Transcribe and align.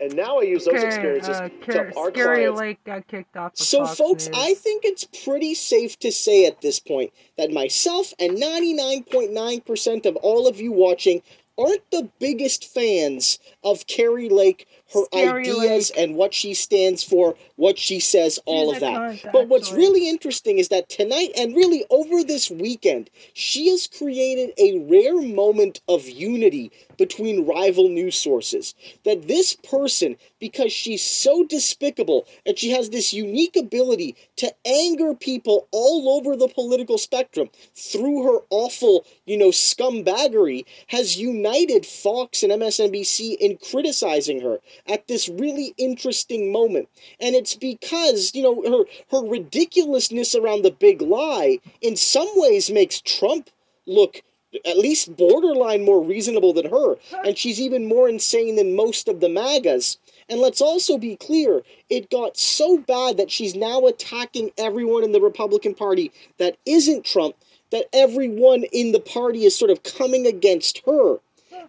And 0.00 0.14
now 0.14 0.38
I 0.38 0.42
use 0.42 0.64
those 0.66 0.84
experiences 0.84 1.36
uh, 1.36 1.48
to 1.66 1.96
our 1.96 2.10
Scary 2.12 2.44
clients. 2.44 2.60
Lake 2.60 2.84
got 2.84 3.08
kicked 3.08 3.36
off. 3.36 3.54
Of 3.54 3.58
So, 3.58 3.86
Fox 3.86 3.98
folks, 3.98 4.26
News. 4.28 4.36
I 4.38 4.54
think 4.54 4.84
it's 4.84 5.04
pretty 5.24 5.54
safe 5.54 5.98
to 5.98 6.12
say 6.12 6.46
at 6.46 6.60
this 6.60 6.78
point 6.78 7.12
that 7.36 7.50
myself 7.50 8.14
and 8.20 8.36
99.9% 8.40 10.06
of 10.06 10.14
all 10.16 10.46
of 10.46 10.60
you 10.60 10.70
watching 10.70 11.22
aren't 11.58 11.90
the 11.90 12.08
biggest 12.20 12.72
fans 12.72 13.40
of 13.64 13.84
Kari 13.88 14.28
Lake, 14.28 14.68
her 14.94 15.02
Scary 15.12 15.40
ideas, 15.50 15.90
and 15.90 16.14
what 16.14 16.32
she 16.32 16.54
stands 16.54 17.02
for, 17.02 17.34
what 17.56 17.76
she 17.76 17.98
says, 17.98 18.38
all 18.46 18.72
of 18.72 18.78
that. 18.78 18.94
cunt, 18.94 19.32
But 19.32 19.48
what's 19.48 19.70
actually. 19.70 19.82
really 19.84 20.08
interesting 20.08 20.58
is 20.58 20.68
that 20.68 20.88
tonight 20.88 21.30
and 21.36 21.56
really 21.56 21.84
over 21.90 22.22
this 22.22 22.48
weekend, 22.48 23.10
she 23.34 23.70
has 23.70 23.88
created 23.88 24.52
a 24.56 24.78
rare 24.88 25.20
moment 25.20 25.80
of 25.88 26.08
unity 26.08 26.70
between 26.98 27.46
rival 27.46 27.88
news 27.88 28.16
sources. 28.16 28.74
That 29.04 29.28
this 29.28 29.54
person, 29.54 30.16
because 30.38 30.72
she's 30.72 31.02
so 31.02 31.44
despicable 31.44 32.26
and 32.44 32.58
she 32.58 32.70
has 32.70 32.90
this 32.90 33.14
unique 33.14 33.56
ability 33.56 34.16
to 34.36 34.52
anger 34.66 35.14
people 35.14 35.68
all 35.70 36.10
over 36.10 36.36
the 36.36 36.48
political 36.48 36.98
spectrum 36.98 37.48
through 37.74 38.24
her 38.24 38.40
awful, 38.50 39.06
you 39.24 39.38
know, 39.38 39.48
scumbaggery, 39.48 40.66
has 40.88 41.16
united 41.16 41.86
Fox 41.86 42.42
and 42.42 42.52
MSNBC 42.52 43.36
in 43.38 43.56
criticizing 43.56 44.40
her 44.40 44.58
at 44.86 45.08
this 45.08 45.28
really 45.28 45.74
interesting 45.78 46.52
moment. 46.52 46.88
And 47.20 47.34
it's 47.34 47.54
because, 47.54 48.34
you 48.34 48.42
know, 48.42 48.62
her 48.62 48.84
her 49.16 49.26
ridiculousness 49.26 50.34
around 50.34 50.62
the 50.62 50.70
big 50.70 51.00
lie 51.00 51.60
in 51.80 51.96
some 51.96 52.28
ways 52.34 52.70
makes 52.70 53.00
Trump 53.00 53.50
look 53.86 54.22
at 54.64 54.78
least 54.78 55.16
borderline 55.16 55.84
more 55.84 56.02
reasonable 56.02 56.52
than 56.52 56.70
her, 56.70 56.96
and 57.24 57.36
she's 57.36 57.60
even 57.60 57.86
more 57.86 58.08
insane 58.08 58.56
than 58.56 58.76
most 58.76 59.08
of 59.08 59.20
the 59.20 59.28
MAGAs. 59.28 59.98
And 60.28 60.40
let's 60.40 60.60
also 60.60 60.98
be 60.98 61.16
clear, 61.16 61.62
it 61.88 62.10
got 62.10 62.36
so 62.36 62.78
bad 62.78 63.16
that 63.16 63.30
she's 63.30 63.54
now 63.54 63.86
attacking 63.86 64.50
everyone 64.58 65.04
in 65.04 65.12
the 65.12 65.20
Republican 65.20 65.74
Party 65.74 66.12
that 66.38 66.56
isn't 66.66 67.04
Trump, 67.04 67.36
that 67.70 67.86
everyone 67.92 68.64
in 68.72 68.92
the 68.92 69.00
party 69.00 69.44
is 69.44 69.56
sort 69.56 69.70
of 69.70 69.82
coming 69.82 70.26
against 70.26 70.82
her. 70.86 71.18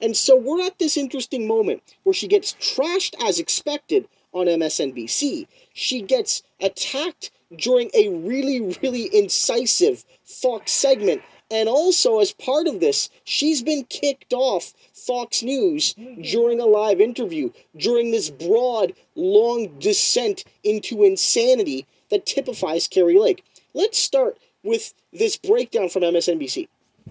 And 0.01 0.15
so 0.15 0.35
we're 0.35 0.65
at 0.65 0.79
this 0.79 0.97
interesting 0.97 1.47
moment 1.47 1.83
where 2.03 2.13
she 2.13 2.27
gets 2.27 2.53
trashed 2.53 3.15
as 3.25 3.39
expected 3.39 4.07
on 4.31 4.45
MSNBC. 4.45 5.47
She 5.73 6.01
gets 6.01 6.43
attacked 6.61 7.31
during 7.57 7.89
a 7.93 8.09
really, 8.09 8.77
really 8.81 9.09
incisive 9.13 10.05
Fox 10.23 10.71
segment. 10.71 11.21
And 11.51 11.67
also, 11.67 12.19
as 12.19 12.31
part 12.31 12.67
of 12.67 12.79
this, 12.79 13.09
she's 13.23 13.63
been 13.63 13.83
kicked 13.85 14.33
off 14.33 14.73
Fox 14.93 15.41
News 15.41 15.95
during 16.21 16.59
a 16.59 16.65
live 16.65 17.01
interview, 17.01 17.51
during 17.75 18.11
this 18.11 18.29
broad, 18.29 18.93
long 19.15 19.79
descent 19.79 20.43
into 20.63 21.03
insanity 21.03 21.87
that 22.09 22.27
typifies 22.27 22.87
Kari 22.87 23.17
Lake. 23.17 23.43
Let's 23.73 23.97
start 23.97 24.37
with 24.63 24.93
this 25.11 25.37
breakdown 25.37 25.89
from 25.89 26.03
MSNBC. 26.03 26.67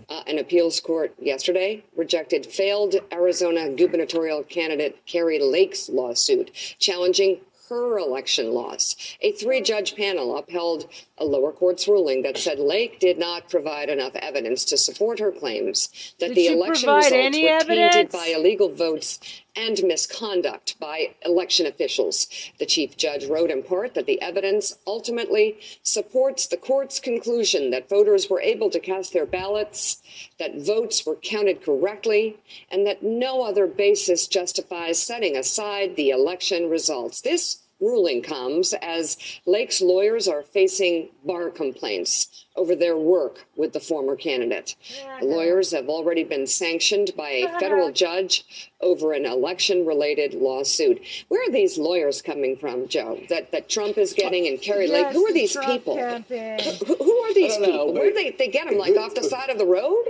Uh, 0.09 0.23
an 0.29 0.39
appeals 0.39 0.79
court 0.79 1.13
yesterday 1.19 1.83
rejected 1.97 2.47
failed 2.47 2.95
Arizona 3.13 3.69
gubernatorial 3.71 4.45
candidate 4.45 4.97
Kari 5.07 5.41
Lake's 5.41 5.89
lawsuit 5.89 6.53
challenging 6.79 7.41
her 7.69 7.99
election 7.99 8.53
loss. 8.53 8.95
A 9.21 9.33
three 9.33 9.61
judge 9.61 9.95
panel 9.97 10.37
upheld 10.37 10.89
a 11.19 11.25
lower 11.25 11.53
court's 11.53 11.89
ruling 11.89 12.23
that 12.23 12.37
said 12.37 12.59
Lake 12.59 12.99
did 12.99 13.19
not 13.19 13.49
provide 13.49 13.89
enough 13.89 14.15
evidence 14.17 14.65
to 14.67 14.79
support 14.79 15.19
her 15.19 15.33
claims 15.33 16.15
that 16.19 16.29
Did 16.29 16.37
the 16.37 16.47
election 16.49 16.89
results 16.89 17.11
were 17.11 17.31
tainted 17.31 18.11
by 18.11 18.27
illegal 18.27 18.69
votes 18.69 19.19
and 19.57 19.83
misconduct 19.83 20.79
by 20.79 21.15
election 21.25 21.67
officials. 21.67 22.29
The 22.59 22.67
chief 22.67 22.97
judge 22.97 23.27
wrote 23.27 23.51
in 23.51 23.63
part 23.63 23.95
that 23.95 24.07
the 24.07 24.21
evidence 24.21 24.79
ultimately 24.87 25.59
supports 25.83 26.47
the 26.47 26.57
court's 26.57 27.01
conclusion 27.01 27.71
that 27.71 27.89
voters 27.89 28.31
were 28.31 28.41
able 28.41 28.71
to 28.71 28.81
cast 28.81 29.13
their 29.13 29.27
ballots, 29.27 30.03
that 30.39 30.57
votes 30.57 31.05
were 31.05 31.17
counted 31.17 31.63
correctly, 31.63 32.37
and 32.71 32.87
that 32.87 33.03
no 33.03 33.43
other 33.43 33.67
basis 33.67 34.27
justifies 34.27 35.03
setting 35.03 35.37
aside 35.37 35.97
the 35.97 36.11
election 36.11 36.69
results. 36.69 37.21
This 37.21 37.59
ruling 37.81 38.23
comes 38.23 38.75
as 38.75 39.17
Lake's 39.47 39.81
lawyers 39.81 40.29
are 40.29 40.43
facing 40.43 41.09
bar 41.25 41.51
complaints 41.51 42.47
over 42.57 42.75
their 42.75 42.97
work 42.97 43.47
with 43.57 43.73
the 43.73 43.81
former 43.81 44.17
candidate. 44.17 44.75
The 45.21 45.27
lawyers 45.27 45.71
have 45.71 45.89
already 45.89 46.25
been 46.25 46.47
sanctioned 46.47 47.13
by 47.17 47.31
a 47.31 47.49
federal 47.61 47.93
judge 47.93 48.71
over 48.81 49.13
an 49.13 49.25
election 49.25 49.87
related 49.87 50.35
lawsuit. 50.35 51.01
Where 51.29 51.49
are 51.49 51.53
these 51.53 51.79
lawyers 51.79 52.21
coming 52.21 52.57
from, 52.57 52.89
Joe? 52.89 53.21
That 53.29 53.53
that 53.53 53.69
Trump 53.69 53.97
is 53.97 54.13
getting 54.13 54.49
and 54.49 54.61
Kari 54.61 54.89
Lake? 54.89 55.09
Who 55.09 55.27
are 55.27 55.33
these 55.33 55.53
Trump 55.53 55.69
people? 55.69 55.97
Who, 55.97 56.97
who 56.97 57.17
are 57.25 57.35
these 57.35 57.57
I 57.57 57.61
don't 57.61 57.63
know, 57.63 57.87
people? 57.87 57.95
Where 57.95 58.09
do 58.09 58.15
they, 58.15 58.31
they 58.33 58.49
get 58.49 58.69
them? 58.69 58.79
Like 58.79 58.97
off 58.97 59.15
the 59.15 59.23
side 59.23 59.51
of 59.51 59.59
the 59.59 59.67
road? 59.67 60.07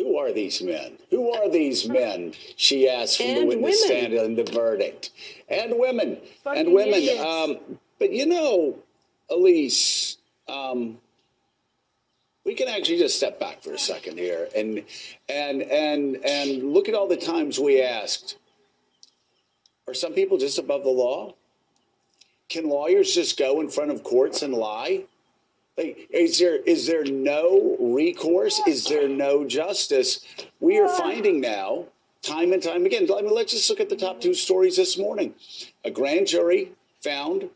Who 0.00 0.16
are 0.16 0.32
these 0.32 0.62
men? 0.62 0.96
Who 1.10 1.30
are 1.30 1.50
these 1.50 1.86
men? 1.86 2.32
She 2.56 2.88
asked 2.88 3.18
from 3.18 3.34
the 3.34 3.44
witness 3.44 3.84
women. 3.86 4.00
stand 4.00 4.14
in 4.14 4.34
the 4.34 4.44
verdict. 4.44 5.10
And 5.46 5.78
women. 5.78 6.16
Fucking 6.42 6.58
and 6.58 6.72
women. 6.72 7.18
Um, 7.18 7.78
but 7.98 8.10
you 8.10 8.24
know, 8.24 8.78
Elise, 9.28 10.16
um, 10.48 10.96
we 12.46 12.54
can 12.54 12.66
actually 12.66 12.96
just 12.96 13.18
step 13.18 13.38
back 13.38 13.62
for 13.62 13.74
a 13.74 13.78
second 13.78 14.16
here 14.16 14.48
and 14.56 14.82
and 15.28 15.62
and 15.62 16.16
and 16.24 16.72
look 16.72 16.88
at 16.88 16.94
all 16.94 17.06
the 17.06 17.18
times 17.18 17.58
we 17.58 17.82
asked, 17.82 18.38
are 19.86 19.92
some 19.92 20.14
people 20.14 20.38
just 20.38 20.58
above 20.58 20.82
the 20.82 20.88
law? 20.88 21.34
Can 22.48 22.70
lawyers 22.70 23.14
just 23.14 23.38
go 23.38 23.60
in 23.60 23.68
front 23.68 23.90
of 23.90 24.02
courts 24.02 24.40
and 24.40 24.54
lie? 24.54 25.04
Like, 25.80 26.08
is 26.10 26.38
there 26.38 26.56
is 26.56 26.86
there 26.86 27.04
no 27.04 27.76
recourse? 27.80 28.60
Is 28.66 28.84
there 28.84 29.08
no 29.08 29.46
justice? 29.46 30.20
We 30.60 30.78
are 30.78 30.88
finding 30.88 31.40
now, 31.40 31.86
time 32.20 32.52
and 32.52 32.62
time 32.62 32.84
again. 32.84 33.08
I 33.10 33.22
mean, 33.22 33.34
let's 33.34 33.52
just 33.52 33.70
look 33.70 33.80
at 33.80 33.88
the 33.88 33.96
top 33.96 34.20
two 34.20 34.34
stories 34.34 34.76
this 34.76 34.98
morning. 34.98 35.34
A 35.82 35.90
grand 35.90 36.26
jury 36.26 36.72
found 37.02 37.48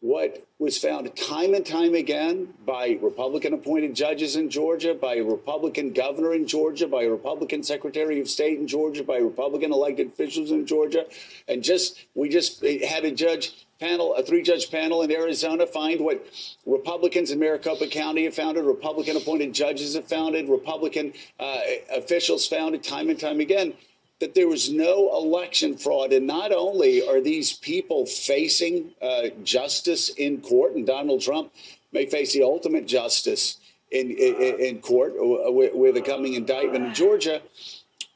what 0.00 0.46
was 0.60 0.78
found 0.78 1.14
time 1.16 1.52
and 1.54 1.66
time 1.66 1.94
again 1.96 2.54
by 2.64 2.96
Republican 3.02 3.52
appointed 3.54 3.96
judges 3.96 4.36
in 4.36 4.48
Georgia, 4.48 4.94
by 4.94 5.16
a 5.16 5.24
Republican 5.24 5.92
governor 5.92 6.34
in 6.34 6.46
Georgia, 6.46 6.86
by 6.86 7.02
a 7.02 7.10
Republican 7.10 7.64
secretary 7.64 8.20
of 8.20 8.28
state 8.28 8.60
in 8.60 8.68
Georgia, 8.68 9.02
by 9.02 9.16
Republican 9.16 9.72
elected 9.72 10.06
officials 10.06 10.52
in 10.52 10.64
Georgia. 10.64 11.06
And 11.48 11.64
just, 11.64 12.06
we 12.14 12.28
just 12.28 12.64
had 12.64 13.04
a 13.04 13.10
judge 13.10 13.66
panel, 13.78 14.14
a 14.14 14.22
three 14.22 14.42
judge 14.42 14.70
panel 14.70 15.02
in 15.02 15.12
Arizona 15.12 15.66
find 15.66 16.00
what 16.00 16.24
Republicans 16.66 17.30
in 17.30 17.38
Maricopa 17.38 17.86
County 17.86 18.24
have 18.24 18.34
founded, 18.34 18.64
Republican 18.64 19.16
appointed 19.16 19.52
judges 19.54 19.94
have 19.94 20.06
founded, 20.06 20.48
Republican 20.48 21.12
uh, 21.38 21.60
officials 21.94 22.46
founded 22.46 22.82
time 22.82 23.08
and 23.08 23.20
time 23.20 23.40
again 23.40 23.72
that 24.20 24.34
there 24.34 24.48
was 24.48 24.72
no 24.72 25.10
election 25.16 25.76
fraud. 25.76 26.12
And 26.12 26.26
not 26.26 26.52
only 26.52 27.06
are 27.06 27.20
these 27.20 27.52
people 27.52 28.04
facing 28.04 28.90
uh, 29.00 29.28
justice 29.44 30.08
in 30.08 30.40
court, 30.40 30.74
and 30.74 30.84
Donald 30.84 31.20
Trump 31.20 31.52
may 31.92 32.06
face 32.06 32.32
the 32.32 32.42
ultimate 32.42 32.86
justice 32.88 33.58
in, 33.92 34.10
in, 34.10 34.60
in 34.60 34.80
court 34.80 35.12
with, 35.16 35.72
with 35.74 35.96
a 35.96 36.02
coming 36.02 36.34
indictment 36.34 36.86
in 36.86 36.94
Georgia, 36.94 37.40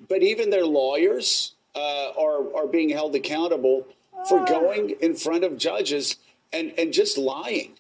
but 0.09 0.23
even 0.25 0.51
their 0.51 0.67
lawyers 0.67 1.55
uh, 1.77 2.11
are, 2.19 2.55
are 2.57 2.67
being 2.67 2.89
held 2.89 3.15
accountable 3.15 3.87
for 4.29 4.45
going 4.45 4.91
in 5.01 5.15
front 5.15 5.45
of 5.45 5.57
judges 5.57 6.17
and, 6.53 6.73
and 6.79 6.93
just 6.93 7.19
lying. 7.19 7.73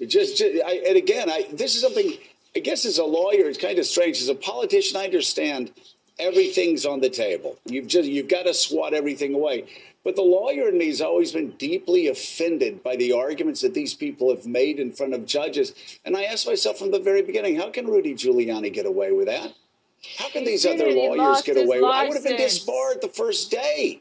Just, 0.00 0.38
just 0.38 0.64
I, 0.64 0.82
and 0.86 0.96
again, 0.96 1.30
I, 1.30 1.46
this 1.52 1.74
is 1.74 1.82
something, 1.82 2.12
I 2.56 2.60
guess 2.60 2.84
as 2.84 2.98
a 2.98 3.04
lawyer, 3.04 3.48
it's 3.48 3.58
kind 3.58 3.78
of 3.78 3.86
strange. 3.86 4.20
As 4.20 4.28
a 4.28 4.34
politician, 4.34 4.96
I 4.96 5.04
understand 5.04 5.72
everything's 6.18 6.86
on 6.86 7.00
the 7.00 7.10
table. 7.10 7.58
You've 7.66 7.86
just 7.86 8.08
you've 8.08 8.28
got 8.28 8.44
to 8.44 8.54
swat 8.54 8.94
everything 8.94 9.34
away. 9.34 9.66
But 10.04 10.16
the 10.16 10.22
lawyer 10.22 10.68
in 10.68 10.78
me 10.78 10.88
has 10.88 11.00
always 11.00 11.30
been 11.30 11.50
deeply 11.52 12.08
offended 12.08 12.82
by 12.82 12.96
the 12.96 13.12
arguments 13.12 13.60
that 13.60 13.74
these 13.74 13.94
people 13.94 14.34
have 14.34 14.46
made 14.46 14.80
in 14.80 14.90
front 14.90 15.14
of 15.14 15.26
judges. 15.26 15.74
And 16.04 16.16
I 16.16 16.24
asked 16.24 16.46
myself 16.46 16.78
from 16.78 16.90
the 16.90 16.98
very 16.98 17.22
beginning, 17.22 17.56
how 17.56 17.70
can 17.70 17.86
Rudy 17.86 18.14
Giuliani 18.14 18.72
get 18.72 18.84
away 18.84 19.12
with 19.12 19.26
that? 19.26 19.54
How 20.18 20.28
can 20.30 20.44
these 20.44 20.66
other 20.66 20.90
lawyers 20.90 21.42
get 21.42 21.56
away 21.56 21.80
with 21.80 21.90
I 21.90 22.08
would 22.08 22.14
have 22.14 22.24
been 22.24 22.36
disbarred 22.36 23.00
the 23.00 23.08
first 23.08 23.52
day. 23.52 24.00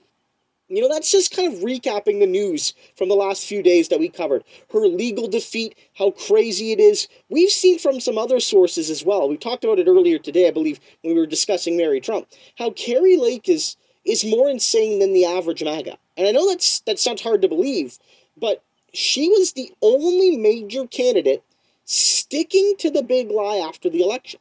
You 0.72 0.82
know, 0.82 0.88
that's 0.88 1.12
just 1.12 1.36
kind 1.36 1.54
of 1.54 1.60
recapping 1.60 2.22
the 2.22 2.28
news 2.28 2.74
from 2.96 3.10
the 3.10 3.16
last 3.16 3.46
few 3.46 3.62
days 3.62 3.90
that 3.90 4.00
we 4.00 4.08
covered. 4.08 4.46
Her 4.72 4.88
legal 4.88 5.28
defeat, 5.28 5.76
how 5.96 6.12
crazy 6.12 6.72
it 6.72 6.80
is. 6.80 7.10
We've 7.28 7.50
seen 7.50 7.78
from 7.78 8.00
some 8.00 8.18
other 8.18 8.40
sources 8.40 8.90
as 8.90 9.04
well. 9.04 9.28
We 9.28 9.36
talked 9.36 9.66
about 9.66 9.80
it 9.80 9.90
earlier 9.90 10.18
today, 10.18 10.48
I 10.48 10.52
believe, 10.52 10.80
when 11.02 11.14
we 11.14 11.20
were 11.20 11.28
discussing 11.28 11.76
Mary 11.76 12.00
Trump. 12.00 12.30
How 12.58 12.70
Kari 12.70 13.18
Lake 13.18 13.50
is 13.50 13.76
is 14.06 14.24
more 14.24 14.50
insane 14.50 15.00
than 15.00 15.12
the 15.12 15.26
average 15.26 15.62
MAGA. 15.62 15.98
And 16.16 16.26
I 16.26 16.32
know 16.32 16.48
that's 16.48 16.80
that 16.82 17.00
sounds 17.00 17.22
hard 17.22 17.42
to 17.42 17.50
believe, 17.50 18.00
but 18.38 18.64
she 18.94 19.28
was 19.28 19.52
the 19.52 19.74
only 19.82 20.38
major 20.38 20.88
candidate 20.88 21.44
sticking 21.84 22.76
to 22.78 22.90
the 22.90 23.04
big 23.04 23.30
lie 23.30 23.58
after 23.58 23.90
the 23.90 24.04
election. 24.04 24.40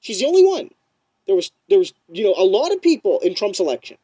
She's 0.00 0.20
the 0.20 0.26
only 0.26 0.46
one. 0.46 0.70
There 1.26 1.36
was 1.36 1.52
there 1.68 1.78
was, 1.78 1.92
you 2.10 2.24
know, 2.24 2.34
a 2.34 2.48
lot 2.48 2.72
of 2.72 2.80
people 2.80 3.20
in 3.20 3.34
Trump's 3.34 3.60
election 3.60 3.98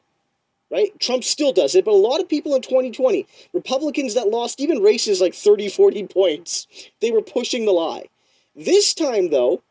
right? 0.73 0.99
Trump 0.99 1.23
still 1.23 1.53
does 1.53 1.75
it, 1.75 1.85
but 1.85 1.93
a 1.93 1.97
lot 2.09 2.21
of 2.21 2.29
people 2.29 2.55
in 2.55 2.63
2020, 2.63 3.27
Republicans 3.53 4.15
that 4.15 4.29
lost 4.29 4.59
even 4.61 4.83
races 4.83 5.21
like 5.21 5.35
30, 5.35 5.69
40 5.69 6.07
points, 6.07 6.67
they 7.01 7.11
were 7.11 7.23
pushing 7.23 7.67
the 7.67 7.73
lie. 7.73 8.07
This 8.57 8.95
time, 8.95 9.31
though, 9.31 9.63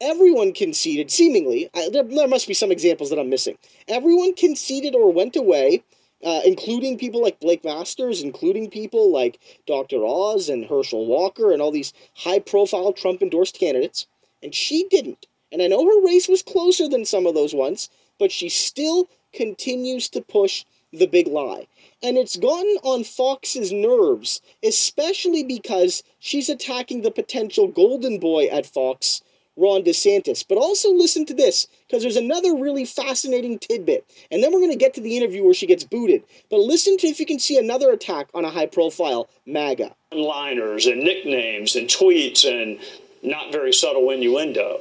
everyone 0.00 0.52
conceded, 0.52 1.10
seemingly, 1.10 1.70
there, 1.92 2.02
there 2.02 2.28
must 2.28 2.48
be 2.48 2.54
some 2.54 2.72
examples 2.72 3.10
that 3.10 3.18
I'm 3.18 3.30
missing. 3.30 3.58
Everyone 3.86 4.34
conceded 4.34 4.94
or 4.94 5.12
went 5.12 5.36
away 5.36 5.84
uh, 6.24 6.40
including 6.44 6.98
people 6.98 7.22
like 7.22 7.40
Blake 7.40 7.64
Masters, 7.64 8.22
including 8.22 8.70
people 8.70 9.12
like 9.12 9.38
Dr. 9.66 10.04
Oz 10.04 10.48
and 10.48 10.64
Herschel 10.64 11.06
Walker 11.06 11.52
and 11.52 11.60
all 11.60 11.70
these 11.70 11.92
high 12.14 12.38
profile 12.38 12.92
Trump 12.92 13.22
endorsed 13.22 13.58
candidates. 13.58 14.06
And 14.42 14.54
she 14.54 14.88
didn't. 14.88 15.26
And 15.52 15.62
I 15.62 15.66
know 15.66 15.84
her 15.84 16.04
race 16.04 16.28
was 16.28 16.42
closer 16.42 16.88
than 16.88 17.04
some 17.04 17.26
of 17.26 17.34
those 17.34 17.54
ones, 17.54 17.88
but 18.18 18.32
she 18.32 18.48
still 18.48 19.08
continues 19.36 20.08
to 20.08 20.20
push 20.20 20.64
the 20.92 21.06
big 21.06 21.28
lie. 21.28 21.66
And 22.02 22.16
it's 22.16 22.36
gotten 22.36 22.76
on 22.82 23.04
Fox's 23.04 23.72
nerves, 23.72 24.40
especially 24.64 25.44
because 25.44 26.02
she's 26.18 26.48
attacking 26.48 27.02
the 27.02 27.10
potential 27.10 27.68
golden 27.68 28.18
boy 28.18 28.46
at 28.46 28.66
Fox 28.66 29.22
Ron 29.56 29.82
DeSantis. 29.82 30.44
But 30.46 30.58
also 30.58 30.92
listen 30.92 31.24
to 31.26 31.34
this, 31.34 31.66
because 31.86 32.02
there's 32.02 32.16
another 32.16 32.54
really 32.54 32.84
fascinating 32.84 33.58
tidbit. 33.58 34.04
And 34.30 34.42
then 34.42 34.52
we're 34.52 34.60
going 34.60 34.70
to 34.70 34.76
get 34.76 34.94
to 34.94 35.00
the 35.00 35.16
interview 35.16 35.44
where 35.44 35.54
she 35.54 35.66
gets 35.66 35.84
booted. 35.84 36.22
But 36.50 36.60
listen 36.60 36.96
to 36.98 37.06
if 37.06 37.18
you 37.20 37.26
can 37.26 37.38
see 37.38 37.58
another 37.58 37.90
attack 37.90 38.28
on 38.34 38.44
a 38.44 38.50
high 38.50 38.66
profile 38.66 39.28
MAGA. 39.46 39.94
Liners 40.12 40.86
and 40.86 41.02
nicknames 41.02 41.76
and 41.76 41.88
tweets 41.88 42.44
and 42.44 42.78
not 43.22 43.52
very 43.52 43.72
subtle 43.72 44.10
innuendo. 44.10 44.80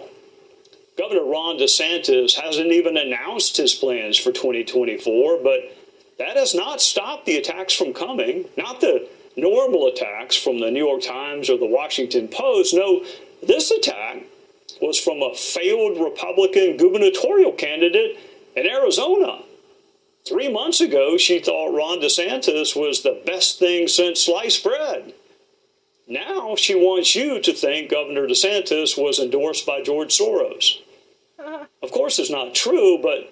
Governor 0.98 1.26
Ron 1.26 1.58
DeSantis 1.58 2.36
hasn't 2.36 2.72
even 2.72 2.96
announced 2.96 3.58
his 3.58 3.74
plans 3.74 4.18
for 4.18 4.32
2024, 4.32 5.40
but 5.44 5.60
that 6.18 6.38
has 6.38 6.56
not 6.56 6.82
stopped 6.82 7.26
the 7.26 7.36
attacks 7.36 7.74
from 7.74 7.94
coming. 7.94 8.46
Not 8.58 8.80
the 8.80 9.08
normal 9.36 9.88
attacks 9.88 10.38
from 10.38 10.60
the 10.60 10.72
New 10.72 10.86
York 10.86 11.02
Times 11.02 11.50
or 11.50 11.58
the 11.58 11.66
Washington 11.66 12.30
Post. 12.30 12.74
No, 12.74 13.04
this 13.44 13.72
attack 13.72 14.24
was 14.82 14.98
from 14.98 15.22
a 15.22 15.36
failed 15.36 16.00
Republican 16.00 16.78
gubernatorial 16.78 17.52
candidate 17.52 18.18
in 18.56 18.66
Arizona. 18.66 19.42
Three 20.26 20.50
months 20.50 20.80
ago, 20.80 21.18
she 21.18 21.40
thought 21.40 21.76
Ron 21.76 22.00
DeSantis 22.00 22.76
was 22.76 23.04
the 23.04 23.22
best 23.26 23.60
thing 23.60 23.90
since 23.90 24.22
sliced 24.22 24.64
bread. 24.64 25.14
Now 26.08 26.56
she 26.56 26.74
wants 26.74 27.16
you 27.16 27.42
to 27.42 27.54
think 27.54 27.92
Governor 27.92 28.28
DeSantis 28.28 28.98
was 28.98 29.20
endorsed 29.20 29.66
by 29.66 29.82
George 29.82 30.18
Soros. 30.18 30.80
Of 31.82 31.92
course, 31.92 32.20
it's 32.20 32.32
not 32.32 32.56
true, 32.56 33.00
but 33.02 33.32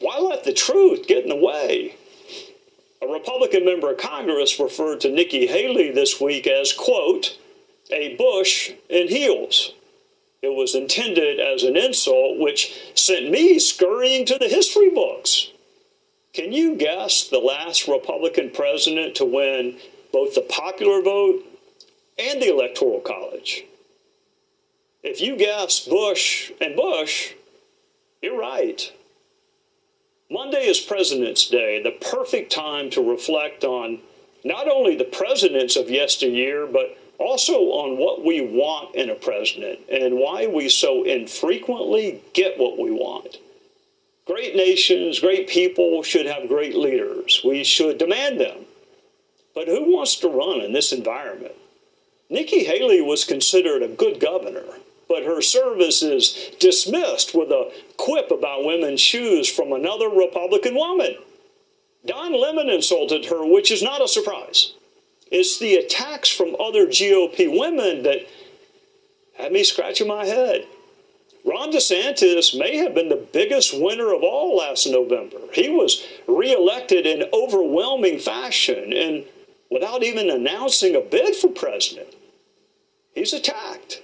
why 0.00 0.18
let 0.18 0.44
the 0.44 0.52
truth 0.52 1.06
get 1.06 1.24
in 1.24 1.28
the 1.28 1.36
way? 1.36 1.96
A 3.02 3.06
Republican 3.06 3.64
member 3.64 3.90
of 3.90 3.98
Congress 3.98 4.58
referred 4.58 5.00
to 5.00 5.10
Nikki 5.10 5.46
Haley 5.46 5.90
this 5.90 6.20
week 6.20 6.46
as, 6.46 6.72
quote, 6.72 7.36
a 7.90 8.16
Bush 8.16 8.72
in 8.88 9.08
heels. 9.08 9.74
It 10.40 10.54
was 10.54 10.74
intended 10.74 11.38
as 11.38 11.62
an 11.62 11.76
insult, 11.76 12.38
which 12.38 12.74
sent 12.94 13.30
me 13.30 13.58
scurrying 13.58 14.24
to 14.26 14.38
the 14.38 14.48
history 14.48 14.90
books. 14.90 15.48
Can 16.32 16.52
you 16.52 16.76
guess 16.76 17.28
the 17.28 17.38
last 17.38 17.86
Republican 17.86 18.50
president 18.50 19.16
to 19.16 19.24
win 19.24 19.76
both 20.12 20.34
the 20.34 20.40
popular 20.40 21.02
vote 21.02 21.44
and 22.18 22.40
the 22.40 22.50
Electoral 22.50 23.00
College? 23.00 23.64
If 25.02 25.20
you 25.20 25.36
guess 25.36 25.80
Bush 25.80 26.52
and 26.60 26.74
Bush, 26.74 27.34
you're 28.22 28.38
right. 28.38 28.92
Monday 30.30 30.66
is 30.66 30.80
President's 30.80 31.48
Day, 31.48 31.82
the 31.82 31.90
perfect 31.90 32.52
time 32.52 32.88
to 32.90 33.10
reflect 33.10 33.64
on 33.64 33.98
not 34.44 34.68
only 34.68 34.96
the 34.96 35.04
presidents 35.04 35.76
of 35.76 35.90
yesteryear, 35.90 36.66
but 36.66 36.96
also 37.18 37.52
on 37.52 37.98
what 37.98 38.24
we 38.24 38.40
want 38.40 38.94
in 38.94 39.10
a 39.10 39.14
president 39.14 39.80
and 39.90 40.16
why 40.16 40.46
we 40.46 40.68
so 40.68 41.04
infrequently 41.04 42.22
get 42.32 42.58
what 42.58 42.78
we 42.78 42.90
want. 42.90 43.38
Great 44.26 44.56
nations, 44.56 45.18
great 45.20 45.48
people 45.48 46.02
should 46.02 46.26
have 46.26 46.48
great 46.48 46.74
leaders. 46.74 47.42
We 47.44 47.64
should 47.64 47.98
demand 47.98 48.40
them. 48.40 48.64
But 49.54 49.68
who 49.68 49.92
wants 49.92 50.16
to 50.16 50.28
run 50.28 50.60
in 50.60 50.72
this 50.72 50.92
environment? 50.92 51.54
Nikki 52.30 52.64
Haley 52.64 53.02
was 53.02 53.24
considered 53.24 53.82
a 53.82 53.88
good 53.88 54.18
governor, 54.18 54.64
but 55.12 55.24
her 55.24 55.42
service 55.42 56.02
is 56.02 56.50
dismissed 56.58 57.34
with 57.34 57.50
a 57.50 57.70
quip 57.98 58.30
about 58.30 58.64
women's 58.64 59.00
shoes 59.00 59.46
from 59.46 59.70
another 59.70 60.08
Republican 60.08 60.74
woman. 60.74 61.16
Don 62.06 62.32
Lemon 62.32 62.70
insulted 62.70 63.26
her, 63.26 63.44
which 63.44 63.70
is 63.70 63.82
not 63.82 64.00
a 64.00 64.08
surprise. 64.08 64.72
It's 65.30 65.58
the 65.58 65.74
attacks 65.74 66.30
from 66.30 66.56
other 66.58 66.86
GOP 66.86 67.58
women 67.58 68.04
that 68.04 68.26
had 69.36 69.52
me 69.52 69.64
scratching 69.64 70.08
my 70.08 70.24
head. 70.24 70.66
Ron 71.44 71.72
DeSantis 71.72 72.58
may 72.58 72.78
have 72.78 72.94
been 72.94 73.10
the 73.10 73.26
biggest 73.32 73.78
winner 73.78 74.14
of 74.14 74.22
all 74.22 74.56
last 74.56 74.86
November. 74.86 75.38
He 75.52 75.68
was 75.68 76.06
reelected 76.26 77.06
in 77.06 77.28
overwhelming 77.34 78.18
fashion 78.18 78.94
and 78.94 79.24
without 79.70 80.02
even 80.02 80.30
announcing 80.30 80.96
a 80.96 81.00
bid 81.00 81.36
for 81.36 81.48
president. 81.48 82.14
He's 83.14 83.34
attacked. 83.34 84.00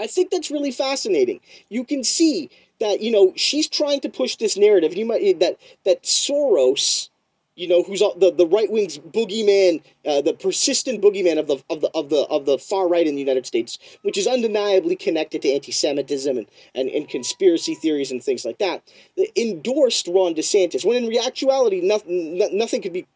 I 0.00 0.06
think 0.06 0.30
that's 0.30 0.50
really 0.50 0.72
fascinating. 0.72 1.40
You 1.68 1.84
can 1.84 2.02
see 2.04 2.50
that 2.80 3.00
you 3.00 3.10
know 3.10 3.32
she's 3.36 3.68
trying 3.68 4.00
to 4.00 4.08
push 4.08 4.36
this 4.36 4.56
narrative. 4.56 4.96
You 4.96 5.06
might 5.06 5.38
that 5.40 5.58
that 5.84 6.02
Soros 6.02 7.10
you 7.60 7.68
know, 7.68 7.82
who's 7.82 8.00
the 8.00 8.32
the 8.34 8.46
right 8.46 8.70
wing's 8.72 8.98
boogeyman, 8.98 9.82
uh, 10.06 10.22
the 10.22 10.32
persistent 10.32 11.02
boogeyman 11.02 11.38
of 11.38 11.46
the 11.46 11.62
of 11.68 11.82
the 11.82 11.90
of 11.94 12.08
the 12.08 12.22
of 12.30 12.46
the 12.46 12.58
far 12.58 12.88
right 12.88 13.06
in 13.06 13.14
the 13.14 13.20
United 13.20 13.44
States, 13.44 13.78
which 14.00 14.16
is 14.16 14.26
undeniably 14.26 14.96
connected 14.96 15.42
to 15.42 15.52
anti-Semitism 15.52 16.38
and, 16.38 16.46
and, 16.74 16.88
and 16.88 17.08
conspiracy 17.10 17.74
theories 17.74 18.10
and 18.10 18.24
things 18.24 18.46
like 18.46 18.56
that, 18.58 18.82
endorsed 19.36 20.08
Ron 20.08 20.34
DeSantis 20.34 20.86
when 20.86 21.04
in 21.04 21.18
actuality 21.18 21.82
nothing 21.82 22.38
nothing 22.56 22.80
could 22.80 22.94
be 22.94 23.06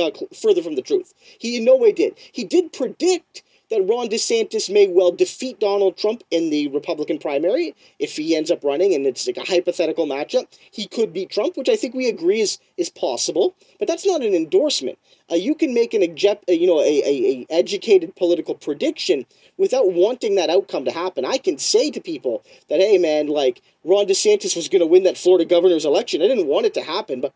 uh, 0.00 0.10
further 0.34 0.62
from 0.62 0.74
the 0.74 0.82
truth. 0.82 1.12
He 1.38 1.58
in 1.58 1.64
no 1.64 1.76
way 1.76 1.92
did. 1.92 2.14
He 2.32 2.44
did 2.44 2.72
predict 2.72 3.42
that 3.72 3.82
Ron 3.88 4.08
DeSantis 4.08 4.70
may 4.70 4.86
well 4.86 5.10
defeat 5.10 5.58
Donald 5.58 5.96
Trump 5.96 6.22
in 6.30 6.50
the 6.50 6.68
Republican 6.68 7.18
primary 7.18 7.74
if 7.98 8.16
he 8.16 8.36
ends 8.36 8.50
up 8.50 8.62
running, 8.62 8.94
and 8.94 9.06
it's 9.06 9.26
like 9.26 9.38
a 9.38 9.50
hypothetical 9.50 10.06
matchup. 10.06 10.46
He 10.70 10.86
could 10.86 11.14
beat 11.14 11.30
Trump, 11.30 11.56
which 11.56 11.70
I 11.70 11.76
think 11.76 11.94
we 11.94 12.06
agree 12.06 12.40
is 12.40 12.58
is 12.76 12.90
possible, 12.90 13.54
but 13.78 13.88
that's 13.88 14.06
not 14.06 14.20
an 14.20 14.34
endorsement. 14.34 14.98
Uh, 15.30 15.36
you 15.36 15.54
can 15.54 15.72
make 15.72 15.94
an 15.94 16.02
uh, 16.02 16.52
you 16.52 16.66
know 16.66 16.80
a, 16.80 17.02
a, 17.02 17.12
a 17.32 17.46
educated 17.48 18.14
political 18.14 18.54
prediction 18.54 19.24
without 19.56 19.92
wanting 19.92 20.34
that 20.34 20.50
outcome 20.50 20.84
to 20.84 20.92
happen. 20.92 21.24
I 21.24 21.38
can 21.38 21.56
say 21.56 21.90
to 21.92 22.00
people 22.00 22.44
that, 22.68 22.80
hey 22.80 22.98
man, 22.98 23.28
like 23.28 23.62
Ron 23.84 24.06
DeSantis 24.06 24.54
was 24.54 24.68
going 24.68 24.80
to 24.80 24.86
win 24.86 25.04
that 25.04 25.16
Florida 25.16 25.46
governor's 25.46 25.86
election. 25.86 26.20
I 26.20 26.28
didn't 26.28 26.46
want 26.46 26.66
it 26.66 26.74
to 26.74 26.82
happen, 26.82 27.22
but 27.22 27.32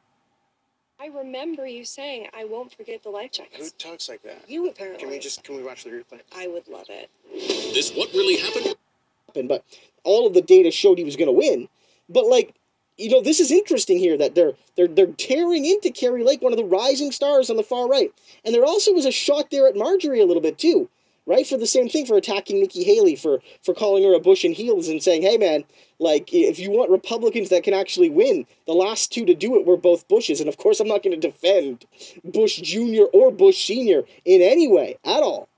I 1.06 1.18
remember 1.18 1.66
you 1.66 1.84
saying, 1.84 2.28
"I 2.36 2.44
won't 2.44 2.72
forget 2.74 3.02
the 3.04 3.10
life 3.10 3.30
jackets." 3.30 3.72
Who 3.72 3.90
talks 3.90 4.08
like 4.08 4.22
that? 4.22 4.42
You 4.48 4.68
apparently. 4.68 5.00
Can 5.00 5.10
we 5.10 5.18
just 5.20 5.44
can 5.44 5.56
we 5.56 5.62
watch 5.62 5.84
the 5.84 5.90
replay? 5.90 6.20
I 6.34 6.48
would 6.48 6.66
love 6.66 6.86
it. 6.88 7.08
This 7.74 7.92
what 7.92 8.12
really 8.12 8.36
happened? 8.36 8.74
Happened, 9.28 9.48
But 9.48 9.64
all 10.02 10.26
of 10.26 10.34
the 10.34 10.42
data 10.42 10.72
showed 10.72 10.98
he 10.98 11.04
was 11.04 11.14
going 11.14 11.28
to 11.28 11.32
win. 11.32 11.68
But 12.08 12.26
like, 12.26 12.56
you 12.96 13.08
know, 13.10 13.22
this 13.22 13.38
is 13.38 13.52
interesting 13.52 13.98
here 13.98 14.16
that 14.16 14.34
they're 14.34 14.54
they're 14.74 14.88
they're 14.88 15.06
tearing 15.06 15.64
into 15.64 15.90
Kari 15.90 16.24
Lake, 16.24 16.42
one 16.42 16.52
of 16.52 16.58
the 16.58 16.64
rising 16.64 17.12
stars 17.12 17.50
on 17.50 17.56
the 17.56 17.62
far 17.62 17.86
right, 17.86 18.12
and 18.44 18.52
there 18.52 18.64
also 18.64 18.92
was 18.92 19.06
a 19.06 19.12
shot 19.12 19.50
there 19.50 19.68
at 19.68 19.76
Marjorie 19.76 20.20
a 20.20 20.26
little 20.26 20.42
bit 20.42 20.58
too 20.58 20.88
right? 21.26 21.46
For 21.46 21.56
the 21.56 21.66
same 21.66 21.88
thing, 21.88 22.06
for 22.06 22.16
attacking 22.16 22.60
Nikki 22.60 22.84
Haley, 22.84 23.16
for 23.16 23.40
for 23.62 23.74
calling 23.74 24.04
her 24.04 24.14
a 24.14 24.20
bush 24.20 24.44
in 24.44 24.52
heels 24.52 24.88
and 24.88 25.02
saying, 25.02 25.22
"Hey, 25.22 25.36
man, 25.36 25.64
like 25.98 26.32
if 26.32 26.58
you 26.58 26.70
want 26.70 26.90
Republicans 26.90 27.48
that 27.48 27.64
can 27.64 27.74
actually 27.74 28.10
win, 28.10 28.46
the 28.66 28.74
last 28.74 29.12
two 29.12 29.24
to 29.26 29.34
do 29.34 29.58
it 29.58 29.66
were 29.66 29.76
both 29.76 30.08
Bushes." 30.08 30.40
And 30.40 30.48
of 30.48 30.56
course, 30.56 30.80
I'm 30.80 30.88
not 30.88 31.02
going 31.02 31.18
to 31.18 31.28
defend 31.28 31.84
Bush 32.24 32.56
Jr. 32.60 33.04
or 33.12 33.30
Bush 33.30 33.66
Sr. 33.66 34.04
in 34.24 34.40
any 34.40 34.68
way 34.68 34.96
at 35.04 35.22
all. 35.22 35.48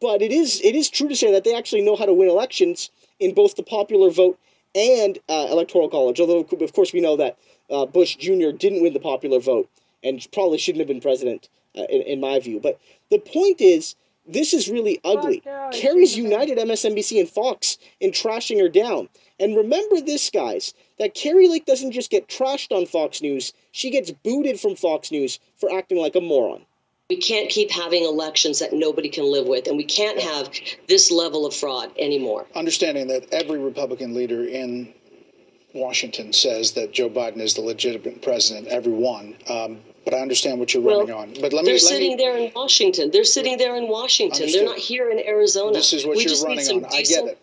But 0.00 0.22
it 0.22 0.32
is 0.32 0.60
it 0.62 0.74
is 0.74 0.90
true 0.90 1.08
to 1.08 1.16
say 1.16 1.32
that 1.32 1.44
they 1.44 1.54
actually 1.54 1.82
know 1.82 1.96
how 1.96 2.06
to 2.06 2.14
win 2.14 2.28
elections 2.28 2.90
in 3.18 3.34
both 3.34 3.56
the 3.56 3.62
popular 3.62 4.10
vote 4.10 4.38
and 4.74 5.18
uh, 5.28 5.46
electoral 5.50 5.88
college. 5.88 6.20
Although, 6.20 6.40
of 6.40 6.72
course, 6.72 6.92
we 6.92 7.00
know 7.00 7.16
that 7.16 7.38
uh, 7.70 7.86
Bush 7.86 8.16
Jr. 8.16 8.50
didn't 8.50 8.82
win 8.82 8.92
the 8.92 9.00
popular 9.00 9.38
vote 9.38 9.68
and 10.02 10.26
probably 10.32 10.58
shouldn't 10.58 10.80
have 10.80 10.88
been 10.88 11.00
president, 11.00 11.48
uh, 11.76 11.84
in, 11.84 12.02
in 12.02 12.20
my 12.20 12.38
view. 12.40 12.60
But 12.60 12.78
the 13.10 13.18
point 13.18 13.60
is 13.60 13.94
this 14.26 14.54
is 14.54 14.68
really 14.68 15.00
ugly. 15.04 15.42
Kari's 15.72 16.16
united 16.16 16.58
MSNBC 16.58 17.20
and 17.20 17.28
Fox 17.28 17.78
in 18.00 18.10
trashing 18.10 18.60
her 18.60 18.68
down. 18.68 19.08
And 19.38 19.56
remember 19.56 20.00
this, 20.00 20.30
guys, 20.30 20.74
that 20.98 21.14
Kari 21.14 21.48
Lake 21.48 21.66
doesn't 21.66 21.92
just 21.92 22.10
get 22.10 22.28
trashed 22.28 22.72
on 22.74 22.86
Fox 22.86 23.20
News, 23.20 23.52
she 23.72 23.90
gets 23.90 24.10
booted 24.10 24.60
from 24.60 24.76
Fox 24.76 25.10
News 25.10 25.40
for 25.56 25.72
acting 25.72 25.98
like 25.98 26.14
a 26.14 26.20
moron. 26.20 26.64
We 27.10 27.16
can't 27.16 27.50
keep 27.50 27.70
having 27.70 28.04
elections 28.04 28.60
that 28.60 28.72
nobody 28.72 29.10
can 29.10 29.30
live 29.30 29.46
with, 29.46 29.66
and 29.66 29.76
we 29.76 29.84
can't 29.84 30.18
have 30.18 30.50
this 30.88 31.10
level 31.10 31.44
of 31.44 31.54
fraud 31.54 31.90
anymore. 31.98 32.46
Understanding 32.54 33.08
that 33.08 33.30
every 33.30 33.58
Republican 33.58 34.14
leader 34.14 34.42
in 34.44 34.94
Washington 35.74 36.32
says 36.32 36.72
that 36.72 36.92
Joe 36.92 37.10
Biden 37.10 37.40
is 37.40 37.54
the 37.54 37.60
legitimate 37.60 38.22
president. 38.22 38.68
Everyone. 38.68 39.36
Um, 39.46 39.80
but 40.04 40.14
I 40.14 40.18
understand 40.20 40.58
what 40.58 40.74
you're 40.74 40.82
Well, 40.82 41.00
running 41.00 41.14
on. 41.14 41.34
But 41.40 41.52
let 41.52 41.64
me. 41.64 41.70
They're 41.70 41.74
let 41.74 41.80
sitting 41.82 42.16
me, 42.16 42.16
there 42.16 42.36
in 42.36 42.52
Washington. 42.54 43.10
They're 43.10 43.24
sitting 43.24 43.58
there 43.58 43.76
in 43.76 43.88
Washington. 43.88 44.42
Understood. 44.42 44.60
They're 44.60 44.68
not 44.68 44.78
here 44.78 45.10
in 45.10 45.18
Arizona. 45.18 45.72
This 45.72 45.92
is 45.92 46.04
what 46.06 46.16
we 46.16 46.22
you're 46.22 46.30
just 46.30 46.44
running 46.44 46.58
need 46.58 46.64
some 46.64 46.84
on. 46.84 46.90
I 46.92 47.02
get 47.02 47.24
it. 47.24 47.38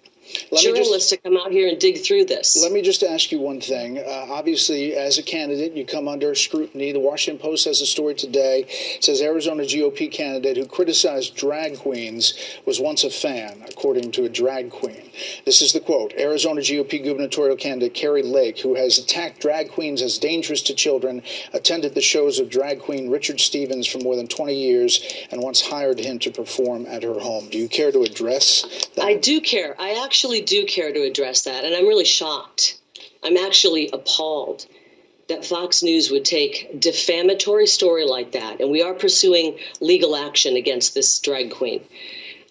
Let 0.52 0.52
me 0.52 0.58
just- 0.58 0.66
journalists 0.66 1.10
to 1.10 1.18
come 1.18 1.38
out 1.38 1.52
here 1.52 1.68
and 1.68 1.80
dig 1.80 2.00
through 2.00 2.26
this. 2.26 2.62
Let 2.62 2.72
me 2.72 2.82
just 2.82 3.04
ask 3.04 3.32
you 3.32 3.40
one 3.40 3.62
thing. 3.62 4.00
Uh, 4.00 4.28
obviously, 4.30 4.94
as 4.96 5.18
a 5.18 5.24
candidate, 5.24 5.74
you 5.76 5.86
come 5.86 6.08
under 6.08 6.36
scrutiny. 6.36 6.92
The 6.92 7.00
Washington 7.00 7.42
Post 7.42 7.66
has 7.66 7.82
a 7.82 7.86
story 7.86 8.16
today. 8.16 8.66
It 8.96 9.04
says 9.04 9.22
Arizona 9.22 9.64
GOP 9.64 10.12
candidate 10.12 10.58
who 10.58 10.66
criticized 10.66 11.36
drag 11.36 11.80
queens 11.80 12.34
was 12.66 12.80
once 12.80 13.04
a 13.04 13.10
fan, 13.10 13.64
according 13.70 14.12
to 14.12 14.26
a 14.26 14.30
drag 14.30 14.70
queen. 14.70 15.12
This 15.46 15.62
is 15.62 15.74
the 15.74 15.80
quote 15.80 16.14
Arizona 16.18 16.62
GOP 16.62 17.04
gubernatorial 17.04 17.58
candidate 17.58 17.94
Kari 17.94 18.24
Lake, 18.24 18.60
who 18.60 18.76
has 18.76 18.98
attacked 18.98 19.42
drag 19.42 19.72
queens 19.72 20.02
as 20.02 20.18
dangerous 20.18 20.62
to 20.64 20.74
children, 20.74 21.22
attended 21.54 21.94
the 21.96 22.02
shows 22.02 22.40
of 22.40 22.50
drag 22.50 22.80
queen 22.80 23.10
Richard 23.10 23.40
Stevens 23.40 23.88
for 23.88 23.98
more 24.00 24.16
than 24.16 24.28
20 24.28 24.56
years, 24.56 25.02
and 25.32 25.42
once 25.42 25.62
hired 25.62 26.00
him 26.00 26.20
to 26.20 26.32
perform 26.32 26.86
at 26.88 27.04
her 27.04 27.20
home. 27.20 27.50
Do 27.50 27.58
you 27.58 27.68
care 27.68 27.92
to 27.92 28.04
address 28.04 28.66
that? 28.96 29.06
I 29.06 29.16
do 29.16 29.42
care. 29.42 29.76
I 29.80 30.04
actually 30.04 30.21
do 30.42 30.66
care 30.66 30.94
to 30.94 31.04
address 31.04 31.44
that, 31.44 31.66
and 31.66 31.76
I'm 31.76 31.88
really 31.88 32.06
shocked. 32.06 32.78
I'm 33.24 33.38
actually 33.38 33.90
appalled 33.92 34.66
that 35.28 35.46
Fox 35.46 35.82
News 35.82 36.12
would 36.12 36.26
take 36.26 36.80
defamatory 36.80 37.68
story 37.68 38.06
like 38.06 38.34
that, 38.34 38.60
and 38.60 38.70
we 38.70 38.82
are 38.82 38.94
pursuing 38.94 39.58
legal 39.80 40.16
action 40.16 40.56
against 40.56 40.94
this 40.94 41.20
drag 41.20 41.52
queen. 41.52 41.84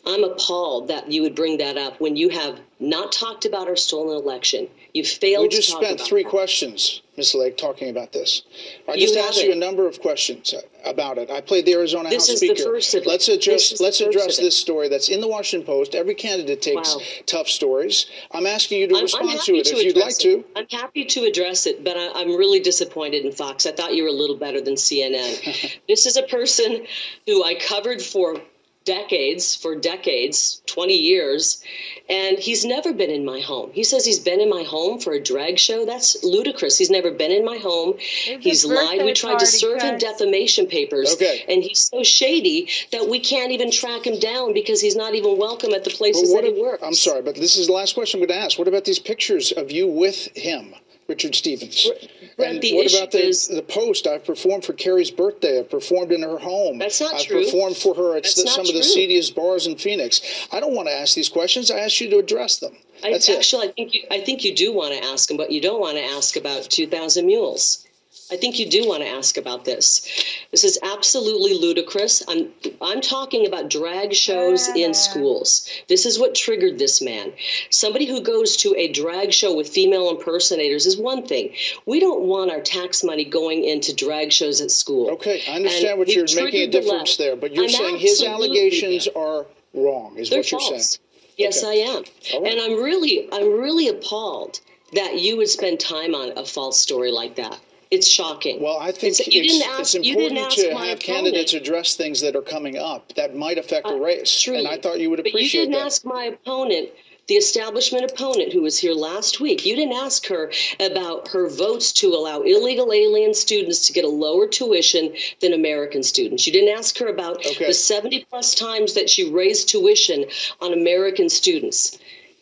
I'm 0.05 0.25
appalled 0.25 0.89
that 0.89 1.13
you 1.13 1.23
would 1.23 1.35
bring 1.35 1.59
that 1.59 1.77
up 1.77 2.01
when 2.01 2.17
you 2.17 2.31
have 2.31 2.59
not 2.79 3.13
talked 3.13 3.45
about 3.45 3.69
our 3.69 3.77
stolen 3.77 4.17
election. 4.17 4.69
You 4.93 5.05
failed 5.05 5.43
We 5.45 5.49
just 5.49 5.69
to 5.69 5.75
talk 5.75 5.83
spent 5.85 6.01
about 6.01 6.09
three 6.09 6.23
that. 6.25 6.31
questions, 6.31 7.03
Ms. 7.17 7.35
Lake, 7.35 7.57
talking 7.57 7.89
about 7.91 8.13
this. 8.13 8.43
I 8.89 8.95
You 8.95 9.01
just 9.03 9.17
asked 9.17 9.43
you 9.43 9.53
a 9.53 9.57
number 9.57 9.87
of 9.87 10.01
questions 10.01 10.55
about 10.85 11.19
it. 11.19 11.31
I 11.31 11.41
played 11.41 11.65
the 11.67 11.75
Arizona 11.75 12.11
This 12.11 12.29
House 12.29 12.39
Speaker. 12.39 12.77
it. 12.77 13.07
let's 13.07 13.27
This 13.27 13.37
address 13.37 13.73
is 13.73 13.79
the 13.79 13.85
let's 13.85 14.01
address 14.01 14.37
this 14.39 14.57
story 14.57 14.89
that's 14.89 15.09
in 15.09 15.21
the 15.21 15.29
Washington 15.29 15.67
Post. 15.67 15.95
Every 15.95 16.15
candidate 16.15 16.61
takes 16.63 16.95
Wow. 16.97 17.03
tough 17.27 17.49
stories. 17.49 18.07
I'm 18.33 18.47
asking 18.47 18.81
you 18.81 18.89
to 18.89 18.97
I'm, 18.97 19.03
respond 19.03 19.31
I'm 19.31 19.39
to 19.39 19.55
it 19.57 19.65
to 19.67 19.77
if 19.77 19.85
you'd 19.85 19.97
like 19.97 20.07
address 20.07 20.19
to. 20.19 20.45
I'm 20.57 20.67
happy 20.71 21.05
to 21.05 21.25
address 21.25 21.67
it, 21.67 21.85
but 21.85 21.97
I, 21.97 22.11
I'm 22.21 22.37
really 22.37 22.61
disappointed 22.61 23.25
in 23.25 23.33
Fox. 23.33 23.67
I 23.67 23.73
thought 23.73 23.95
you 23.95 24.03
were 24.03 24.09
a 24.09 24.13
little 24.13 24.37
better 24.37 24.61
than 24.61 24.75
CNN. 24.75 25.79
this 25.89 26.07
is 26.07 26.17
a 26.17 26.23
person 26.25 26.87
who 27.27 27.45
I 27.45 27.55
covered 27.55 28.03
for 28.03 28.41
decades, 28.85 29.55
for 29.55 29.75
decades, 29.77 30.63
20 30.67 30.95
years, 30.95 31.63
and 32.09 32.39
he's 32.39 32.65
never 32.65 32.93
been 32.93 33.11
in 33.11 33.25
my 33.25 33.41
home. 33.41 33.71
He 33.73 33.85
says 33.85 34.05
he's 34.05 34.19
been 34.19 34.41
in 34.41 34.49
my 34.49 34.63
home 34.63 34.99
for 34.99 35.13
a 35.13 35.23
drag 35.23 35.59
show. 35.59 35.85
That's 35.85 36.25
ludicrous. 36.25 36.79
He's 36.79 36.91
never 36.91 37.11
been 37.11 37.31
in 37.31 37.45
my 37.45 37.59
home. 37.59 37.95
It's 37.99 38.45
he's 38.45 38.65
lied. 38.65 39.05
We 39.05 39.13
tried 39.13 39.33
to 39.33 39.37
party, 39.39 39.47
serve 39.47 39.83
him 39.83 39.99
defamation 39.99 40.67
papers, 40.67 41.13
Okay. 41.15 41.45
and 41.49 41.63
he's 41.63 41.81
so 41.81 42.03
shady 42.03 42.69
that 42.91 43.09
we 43.09 43.21
can't 43.21 43.53
even 43.53 43.71
track 43.71 44.07
him 44.07 44.19
down 44.19 44.55
because 44.55 44.81
he's 44.81 44.97
not 44.97 45.15
even 45.15 45.37
welcome 45.39 45.73
at 45.75 45.85
the 45.85 45.91
places 45.91 46.33
what 46.33 46.43
that 46.45 46.55
he 46.55 46.61
works. 46.61 46.83
I'm 46.83 46.95
sorry, 46.95 47.23
but 47.23 47.35
this 47.35 47.57
is 47.57 47.67
the 47.67 47.73
last 47.73 47.95
question 47.95 48.21
I'm 48.21 48.27
going 48.27 48.39
to 48.39 48.45
ask. 48.45 48.59
What 48.59 48.69
about 48.69 48.85
these 48.85 48.99
pictures 48.99 49.53
of 49.53 49.71
you 49.71 49.87
with 49.87 50.35
him, 50.37 50.75
Richard 51.11 51.35
Stevens? 51.35 51.91
Brett, 52.37 52.53
and 52.53 52.61
the 52.63 52.75
what 52.75 52.87
issue 52.87 52.97
about 52.99 53.11
the, 53.11 53.27
is- 53.27 53.49
the 53.49 53.63
post? 53.63 54.07
I've 54.07 54.25
performed 54.25 54.65
for 54.65 54.73
Kari's 54.73 55.11
birthday. 55.11 55.59
I've 55.59 55.69
performed 55.69 56.13
in 56.13 56.23
her 56.23 56.39
home. 56.39 56.79
That's 56.79 57.01
not 57.01 57.15
I've 57.15 57.27
true. 57.27 57.45
performed 57.45 57.77
for 57.77 57.95
her 57.97 58.17
at 58.17 58.23
the- 58.23 58.29
some 58.31 58.61
of 58.61 58.67
the 58.69 58.73
true. 58.75 58.83
seediest 58.83 59.35
bars 59.35 59.67
in 59.67 59.77
Phoenix. 59.77 60.23
I 60.53 60.61
don't 60.61 60.75
want 60.75 60.89
to 60.89 60.95
ask 60.95 61.15
these 61.17 61.29
questions. 61.29 61.71
I 61.71 61.81
ask 61.81 62.01
you 62.01 62.09
to 62.11 62.19
address 62.19 62.59
them. 62.61 62.75
I, 63.03 63.11
That's 63.13 63.29
it. 63.29 63.37
actually, 63.39 63.69
I 63.69 63.73
think 63.73 63.95
you, 63.95 64.03
I 64.11 64.21
think 64.21 64.45
you 64.45 64.55
do 64.55 64.73
want 64.73 64.95
to 64.95 65.05
ask 65.05 65.29
them, 65.29 65.37
but 65.37 65.51
you 65.51 65.61
don't 65.61 65.81
want 65.81 65.97
to 65.99 66.05
ask 66.05 66.37
about 66.37 66.63
2,000 66.71 67.27
mules. 67.27 67.85
I 68.33 68.37
think 68.37 68.59
you 68.59 68.69
do 68.71 68.87
want 68.87 69.03
to 69.03 69.09
ask 69.09 69.37
about 69.37 69.65
this. 69.65 70.03
This 70.51 70.65
is 70.65 70.79
absolutely 70.83 71.55
ludicrous. 71.55 72.23
I'm 72.29 72.51
I'm 72.81 73.01
talking 73.01 73.47
about 73.47 73.69
drag 73.71 74.15
shows 74.15 74.69
in 74.69 74.95
schools. 74.95 75.69
This 75.89 76.07
is 76.07 76.19
what 76.19 76.35
triggered 76.35 76.79
this 76.79 77.03
man. 77.03 77.33
Somebody 77.71 78.07
who 78.07 78.21
goes 78.21 78.57
to 78.59 78.75
a 78.77 78.89
drag 78.93 79.33
show 79.33 79.55
with 79.57 79.69
female 79.69 80.11
impersonators 80.11 80.87
is 80.87 80.97
one 80.97 81.27
thing. 81.27 81.55
We 81.87 81.99
don't 82.01 82.23
want 82.23 82.51
our 82.51 82.61
tax 82.61 83.03
money 83.03 83.25
going 83.25 83.65
into 83.65 83.95
drag 83.95 84.33
shows 84.33 84.61
at 84.61 84.71
school. 84.71 85.11
Okay, 85.13 85.43
I 85.49 85.57
understand 85.57 85.89
And 85.91 85.99
what 85.99 86.09
you're 86.09 86.25
making 86.25 86.39
a 86.39 86.43
triggered 86.51 86.73
the 86.73 86.81
difference 86.81 87.17
there, 87.17 87.37
but 87.37 87.53
you're 87.55 87.65
I'm 87.65 87.71
saying 87.71 87.99
his 87.99 88.23
absolutely- 88.23 88.59
allegations 88.59 89.09
are 89.09 89.47
wrong, 89.75 90.17
is 90.17 90.31
they're 90.31 90.41
what 90.41 90.51
you're 90.53 90.61
false. 90.61 90.91
saying. 90.91 91.07
Yes, 91.37 91.65
Okay. 91.65 91.83
I 91.83 91.87
am. 91.89 92.05
All 92.35 92.43
right. 92.43 92.53
And 92.53 92.61
I'm 92.61 92.83
really, 92.83 93.29
I'm 93.33 93.59
really 93.59 93.89
appalled 93.89 94.61
that 94.93 95.19
you 95.19 95.37
would 95.39 95.49
spend 95.49 95.81
time 95.81 96.15
on 96.15 96.37
a 96.37 96.45
false 96.45 96.79
story 96.79 97.11
like 97.11 97.37
that. 97.37 97.59
It's 97.91 98.07
shocking. 98.07 98.63
Well, 98.63 98.77
I 98.79 98.93
think 98.93 99.15
It's- 99.15 99.21
it's, 99.27 99.35
you 99.35 99.43
didn't 99.43 99.63
ask. 99.69 99.97
it's 99.97 100.07
you 100.07 100.15
didn't 100.15 100.37
important 100.37 100.47
ask 100.47 100.57
to 100.69 100.75
my 100.75 100.87
have 100.87 100.99
opponent. 100.99 101.03
candidates 101.03 101.53
address 101.55 101.97
things 101.97 102.21
that 102.21 102.37
are 102.37 102.43
coming 102.43 102.77
up 102.79 103.13
that 103.17 103.35
might 103.35 103.59
affect 103.59 103.87
a 103.87 103.91
Uh, 103.95 103.97
race. 103.97 104.41
Truly. 104.41 104.61
And 104.61 104.69
I 104.69 104.77
thought 104.79 105.01
you 105.01 105.11
would 105.11 105.17
But 105.17 105.27
appreciate 105.27 105.61
you 105.63 105.67
didn't 105.67 105.81
that. 105.81 105.87
ask 105.87 106.05
my 106.05 106.27
opponent, 106.27 106.91
the 107.27 107.35
establishment 107.37 108.09
opponent 108.09 108.53
who 108.53 108.61
was 108.63 108.79
here 108.79 108.93
last 108.93 109.41
week. 109.41 109.67
You 109.67 109.75
didn't 109.75 109.95
ask 109.95 110.27
her 110.29 110.53
about 110.79 111.29
her 111.29 111.49
votes 111.49 111.91
to 111.95 112.15
allow 112.15 112.43
illegal 112.43 112.93
alien 112.93 113.35
students 113.35 113.87
to 113.89 113.93
get 113.93 114.05
a 114.05 114.09
lower 114.09 114.47
tuition 114.47 115.15
than 115.41 115.53
American 115.53 116.05
students. 116.05 116.47
You 116.47 116.53
didn't 116.53 116.77
ask 116.77 116.97
her 116.99 117.09
about 117.09 117.45
Okay. 117.45 117.67
the 117.67 117.75
70 117.75 118.25
plus 118.31 118.55
times 118.55 118.95
that 118.95 119.11
she 119.11 119.25
raised 119.25 119.69
tuition 119.69 120.27
on 120.61 120.73
American 120.73 121.29
students. 121.29 121.99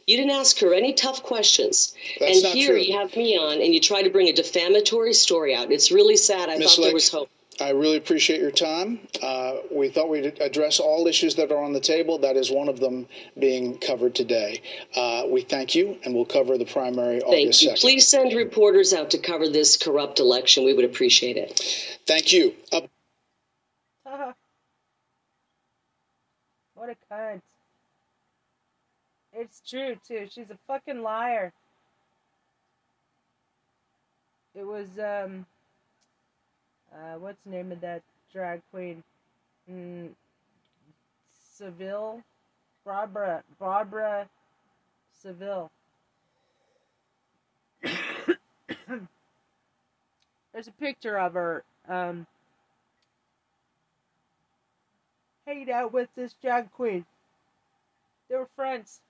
You 0.08 0.16
didn't 0.16 0.30
ask 0.30 0.58
her 0.60 0.72
any 0.72 0.94
tough 0.94 1.22
questions. 1.22 1.94
That's 2.18 2.36
and 2.36 2.44
not 2.44 2.52
here 2.54 2.70
true. 2.70 2.80
you 2.80 2.98
have 2.98 3.14
me 3.14 3.36
on 3.36 3.60
and 3.60 3.74
you 3.74 3.78
try 3.78 4.00
to 4.00 4.08
bring 4.08 4.28
a 4.28 4.32
defamatory 4.32 5.12
story 5.12 5.54
out. 5.54 5.70
It's 5.70 5.92
really 5.92 6.16
sad. 6.16 6.48
I 6.48 6.56
Miss 6.56 6.76
thought 6.76 6.82
there 6.82 6.94
was 6.94 7.10
hope. 7.10 7.28
I 7.60 7.72
really 7.72 7.98
appreciate 7.98 8.40
your 8.40 8.50
time. 8.50 9.00
Uh, 9.22 9.56
we 9.70 9.90
thought 9.90 10.08
we'd 10.08 10.40
address 10.40 10.80
all 10.80 11.06
issues 11.08 11.34
that 11.34 11.52
are 11.52 11.62
on 11.62 11.74
the 11.74 11.80
table. 11.80 12.20
That 12.20 12.36
is 12.36 12.50
one 12.50 12.70
of 12.70 12.80
them 12.80 13.06
being 13.38 13.76
covered 13.76 14.14
today. 14.14 14.62
Uh, 14.96 15.24
we 15.28 15.42
thank 15.42 15.74
you, 15.74 15.98
and 16.02 16.14
we'll 16.14 16.24
cover 16.24 16.56
the 16.56 16.64
primary 16.64 17.20
Thank 17.20 17.48
August 17.48 17.62
you. 17.62 17.70
2nd. 17.72 17.80
Please 17.80 18.08
send 18.08 18.32
reporters 18.32 18.94
out 18.94 19.10
to 19.10 19.18
cover 19.18 19.46
this 19.46 19.76
corrupt 19.76 20.20
election. 20.20 20.64
We 20.64 20.72
would 20.72 20.86
appreciate 20.86 21.36
it. 21.36 21.60
Thank 22.06 22.32
you. 22.32 22.54
Up 22.72 22.88
what 26.74 26.88
a 26.88 26.96
cunt. 27.12 27.42
It's 29.40 29.60
true 29.60 29.96
too. 30.04 30.26
She's 30.28 30.50
a 30.50 30.58
fucking 30.66 31.00
liar. 31.00 31.52
It 34.52 34.66
was 34.66 34.98
um 34.98 35.46
uh 36.92 37.20
what's 37.20 37.38
the 37.44 37.50
name 37.50 37.70
of 37.70 37.80
that 37.82 38.02
drag 38.32 38.62
queen? 38.72 39.04
Mm, 39.70 40.08
Seville? 41.54 42.24
Barbara 42.84 43.44
Barbara 43.60 44.28
Seville. 45.22 45.70
There's 47.84 48.36
a 50.66 50.72
picture 50.80 51.16
of 51.16 51.34
her 51.34 51.62
um 51.88 52.26
hanging 55.46 55.70
out 55.70 55.92
with 55.92 56.08
this 56.16 56.34
drag 56.42 56.72
queen. 56.72 57.06
They 58.28 58.34
were 58.34 58.48
friends. 58.56 59.00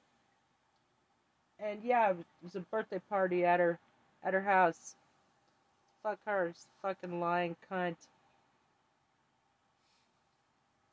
And 1.60 1.80
yeah, 1.82 2.10
it 2.10 2.16
was, 2.42 2.54
a 2.54 2.60
birthday 2.60 3.00
party 3.08 3.44
at 3.44 3.60
her 3.60 3.78
at 4.24 4.34
her 4.34 4.42
house. 4.42 4.94
Fuck 6.02 6.18
her, 6.26 6.52
fucking 6.82 7.20
lying 7.20 7.56
cunt. 7.70 7.96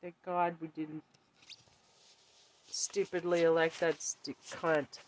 Thank 0.02 0.14
God 0.24 0.56
we 0.60 0.68
didn't 0.68 1.02
stupidly 2.68 3.42
elect 3.42 3.80
that 3.80 4.02
stu- 4.02 4.34
cunt. 4.50 4.98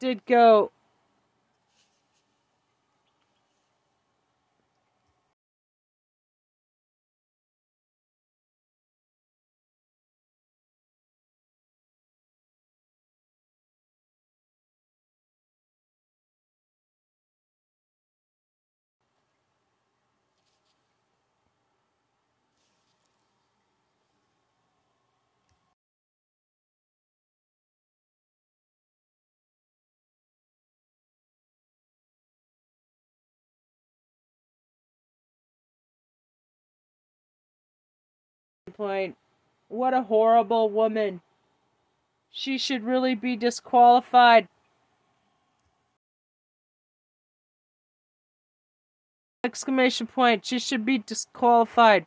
Did 0.00 0.24
go 0.24 0.72
point. 38.80 39.14
What 39.68 39.92
a 39.92 40.04
horrible 40.04 40.70
woman. 40.70 41.20
She 42.30 42.56
should 42.56 42.82
really 42.82 43.14
be 43.14 43.36
disqualified. 43.36 44.48
Exclamation 49.44 50.06
point. 50.06 50.46
She 50.46 50.58
should 50.58 50.86
be 50.86 50.96
disqualified. 50.96 52.06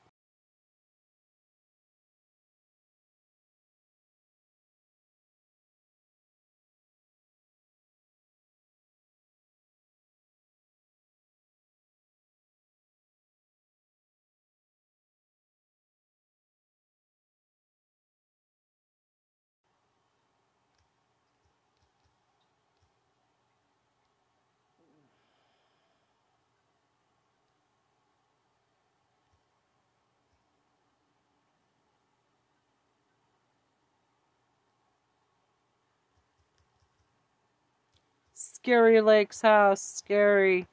Scary 38.63 39.01
Lake's 39.01 39.41
house. 39.41 39.81
Scary. 39.81 40.65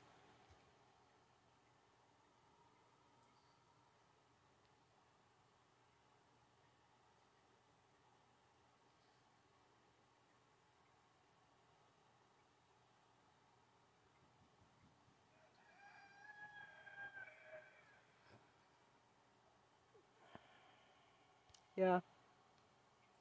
Yeah. 21.76 21.99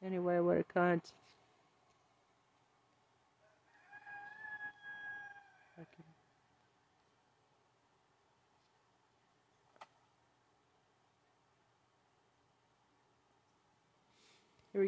Anyway, 0.06 0.40
what 0.42 0.58
a 0.60 0.64
cunt. 0.64 1.12
Okay. 5.80 6.04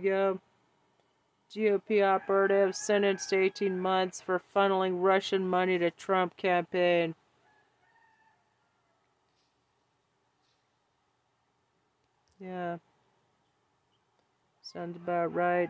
GOP 0.02 0.40
operative 2.02 2.76
sentenced 2.76 3.30
to 3.30 3.38
18 3.38 3.80
months 3.80 4.22
for 4.22 4.42
funneling 4.56 5.02
Russian 5.02 5.48
money 5.48 5.78
to 5.78 5.92
Trump 5.92 6.36
campaign. 6.38 7.16
Yeah. 12.40 12.78
Sounds 14.62 14.96
about 14.96 15.34
right. 15.34 15.70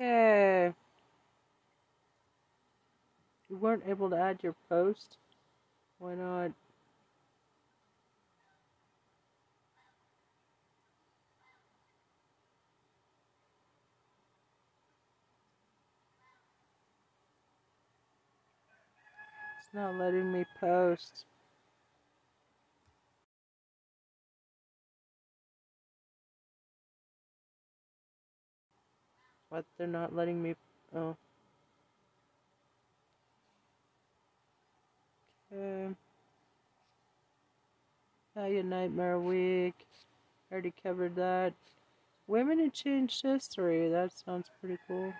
Okay. 0.00 0.74
You 3.52 3.58
weren't 3.58 3.82
able 3.86 4.08
to 4.08 4.16
add 4.16 4.38
your 4.42 4.54
post? 4.70 5.18
Why 5.98 6.14
not? 6.14 6.52
It's 19.58 19.74
not 19.74 19.96
letting 19.96 20.32
me 20.32 20.46
post. 20.58 21.26
What? 29.50 29.66
They're 29.76 29.86
not 29.86 30.16
letting 30.16 30.42
me. 30.42 30.54
Oh. 30.96 31.18
Okay. 35.52 35.94
How 38.34 38.46
you 38.46 38.62
Nightmare 38.62 39.18
Week. 39.18 39.74
Already 40.50 40.72
covered 40.82 41.16
that. 41.16 41.52
Women 42.26 42.58
who 42.58 42.70
changed 42.70 43.22
history. 43.22 43.90
That 43.90 44.12
sounds 44.12 44.46
pretty 44.60 44.78
cool. 44.88 45.12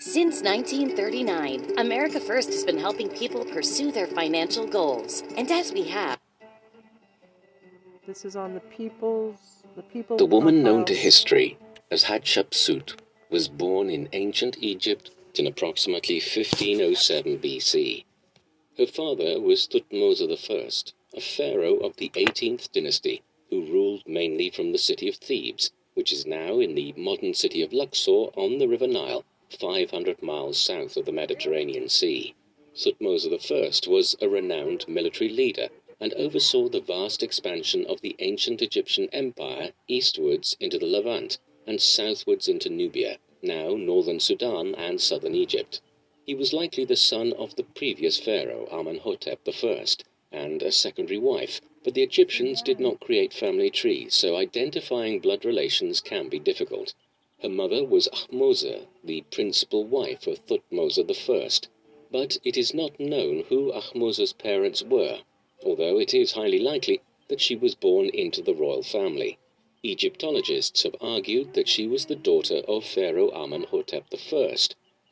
Since 0.00 0.42
1939, 0.42 1.78
America 1.78 2.18
First 2.18 2.48
has 2.48 2.64
been 2.64 2.78
helping 2.78 3.08
people 3.08 3.44
pursue 3.44 3.92
their 3.92 4.08
financial 4.08 4.66
goals. 4.66 5.22
And 5.36 5.50
as 5.50 5.72
we 5.72 5.84
have, 5.84 6.18
This 8.04 8.24
is 8.24 8.34
on 8.34 8.54
the 8.54 8.60
people's. 8.60 9.62
The 9.76 9.82
people. 9.82 10.16
The 10.16 10.26
woman 10.26 10.64
known 10.64 10.84
to 10.86 10.94
history 10.94 11.56
as 11.90 12.04
Hatshepsut 12.04 12.96
was 13.30 13.46
born 13.46 13.90
in 13.90 14.08
ancient 14.12 14.56
Egypt 14.58 15.12
in 15.36 15.46
approximately 15.46 16.16
1507 16.16 17.38
BC. 17.38 18.04
Her 18.78 18.86
father 18.86 19.38
was 19.38 19.66
Thutmose 19.66 20.22
I, 20.22 20.92
a 21.14 21.20
pharaoh 21.20 21.76
of 21.80 21.96
the 21.98 22.08
18th 22.08 22.72
dynasty, 22.72 23.20
who 23.50 23.66
ruled 23.66 24.08
mainly 24.08 24.48
from 24.48 24.72
the 24.72 24.78
city 24.78 25.08
of 25.08 25.16
Thebes, 25.16 25.72
which 25.92 26.10
is 26.10 26.24
now 26.24 26.58
in 26.58 26.74
the 26.74 26.94
modern 26.96 27.34
city 27.34 27.60
of 27.60 27.74
Luxor 27.74 28.30
on 28.34 28.56
the 28.56 28.66
River 28.66 28.86
Nile, 28.86 29.26
500 29.50 30.22
miles 30.22 30.56
south 30.56 30.96
of 30.96 31.04
the 31.04 31.12
Mediterranean 31.12 31.90
Sea. 31.90 32.32
Thutmose 32.74 33.26
I 33.26 33.90
was 33.90 34.16
a 34.22 34.28
renowned 34.30 34.88
military 34.88 35.28
leader 35.28 35.68
and 36.00 36.14
oversaw 36.14 36.70
the 36.70 36.80
vast 36.80 37.22
expansion 37.22 37.84
of 37.84 38.00
the 38.00 38.16
ancient 38.20 38.62
Egyptian 38.62 39.10
empire 39.12 39.74
eastwards 39.86 40.56
into 40.60 40.78
the 40.78 40.86
Levant 40.86 41.36
and 41.66 41.78
southwards 41.78 42.48
into 42.48 42.70
Nubia, 42.70 43.18
now 43.42 43.74
northern 43.74 44.18
Sudan 44.18 44.74
and 44.76 44.98
southern 44.98 45.34
Egypt. 45.34 45.82
He 46.24 46.36
was 46.36 46.52
likely 46.52 46.84
the 46.84 46.94
son 46.94 47.32
of 47.32 47.56
the 47.56 47.64
previous 47.64 48.20
pharaoh 48.20 48.68
Amenhotep 48.70 49.40
I 49.48 49.84
and 50.30 50.62
a 50.62 50.70
secondary 50.70 51.18
wife, 51.18 51.60
but 51.82 51.94
the 51.94 52.04
Egyptians 52.04 52.62
did 52.62 52.78
not 52.78 53.00
create 53.00 53.32
family 53.32 53.70
trees, 53.70 54.14
so 54.14 54.36
identifying 54.36 55.18
blood 55.18 55.44
relations 55.44 56.00
can 56.00 56.28
be 56.28 56.38
difficult. 56.38 56.94
Her 57.40 57.48
mother 57.48 57.82
was 57.82 58.06
Ahmose, 58.12 58.86
the 59.02 59.22
principal 59.32 59.82
wife 59.82 60.28
of 60.28 60.46
Thutmose 60.46 60.96
I, 60.96 61.68
but 62.12 62.38
it 62.44 62.56
is 62.56 62.72
not 62.72 63.00
known 63.00 63.40
who 63.48 63.72
Ahmose's 63.72 64.32
parents 64.32 64.84
were, 64.84 65.22
although 65.64 65.98
it 65.98 66.14
is 66.14 66.30
highly 66.30 66.60
likely 66.60 67.00
that 67.26 67.40
she 67.40 67.56
was 67.56 67.74
born 67.74 68.08
into 68.10 68.42
the 68.42 68.54
royal 68.54 68.84
family. 68.84 69.38
Egyptologists 69.82 70.84
have 70.84 70.94
argued 71.00 71.54
that 71.54 71.68
she 71.68 71.88
was 71.88 72.06
the 72.06 72.14
daughter 72.14 72.58
of 72.68 72.84
Pharaoh 72.84 73.32
Amenhotep 73.32 74.04
I, 74.12 74.56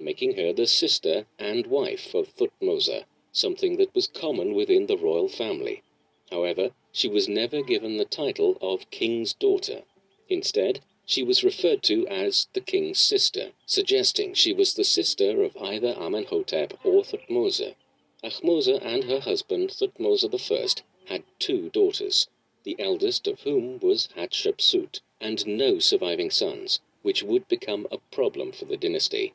making 0.00 0.34
her 0.34 0.50
the 0.52 0.66
sister 0.66 1.26
and 1.38 1.66
wife 1.66 2.14
of 2.14 2.34
Thutmose, 2.34 3.04
something 3.32 3.76
that 3.76 3.94
was 3.94 4.06
common 4.06 4.54
within 4.54 4.86
the 4.86 4.96
royal 4.96 5.28
family. 5.28 5.82
However, 6.30 6.72
she 6.90 7.06
was 7.06 7.28
never 7.28 7.60
given 7.60 7.98
the 7.98 8.04
title 8.06 8.56
of 8.62 8.90
king's 8.90 9.34
daughter. 9.34 9.82
Instead, 10.28 10.80
she 11.04 11.22
was 11.22 11.44
referred 11.44 11.82
to 11.82 12.06
as 12.08 12.46
the 12.52 12.60
king's 12.60 12.98
sister, 12.98 13.52
suggesting 13.66 14.32
she 14.32 14.52
was 14.52 14.74
the 14.74 14.84
sister 14.84 15.42
of 15.42 15.56
either 15.56 15.94
Amenhotep 15.98 16.78
or 16.84 17.02
Thutmose. 17.02 17.74
Ahmose 18.22 18.68
and 18.68 19.04
her 19.04 19.20
husband 19.20 19.70
Thutmose 19.70 20.24
I 21.08 21.12
had 21.12 21.24
two 21.38 21.68
daughters, 21.70 22.28
the 22.64 22.76
eldest 22.78 23.26
of 23.26 23.40
whom 23.40 23.80
was 23.80 24.08
Hatshepsut, 24.16 25.00
and 25.20 25.46
no 25.46 25.78
surviving 25.78 26.30
sons, 26.30 26.80
which 27.02 27.22
would 27.22 27.48
become 27.48 27.86
a 27.90 27.98
problem 28.12 28.52
for 28.52 28.66
the 28.66 28.76
dynasty. 28.76 29.34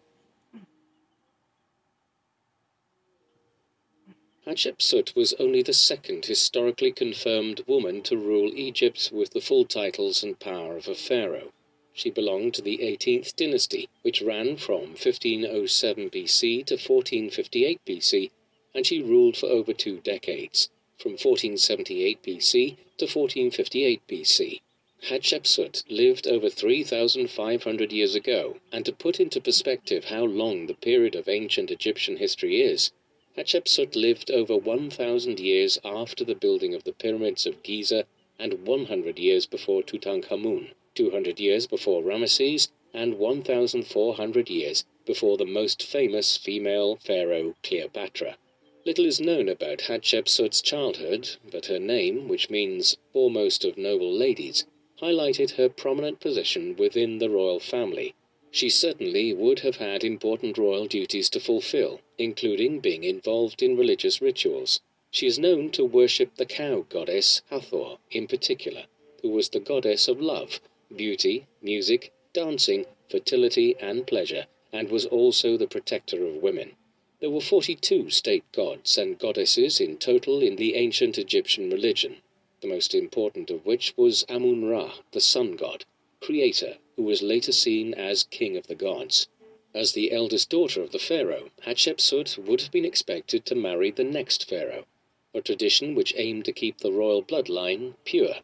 Hatshepsut 4.47 5.15
was 5.15 5.33
only 5.39 5.63
the 5.63 5.73
second 5.73 6.27
historically 6.27 6.91
confirmed 6.91 7.63
woman 7.65 8.03
to 8.03 8.15
rule 8.15 8.51
Egypt 8.55 9.09
with 9.11 9.31
the 9.31 9.41
full 9.41 9.65
titles 9.65 10.21
and 10.21 10.39
power 10.39 10.77
of 10.77 10.87
a 10.87 10.93
pharaoh. 10.93 11.51
She 11.95 12.11
belonged 12.11 12.53
to 12.53 12.61
the 12.61 12.77
18th 12.77 13.35
dynasty, 13.35 13.89
which 14.03 14.21
ran 14.21 14.57
from 14.57 14.89
1507 14.89 16.11
BC 16.11 16.63
to 16.67 16.75
1458 16.75 17.81
BC, 17.87 18.29
and 18.75 18.85
she 18.85 19.01
ruled 19.01 19.35
for 19.35 19.47
over 19.47 19.73
two 19.73 19.97
decades, 20.01 20.69
from 20.95 21.13
1478 21.13 22.21
BC 22.21 22.75
to 22.99 23.05
1458 23.05 24.01
BC. 24.07 24.61
Hatshepsut 25.09 25.83
lived 25.89 26.27
over 26.27 26.51
3,500 26.51 27.91
years 27.91 28.13
ago, 28.13 28.59
and 28.71 28.85
to 28.85 28.93
put 28.93 29.19
into 29.19 29.41
perspective 29.41 30.05
how 30.05 30.23
long 30.23 30.67
the 30.67 30.75
period 30.75 31.15
of 31.15 31.27
ancient 31.27 31.71
Egyptian 31.71 32.17
history 32.17 32.61
is, 32.61 32.91
Hatshepsut 33.37 33.97
lived 33.97 34.31
over 34.31 34.55
1,000 34.55 35.41
years 35.41 35.77
after 35.83 36.23
the 36.23 36.35
building 36.35 36.73
of 36.73 36.85
the 36.85 36.93
pyramids 36.93 37.45
of 37.45 37.61
Giza 37.63 38.05
and 38.39 38.65
100 38.65 39.19
years 39.19 39.45
before 39.45 39.83
Tutankhamun, 39.83 40.69
200 40.93 41.37
years 41.37 41.67
before 41.67 42.01
Ramesses, 42.01 42.69
and 42.93 43.19
1,400 43.19 44.49
years 44.49 44.85
before 45.05 45.35
the 45.35 45.43
most 45.43 45.83
famous 45.83 46.37
female 46.37 46.95
pharaoh 46.95 47.55
Cleopatra. 47.61 48.37
Little 48.85 49.05
is 49.05 49.19
known 49.19 49.49
about 49.49 49.79
Hatshepsut's 49.79 50.61
childhood, 50.61 51.31
but 51.51 51.65
her 51.65 51.77
name, 51.77 52.29
which 52.29 52.49
means 52.49 52.95
foremost 53.11 53.65
of 53.65 53.77
noble 53.77 54.13
ladies, 54.13 54.65
highlighted 55.01 55.51
her 55.55 55.67
prominent 55.67 56.21
position 56.21 56.77
within 56.77 57.17
the 57.17 57.29
royal 57.29 57.59
family 57.59 58.15
she 58.51 58.69
certainly 58.69 59.33
would 59.33 59.59
have 59.61 59.77
had 59.77 60.03
important 60.03 60.57
royal 60.57 60.85
duties 60.85 61.29
to 61.29 61.39
fulfill, 61.39 61.99
including 62.17 62.79
being 62.79 63.03
involved 63.03 63.63
in 63.63 63.75
religious 63.75 64.21
rituals. 64.21 64.81
She 65.09 65.25
is 65.25 65.39
known 65.39 65.71
to 65.71 65.83
worship 65.83 66.35
the 66.35 66.45
cow 66.45 66.85
goddess 66.87 67.41
Hathor 67.49 67.97
in 68.11 68.27
particular, 68.27 68.85
who 69.21 69.29
was 69.29 69.49
the 69.49 69.59
goddess 69.59 70.07
of 70.07 70.21
love, 70.21 70.61
beauty, 70.95 71.47
music, 71.61 72.11
dancing, 72.33 72.85
fertility, 73.09 73.75
and 73.79 74.05
pleasure, 74.05 74.45
and 74.71 74.89
was 74.89 75.05
also 75.05 75.57
the 75.57 75.67
protector 75.67 76.25
of 76.25 76.35
women. 76.43 76.75
There 77.21 77.31
were 77.31 77.41
42 77.41 78.09
state 78.09 78.43
gods 78.51 78.97
and 78.97 79.17
goddesses 79.17 79.79
in 79.79 79.97
total 79.97 80.43
in 80.43 80.57
the 80.57 80.75
ancient 80.75 81.17
Egyptian 81.17 81.69
religion, 81.69 82.17
the 82.61 82.67
most 82.67 82.93
important 82.93 83.49
of 83.49 83.65
which 83.65 83.95
was 83.97 84.25
Amun 84.29 84.65
Ra, 84.65 84.95
the 85.11 85.21
sun 85.21 85.55
god, 85.55 85.85
creator, 86.25 86.79
who 86.95 87.03
was 87.03 87.21
later 87.21 87.51
seen 87.51 87.93
as 87.93 88.23
king 88.23 88.57
of 88.57 88.65
the 88.65 88.73
gods. 88.73 89.27
As 89.75 89.91
the 89.91 90.11
eldest 90.11 90.49
daughter 90.49 90.81
of 90.81 90.91
the 90.91 90.97
pharaoh, 90.97 91.51
Hatshepsut 91.67 92.39
would 92.39 92.61
have 92.61 92.71
been 92.71 92.83
expected 92.83 93.45
to 93.45 93.53
marry 93.53 93.91
the 93.91 94.03
next 94.03 94.49
pharaoh, 94.49 94.87
a 95.35 95.41
tradition 95.41 95.93
which 95.93 96.15
aimed 96.17 96.45
to 96.45 96.51
keep 96.51 96.79
the 96.79 96.91
royal 96.91 97.21
bloodline 97.21 97.93
pure. 98.05 98.37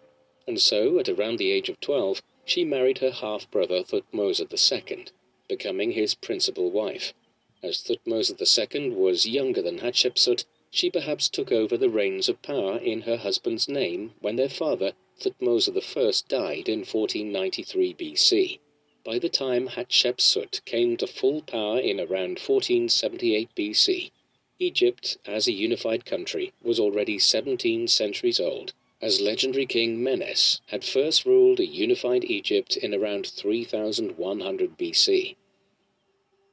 And 0.45 0.61
so, 0.61 0.99
at 0.99 1.09
around 1.09 1.39
the 1.39 1.51
age 1.51 1.69
of 1.69 1.79
twelve, 1.79 2.21
she 2.45 2.63
married 2.63 2.99
her 2.99 3.09
half 3.09 3.49
brother 3.49 3.81
Thutmose 3.81 4.41
II, 4.41 5.05
becoming 5.47 5.93
his 5.93 6.13
principal 6.13 6.69
wife. 6.69 7.15
As 7.63 7.81
Thutmose 7.81 8.29
II 8.39 8.89
was 8.91 9.27
younger 9.27 9.63
than 9.63 9.79
Hatshepsut, 9.79 10.45
she 10.69 10.91
perhaps 10.91 11.27
took 11.27 11.51
over 11.51 11.77
the 11.77 11.89
reins 11.89 12.29
of 12.29 12.43
power 12.43 12.77
in 12.77 13.01
her 13.01 13.17
husband's 13.17 13.67
name 13.67 14.13
when 14.19 14.35
their 14.35 14.49
father, 14.49 14.93
Thutmose 15.23 15.69
I 15.69 16.27
died 16.27 16.67
in 16.67 16.79
1493 16.79 17.93
B.C. 17.93 18.59
By 19.03 19.19
the 19.19 19.29
time 19.29 19.67
Hatshepsut 19.67 20.65
came 20.65 20.97
to 20.97 21.05
full 21.05 21.43
power 21.43 21.79
in 21.79 21.99
around 21.99 22.39
1478 22.39 23.53
B.C., 23.53 24.11
Egypt, 24.57 25.19
as 25.23 25.47
a 25.47 25.51
unified 25.51 26.05
country, 26.05 26.53
was 26.63 26.79
already 26.79 27.19
17 27.19 27.87
centuries 27.87 28.39
old, 28.39 28.73
as 28.99 29.21
legendary 29.21 29.67
king 29.67 30.03
Menes 30.03 30.59
had 30.65 30.83
first 30.83 31.23
ruled 31.23 31.59
a 31.59 31.67
unified 31.67 32.23
Egypt 32.23 32.75
in 32.77 32.91
around 32.95 33.27
3100 33.27 34.75
B.C. 34.75 35.37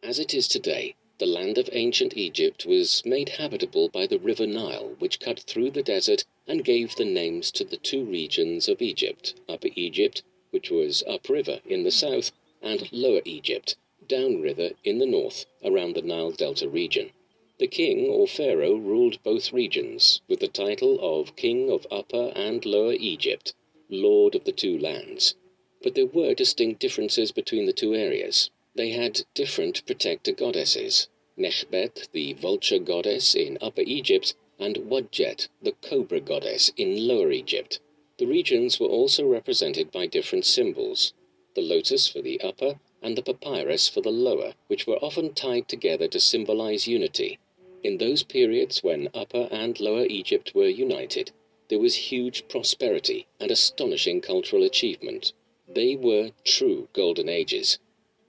As 0.02 0.18
it 0.18 0.35
is 0.35 0.46
today, 0.46 0.94
the 1.18 1.26
land 1.26 1.59
of 1.59 1.68
ancient 1.72 2.16
Egypt 2.16 2.64
was 2.64 3.04
made 3.04 3.28
habitable 3.31 3.88
by 3.88 4.07
the 4.07 4.20
river 4.20 4.46
Nile, 4.46 4.94
which 5.00 5.18
cut 5.18 5.40
through 5.40 5.68
the 5.68 5.83
desert 5.83 6.24
and 6.46 6.64
gave 6.64 6.94
the 6.94 7.04
names 7.04 7.50
to 7.50 7.64
the 7.64 7.76
two 7.76 8.04
regions 8.04 8.68
of 8.68 8.81
Egypt, 8.81 9.35
Upper 9.48 9.70
Egypt, 9.74 10.22
which 10.52 10.70
was 10.70 11.02
upriver 11.09 11.61
in 11.66 11.83
the 11.83 11.90
south, 11.90 12.31
and 12.62 12.88
Lower 12.92 13.20
Egypt, 13.24 13.74
downriver 14.07 14.74
in 14.85 14.98
the 14.98 15.07
north, 15.07 15.44
around 15.64 15.96
the 15.96 16.02
Nile 16.02 16.31
Delta 16.31 16.68
region. 16.68 17.11
The 17.59 17.66
king 17.66 18.07
or 18.07 18.28
pharaoh 18.28 18.76
ruled 18.76 19.20
both 19.24 19.52
regions, 19.52 20.20
with 20.28 20.38
the 20.38 20.46
title 20.46 21.00
of 21.00 21.35
King 21.35 21.68
of 21.68 21.85
Upper 21.90 22.33
and 22.37 22.64
Lower 22.64 22.92
Egypt, 22.94 23.54
Lord 23.90 24.37
of 24.37 24.44
the 24.44 24.52
two 24.52 24.78
lands. 24.78 25.35
But 25.83 25.96
there 25.96 26.07
were 26.07 26.35
distinct 26.35 26.81
differences 26.81 27.33
between 27.33 27.66
the 27.66 27.72
two 27.72 27.92
areas. 27.92 28.50
They 28.78 28.90
had 28.90 29.22
different 29.34 29.84
protector 29.86 30.30
goddesses. 30.30 31.08
Nekhbet, 31.36 32.06
the 32.12 32.34
vulture 32.34 32.78
goddess 32.78 33.34
in 33.34 33.58
Upper 33.60 33.80
Egypt, 33.80 34.36
and 34.56 34.88
Wadjet, 34.88 35.48
the 35.60 35.72
cobra 35.82 36.20
goddess, 36.20 36.70
in 36.76 37.08
Lower 37.08 37.32
Egypt. 37.32 37.80
The 38.18 38.28
regions 38.28 38.78
were 38.78 38.86
also 38.86 39.26
represented 39.26 39.90
by 39.90 40.06
different 40.06 40.46
symbols 40.46 41.12
the 41.56 41.60
lotus 41.60 42.06
for 42.06 42.22
the 42.22 42.40
upper, 42.40 42.78
and 43.02 43.16
the 43.18 43.22
papyrus 43.24 43.88
for 43.88 44.00
the 44.00 44.12
lower, 44.12 44.54
which 44.68 44.86
were 44.86 45.04
often 45.04 45.34
tied 45.34 45.66
together 45.66 46.06
to 46.06 46.20
symbolize 46.20 46.86
unity. 46.86 47.40
In 47.82 47.98
those 47.98 48.22
periods 48.22 48.84
when 48.84 49.10
Upper 49.12 49.48
and 49.50 49.80
Lower 49.80 50.06
Egypt 50.06 50.54
were 50.54 50.68
united, 50.68 51.32
there 51.66 51.80
was 51.80 52.12
huge 52.12 52.46
prosperity 52.46 53.26
and 53.40 53.50
astonishing 53.50 54.20
cultural 54.20 54.62
achievement. 54.62 55.32
They 55.66 55.96
were 55.96 56.30
true 56.44 56.86
golden 56.92 57.28
ages. 57.28 57.80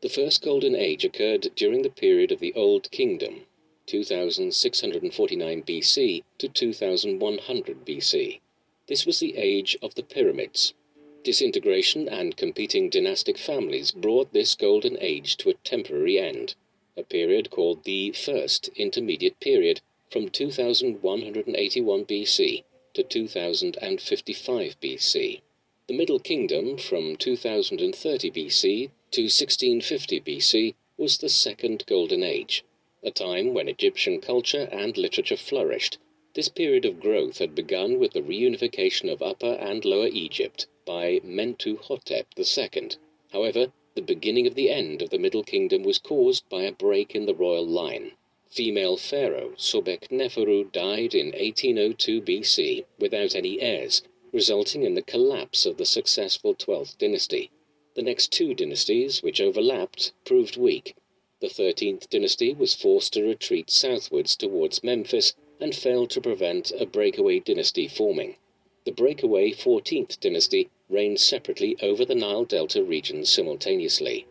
The 0.01 0.07
first 0.07 0.41
golden 0.41 0.77
age 0.77 1.03
occurred 1.03 1.51
during 1.57 1.81
the 1.81 1.89
period 1.89 2.31
of 2.31 2.39
the 2.39 2.53
Old 2.53 2.89
Kingdom, 2.89 3.47
2649 3.87 5.63
BC 5.63 6.23
to 6.37 6.47
2100 6.47 7.85
BC. 7.85 8.39
This 8.87 9.05
was 9.05 9.19
the 9.19 9.35
age 9.35 9.77
of 9.81 9.95
the 9.95 10.03
pyramids. 10.03 10.73
Disintegration 11.21 12.07
and 12.07 12.37
competing 12.37 12.89
dynastic 12.89 13.37
families 13.37 13.91
brought 13.91 14.31
this 14.31 14.55
golden 14.55 14.97
age 15.01 15.35
to 15.35 15.49
a 15.49 15.55
temporary 15.65 16.17
end, 16.17 16.55
a 16.95 17.03
period 17.03 17.49
called 17.49 17.83
the 17.83 18.13
First 18.13 18.69
Intermediate 18.77 19.41
Period, 19.41 19.81
from 20.09 20.29
2181 20.29 22.05
BC 22.05 22.63
to 22.93 23.03
2055 23.03 24.79
BC. 24.79 25.41
The 25.87 25.93
Middle 25.93 26.19
Kingdom 26.19 26.77
from 26.77 27.17
2030 27.17 28.31
BC 28.31 28.91
to 29.11 29.23
1650 29.23 30.21
BC 30.21 30.75
was 30.95 31.17
the 31.17 31.29
Second 31.29 31.83
Golden 31.87 32.21
Age, 32.21 32.63
a 33.01 33.09
time 33.09 33.55
when 33.55 33.67
Egyptian 33.67 34.21
culture 34.21 34.69
and 34.71 34.95
literature 34.97 35.35
flourished. 35.35 35.97
This 36.35 36.47
period 36.47 36.85
of 36.85 36.99
growth 36.99 37.39
had 37.39 37.55
begun 37.55 37.97
with 37.97 38.13
the 38.13 38.21
reunification 38.21 39.11
of 39.11 39.23
Upper 39.23 39.53
and 39.53 39.83
Lower 39.83 40.09
Egypt 40.09 40.67
by 40.85 41.21
Mentuhotep 41.23 42.27
II. 42.37 42.89
However, 43.31 43.71
the 43.95 44.01
beginning 44.01 44.45
of 44.45 44.53
the 44.53 44.69
end 44.69 45.01
of 45.01 45.09
the 45.09 45.17
Middle 45.17 45.43
Kingdom 45.43 45.81
was 45.81 45.97
caused 45.97 46.47
by 46.47 46.61
a 46.63 46.71
break 46.71 47.15
in 47.15 47.25
the 47.25 47.33
royal 47.33 47.65
line. 47.65 48.11
Female 48.47 48.95
pharaoh 48.95 49.55
Sobek 49.57 50.09
Neferu 50.09 50.71
died 50.71 51.15
in 51.15 51.31
1802 51.31 52.21
BC 52.21 52.85
without 52.99 53.33
any 53.33 53.59
heirs, 53.59 54.03
resulting 54.31 54.83
in 54.83 54.93
the 54.93 55.01
collapse 55.01 55.65
of 55.65 55.77
the 55.77 55.85
successful 55.85 56.53
12th 56.53 56.97
dynasty. 56.99 57.49
The 57.99 58.05
next 58.05 58.31
two 58.31 58.53
dynasties, 58.53 59.21
which 59.21 59.41
overlapped, 59.41 60.13
proved 60.23 60.55
weak. 60.55 60.95
The 61.41 61.47
13th 61.47 62.09
dynasty 62.09 62.53
was 62.53 62.73
forced 62.73 63.11
to 63.11 63.23
retreat 63.23 63.69
southwards 63.69 64.37
towards 64.37 64.85
Memphis 64.85 65.33
and 65.59 65.75
failed 65.75 66.09
to 66.11 66.21
prevent 66.21 66.71
a 66.71 66.85
breakaway 66.85 67.41
dynasty 67.41 67.89
forming. 67.89 68.37
The 68.85 68.93
breakaway 68.93 69.51
14th 69.51 70.17
dynasty 70.21 70.69
reigned 70.87 71.19
separately 71.19 71.75
over 71.81 72.05
the 72.05 72.15
Nile 72.15 72.45
Delta 72.45 72.81
region 72.81 73.25
simultaneously. 73.25 74.25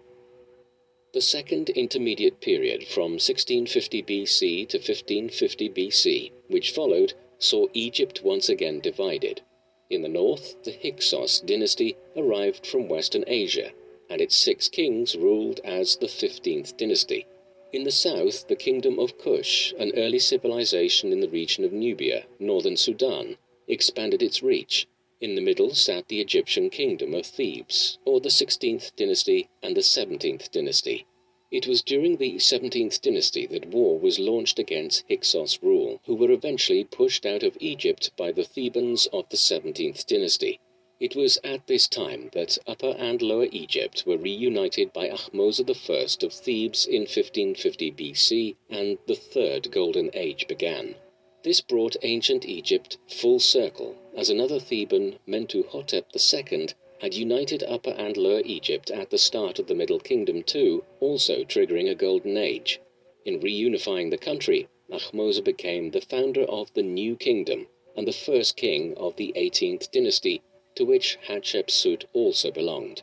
The 1.13 1.21
second 1.21 1.69
intermediate 1.69 2.41
period 2.41 2.85
from 2.85 3.19
1650 3.21 4.03
BC 4.03 4.67
to 4.69 4.79
1550 4.79 5.69
BC, 5.69 6.33
which 6.47 6.71
followed, 6.71 7.13
saw 7.39 7.67
Egypt 7.75 8.25
once 8.25 8.49
again 8.49 8.81
divided. 8.81 9.43
In 9.91 10.03
the 10.03 10.09
north, 10.09 10.63
the 10.65 10.71
Hyksos 10.73 11.41
dynasty 11.41 11.97
arrived 12.15 12.67
from 12.67 12.89
Western 12.89 13.25
Asia, 13.27 13.73
and 14.11 14.21
its 14.21 14.37
six 14.37 14.69
kings 14.69 15.17
ruled 15.17 15.61
as 15.65 15.97
the 15.97 16.09
15th 16.09 16.77
dynasty. 16.77 17.25
In 17.73 17.85
the 17.85 17.91
south, 17.91 18.49
the 18.49 18.57
kingdom 18.57 18.99
of 18.99 19.17
Kush, 19.17 19.73
an 19.79 19.93
early 19.97 20.19
civilization 20.19 21.11
in 21.11 21.21
the 21.21 21.29
region 21.29 21.65
of 21.65 21.73
Nubia, 21.73 22.27
northern 22.39 22.77
Sudan, 22.77 23.39
expanded 23.67 24.23
its 24.23 24.43
reach. 24.43 24.87
In 25.21 25.35
the 25.35 25.41
middle 25.41 25.75
sat 25.75 26.09
the 26.09 26.21
Egyptian 26.21 26.71
kingdom 26.71 27.15
of 27.15 27.27
Thebes, 27.27 27.99
or 28.05 28.21
the 28.21 28.29
16th 28.29 28.95
dynasty 28.95 29.49
and 29.63 29.75
the 29.75 29.81
17th 29.81 30.51
dynasty. 30.51 31.07
It 31.51 31.67
was 31.67 31.81
during 31.81 32.19
the 32.19 32.35
17th 32.35 33.01
dynasty 33.01 33.47
that 33.47 33.69
war 33.69 33.99
was 33.99 34.19
launched 34.19 34.59
against 34.59 35.05
Hyksos 35.09 35.63
rule, 35.63 35.99
who 36.05 36.15
were 36.15 36.31
eventually 36.31 36.85
pushed 36.85 37.25
out 37.25 37.43
of 37.43 37.57
Egypt 37.59 38.11
by 38.19 38.33
the 38.33 38.45
Thebans 38.45 39.07
of 39.15 39.31
the 39.31 39.39
17th 39.39 40.05
dynasty. 40.05 40.61
It 41.01 41.17
was 41.17 41.41
at 41.43 41.67
this 41.67 41.89
time 41.89 42.29
that 42.35 42.59
Upper 42.67 42.95
and 42.99 43.23
Lower 43.23 43.49
Egypt 43.51 44.05
were 44.07 44.19
reunited 44.19 44.93
by 44.93 45.09
Ahmose 45.09 45.61
I 45.61 46.27
of 46.27 46.33
Thebes 46.35 46.85
in 46.85 47.07
1550 47.07 47.93
BC, 47.93 48.57
and 48.69 48.99
the 49.07 49.15
Third 49.15 49.71
Golden 49.71 50.11
Age 50.13 50.47
began. 50.49 50.97
This 51.45 51.63
brought 51.63 51.97
ancient 52.03 52.45
Egypt 52.45 52.99
full 53.07 53.39
circle, 53.41 53.97
as 54.15 54.29
another 54.29 54.61
Theban, 54.61 55.19
Mentuhotep 55.27 56.15
II, 56.15 56.69
had 57.01 57.15
united 57.15 57.63
Upper 57.63 57.91
and 57.91 58.17
Lower 58.17 58.43
Egypt 58.45 58.91
at 58.91 59.11
the 59.11 59.19
start 59.19 59.59
of 59.59 59.69
the 59.69 59.75
Middle 59.75 60.01
Kingdom 60.01 60.43
too, 60.43 60.85
also 61.01 61.45
triggering 61.45 61.89
a 61.89 61.95
golden 61.95 62.37
age. 62.37 62.81
In 63.25 63.41
reunifying 63.41 64.11
the 64.11 64.19
country, 64.19 64.69
Ahmose 64.91 65.41
became 65.41 65.91
the 65.91 66.01
founder 66.01 66.43
of 66.43 66.73
the 66.75 66.83
New 66.83 67.15
Kingdom 67.15 67.69
and 67.97 68.09
the 68.09 68.13
first 68.13 68.57
king 68.57 68.95
of 68.97 69.17
the 69.17 69.33
18th 69.37 69.91
dynasty, 69.91 70.43
to 70.75 70.85
which 70.85 71.19
Hatshepsut 71.29 72.05
also 72.13 72.51
belonged. 72.51 73.03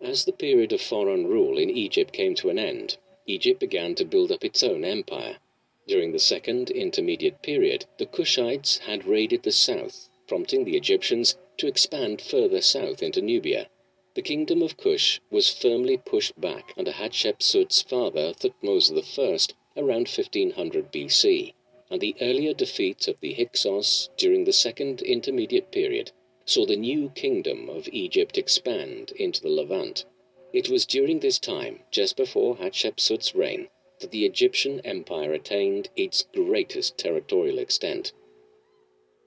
As 0.00 0.24
the 0.24 0.32
period 0.32 0.72
of 0.72 0.80
foreign 0.80 1.26
rule 1.26 1.58
in 1.58 1.70
Egypt 1.70 2.12
came 2.12 2.34
to 2.36 2.50
an 2.50 2.58
end, 2.58 2.98
Egypt 3.26 3.60
began 3.60 3.94
to 3.94 4.04
build 4.04 4.32
up 4.32 4.44
its 4.44 4.62
own 4.62 4.84
empire. 4.84 5.38
During 5.86 6.12
the 6.12 6.18
second 6.18 6.70
intermediate 6.70 7.42
period, 7.42 7.86
the 7.98 8.06
Kushites 8.06 8.78
had 8.78 9.06
raided 9.06 9.42
the 9.42 9.52
south, 9.52 10.08
prompting 10.26 10.64
the 10.64 10.76
Egyptians 10.76 11.36
to 11.56 11.66
expand 11.66 12.20
further 12.20 12.60
south 12.60 13.02
into 13.02 13.22
Nubia. 13.22 13.68
The 14.14 14.22
kingdom 14.22 14.62
of 14.62 14.76
Kush 14.76 15.20
was 15.30 15.50
firmly 15.50 15.96
pushed 15.96 16.40
back 16.40 16.72
under 16.76 16.92
Hatshepsut's 16.92 17.82
father 17.82 18.32
Thutmose 18.32 18.92
I 18.92 19.80
around 19.80 20.08
1500 20.08 20.92
BC, 20.92 21.54
and 21.90 22.00
the 22.00 22.14
earlier 22.20 22.54
defeat 22.54 23.08
of 23.08 23.18
the 23.20 23.34
Hyksos 23.34 24.08
during 24.16 24.44
the 24.44 24.52
second 24.52 25.02
intermediate 25.02 25.70
period 25.70 26.12
saw 26.44 26.64
the 26.66 26.76
new 26.76 27.10
kingdom 27.10 27.68
of 27.68 27.88
Egypt 27.92 28.38
expand 28.38 29.12
into 29.16 29.40
the 29.40 29.48
Levant. 29.48 30.04
It 30.52 30.68
was 30.68 30.86
during 30.86 31.20
this 31.20 31.38
time, 31.38 31.80
just 31.90 32.16
before 32.16 32.56
Hatshepsut's 32.56 33.34
reign, 33.34 33.68
that 33.98 34.10
the 34.10 34.24
Egyptian 34.24 34.80
empire 34.84 35.32
attained 35.32 35.88
its 35.96 36.24
greatest 36.32 36.98
territorial 36.98 37.58
extent. 37.58 38.12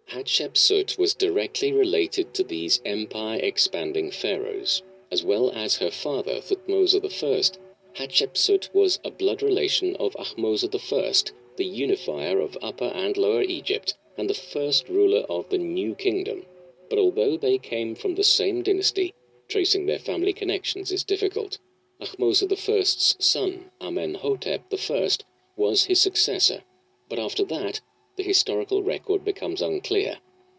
Hatshepsut 0.10 0.98
was 0.98 1.14
directly 1.14 1.74
related 1.74 2.34
to 2.36 2.44
these 2.46 2.80
empire 2.86 3.42
expanding 3.44 4.10
pharaohs. 4.10 4.82
As 5.12 5.22
well 5.22 5.52
as 5.52 5.76
her 5.76 5.92
father 5.92 6.40
Thutmose 6.40 6.96
I, 6.96 8.00
Hatshepsut 8.00 8.74
was 8.74 9.00
a 9.04 9.12
blood 9.12 9.42
relation 9.42 9.98
of 9.98 10.16
Ahmose 10.16 10.64
I, 10.64 11.34
the 11.58 11.66
unifier 11.66 12.40
of 12.40 12.58
Upper 12.62 12.86
and 12.86 13.18
Lower 13.18 13.42
Egypt 13.42 13.98
and 14.18 14.30
the 14.30 14.34
first 14.34 14.88
ruler 14.88 15.26
of 15.28 15.50
the 15.50 15.58
New 15.58 15.94
Kingdom. 15.94 16.46
But 16.90 17.00
although 17.00 17.36
they 17.36 17.58
came 17.58 17.94
from 17.94 18.16
the 18.16 18.24
same 18.24 18.64
dynasty, 18.64 19.14
tracing 19.50 19.88
their 19.88 20.00
family 20.00 20.32
connections 20.32 20.90
is 20.90 21.04
difficult. 21.04 21.60
Ahmose 22.00 22.50
I's 22.50 23.18
son, 23.20 23.72
Amenhotep 23.82 24.72
I, 24.72 25.10
was 25.58 25.84
his 25.84 26.00
successor, 26.00 26.64
but 27.10 27.20
after 27.20 27.44
that 27.44 27.82
the 28.18 28.24
historical 28.24 28.82
record 28.82 29.24
becomes 29.24 29.62
unclear. 29.62 30.18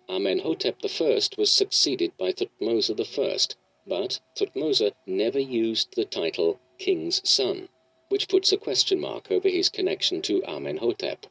Amenhotep 0.08 0.76
I 0.84 1.20
was 1.36 1.50
succeeded 1.50 2.16
by 2.16 2.30
Thutmose 2.30 2.88
I, 2.88 3.54
but 3.84 4.20
Thutmose 4.36 4.92
never 5.06 5.40
used 5.40 5.96
the 5.96 6.04
title 6.04 6.60
King's 6.78 7.20
Son, 7.28 7.68
which 8.10 8.28
puts 8.28 8.52
a 8.52 8.56
question 8.56 9.00
mark 9.00 9.32
over 9.32 9.48
his 9.48 9.68
connection 9.68 10.22
to 10.22 10.40
Amenhotep. 10.44 11.26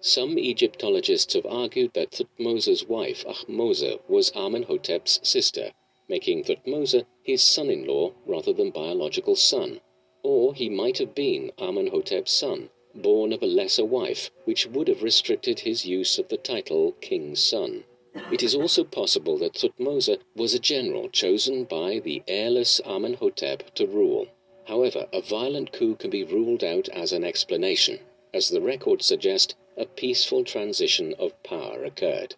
Some 0.00 0.38
Egyptologists 0.38 1.34
have 1.34 1.46
argued 1.46 1.94
that 1.94 2.12
Thutmose's 2.12 2.86
wife 2.86 3.24
Ahmose 3.26 3.98
was 4.08 4.30
Amenhotep's 4.36 5.18
sister, 5.28 5.72
making 6.08 6.44
Thutmose 6.44 7.04
his 7.24 7.42
son-in-law 7.42 8.12
rather 8.24 8.52
than 8.52 8.70
biological 8.70 9.34
son, 9.34 9.80
or 10.22 10.54
he 10.54 10.68
might 10.68 10.98
have 10.98 11.16
been 11.16 11.50
Amenhotep's 11.58 12.30
son 12.30 12.70
born 12.94 13.32
of 13.32 13.42
a 13.42 13.46
lesser 13.46 13.84
wife, 13.84 14.30
which 14.44 14.66
would 14.66 14.88
have 14.88 15.02
restricted 15.02 15.60
his 15.60 15.86
use 15.86 16.18
of 16.18 16.28
the 16.28 16.36
title 16.36 16.92
King's 17.00 17.40
Son. 17.42 17.84
It 18.30 18.42
is 18.42 18.54
also 18.54 18.84
possible 18.84 19.38
that 19.38 19.54
Thutmose 19.54 20.18
was 20.36 20.52
a 20.52 20.58
general 20.58 21.08
chosen 21.08 21.64
by 21.64 21.98
the 21.98 22.22
heirless 22.28 22.80
Amenhotep 22.84 23.74
to 23.74 23.86
rule. 23.86 24.28
However, 24.66 25.08
a 25.12 25.22
violent 25.22 25.72
coup 25.72 25.96
can 25.96 26.10
be 26.10 26.22
ruled 26.22 26.62
out 26.62 26.88
as 26.90 27.12
an 27.12 27.24
explanation. 27.24 28.00
As 28.34 28.48
the 28.48 28.60
records 28.60 29.06
suggest, 29.06 29.54
a 29.76 29.86
peaceful 29.86 30.44
transition 30.44 31.14
of 31.18 31.42
power 31.42 31.84
occurred. 31.84 32.34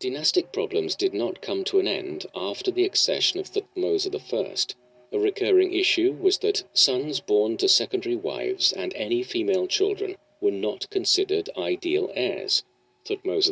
Dynastic 0.00 0.52
problems 0.52 0.96
did 0.96 1.14
not 1.14 1.42
come 1.42 1.62
to 1.64 1.78
an 1.78 1.86
end 1.86 2.26
after 2.34 2.70
the 2.70 2.84
accession 2.84 3.38
of 3.38 3.46
Thutmose 3.46 4.06
I. 4.06 4.74
A 5.12 5.18
recurring 5.18 5.74
issue 5.74 6.12
was 6.12 6.38
that 6.38 6.62
sons 6.72 7.18
born 7.18 7.56
to 7.56 7.68
secondary 7.68 8.14
wives 8.14 8.72
and 8.72 8.94
any 8.94 9.24
female 9.24 9.66
children 9.66 10.16
were 10.40 10.52
not 10.52 10.88
considered 10.88 11.50
ideal 11.56 12.12
heirs. 12.14 12.62
Thutmose 13.04 13.50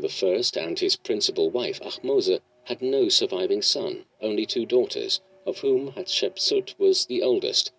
I 0.57 0.61
and 0.61 0.79
his 0.79 0.95
principal 0.95 1.51
wife 1.51 1.81
Ahmose 1.83 2.39
had 2.63 2.81
no 2.81 3.09
surviving 3.09 3.61
son, 3.61 4.05
only 4.21 4.47
two 4.47 4.67
daughters, 4.67 5.21
of 5.45 5.59
whom 5.59 5.95
Hatshepsut 5.95 6.79
was 6.79 7.07
the 7.07 7.23
oldest. 7.23 7.73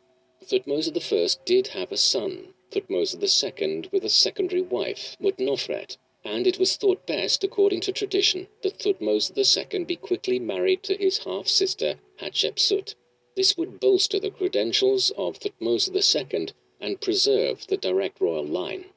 Thutmose 0.44 0.89
I 0.89 1.42
did 1.46 1.68
have 1.68 1.94
a 1.94 1.98
son, 1.98 2.54
Thutmose 2.72 3.15
II, 3.15 3.84
with 3.94 4.04
a 4.04 4.10
secondary 4.10 4.62
wife, 4.62 5.15
Mutnofret, 5.22 5.96
and 6.26 6.46
it 6.46 6.60
was 6.60 6.76
thought 6.76 7.06
best, 7.06 7.46
according 7.46 7.80
to 7.80 7.94
tradition, 7.94 8.50
that 8.62 8.78
Thutmose 8.80 9.32
II 9.38 9.86
be 9.86 9.96
quickly 9.96 10.38
married 10.38 10.84
to 10.84 10.98
his 10.98 11.20
half 11.20 11.48
sister 11.48 11.98
Hatshepsut. 12.20 12.96
This 13.39 13.56
would 13.56 13.80
bolster 13.80 14.19
the 14.19 14.32
credentials 14.32 15.12
of 15.12 15.39
Thutmose 15.39 15.88
II 15.88 16.49
and 16.82 16.99
preserve 16.99 17.67
the 17.67 17.78
direct 17.78 18.19
royal 18.19 18.43
line. 18.43 18.88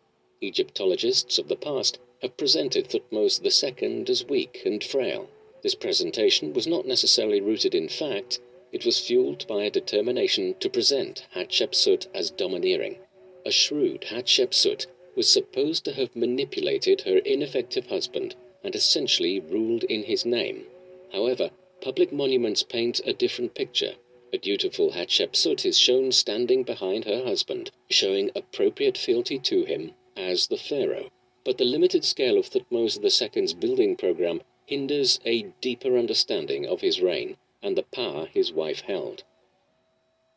Egyptologists 0.41 1.39
of 1.39 1.47
the 1.47 1.55
past 1.55 2.01
have 2.23 2.37
presented 2.37 2.89
Thutmose 2.89 3.41
II 3.41 4.05
as 4.09 4.25
weak 4.27 4.63
and 4.65 4.83
frail. 4.83 5.31
This 5.63 5.77
presentation 5.77 6.53
was 6.53 6.67
not 6.67 6.89
necessarily 6.89 7.41
rooted 7.41 7.73
in 7.73 7.89
fact, 7.89 8.41
it 8.73 8.85
was 8.85 8.99
fueled 8.99 9.47
by 9.47 9.63
a 9.63 9.71
determination 9.71 10.57
to 10.59 10.69
present 10.69 11.25
Hatshepsut 11.37 12.09
as 12.13 12.33
domineering. 12.33 12.99
A 13.47 13.53
shrewd 13.53 14.07
Hatshepsut 14.11 14.87
was 15.15 15.29
supposed 15.29 15.85
to 15.85 15.93
have 15.93 16.17
manipulated 16.17 17.03
her 17.03 17.19
ineffective 17.19 17.87
husband 17.87 18.35
and 18.65 18.75
essentially 18.75 19.39
ruled 19.39 19.85
in 19.85 20.03
his 20.03 20.27
name. 20.27 20.67
However, 21.13 21.53
public 21.81 22.11
monuments 22.11 22.65
paint 22.65 23.01
a 23.07 23.13
different 23.13 23.55
picture. 23.55 23.95
A 24.35 24.39
dutiful 24.39 24.93
Hatshepsut 24.93 25.67
is 25.67 25.79
shown 25.79 26.11
standing 26.11 26.63
behind 26.63 27.05
her 27.05 27.23
husband, 27.23 27.71
showing 27.91 28.31
appropriate 28.35 28.97
fealty 28.97 29.39
to 29.41 29.65
him 29.67 29.93
as 30.17 30.47
the 30.47 30.57
pharaoh. 30.57 31.11
But 31.45 31.59
the 31.59 31.67
limited 31.67 32.03
scale 32.03 32.39
of 32.39 32.47
Thutmose 32.47 32.97
II's 33.05 33.53
building 33.53 33.95
program 33.95 34.41
hinders 34.65 35.21
a 35.27 35.53
deeper 35.61 35.99
understanding 35.99 36.65
of 36.65 36.81
his 36.81 37.03
reign 37.03 37.37
and 37.63 37.77
the 37.77 37.83
power 37.83 38.25
his 38.25 38.51
wife 38.55 38.81
held. 38.81 39.23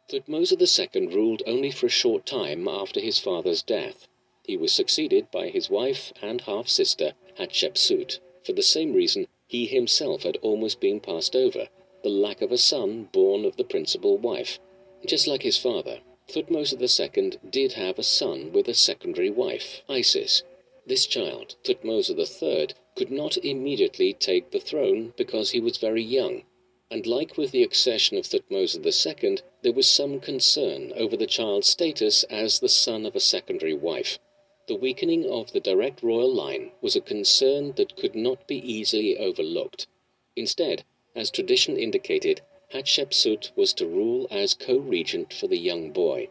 Thutmose 0.09 0.51
II 0.51 1.07
ruled 1.07 1.41
only 1.47 1.71
for 1.71 1.85
a 1.85 1.89
short 1.89 2.25
time 2.25 2.67
after 2.67 2.99
his 2.99 3.19
father's 3.19 3.61
death. 3.61 4.09
He 4.43 4.57
was 4.57 4.73
succeeded 4.73 5.31
by 5.31 5.47
his 5.47 5.69
wife 5.69 6.11
and 6.21 6.41
half 6.41 6.67
sister 6.67 7.13
Hatshepsut. 7.37 8.19
For 8.43 8.51
the 8.51 8.61
same 8.61 8.91
reason, 8.91 9.27
he 9.47 9.65
himself 9.65 10.23
had 10.23 10.35
almost 10.41 10.81
been 10.81 10.99
passed 10.99 11.33
over 11.33 11.69
the 12.05 12.09
lack 12.09 12.41
of 12.41 12.51
a 12.53 12.57
son 12.57 13.09
born 13.11 13.43
of 13.43 13.57
the 13.57 13.63
principal 13.63 14.15
wife. 14.17 14.59
Just 15.05 15.27
like 15.27 15.41
his 15.41 15.57
father, 15.57 15.99
Thutmose 16.29 16.71
II 16.71 17.33
did 17.49 17.73
have 17.73 17.99
a 17.99 18.03
son 18.03 18.53
with 18.53 18.69
a 18.69 18.73
secondary 18.73 19.31
wife, 19.31 19.81
Isis. 19.89 20.43
This 20.85 21.05
child, 21.07 21.55
Thutmose 21.63 22.11
III, 22.11 22.75
could 22.95 23.11
not 23.11 23.37
immediately 23.37 24.13
take 24.13 24.51
the 24.51 24.59
throne 24.59 25.13
because 25.17 25.49
he 25.49 25.59
was 25.59 25.79
very 25.79 26.03
young 26.03 26.43
and 26.91 27.07
like 27.07 27.35
with 27.35 27.49
the 27.49 27.63
accession 27.63 28.15
of 28.15 28.25
Thutmose 28.25 28.75
II, 28.77 29.39
there 29.63 29.73
was 29.73 29.89
some 29.89 30.19
concern 30.19 30.93
over 30.95 31.17
the 31.17 31.25
child's 31.25 31.67
status 31.67 32.23
as 32.25 32.59
the 32.59 32.69
son 32.69 33.07
of 33.07 33.15
a 33.15 33.19
secondary 33.19 33.73
wife. 33.73 34.19
The 34.67 34.75
weakening 34.75 35.25
of 35.25 35.51
the 35.51 35.59
direct 35.59 36.03
royal 36.03 36.31
line 36.31 36.71
was 36.81 36.95
a 36.95 37.01
concern 37.01 37.73
that 37.73 37.95
could 37.95 38.15
not 38.15 38.47
be 38.47 38.57
easily 38.57 39.17
overlooked. 39.17 39.87
Instead, 40.35 40.83
as 41.15 41.31
tradition 41.31 41.77
indicated, 41.77 42.41
Hatshepsut 42.73 43.51
was 43.55 43.73
to 43.73 43.87
rule 43.87 44.27
as 44.29 44.53
co-regent 44.53 45.31
for 45.31 45.47
the 45.47 45.57
young 45.57 45.91
boy, 45.91 46.27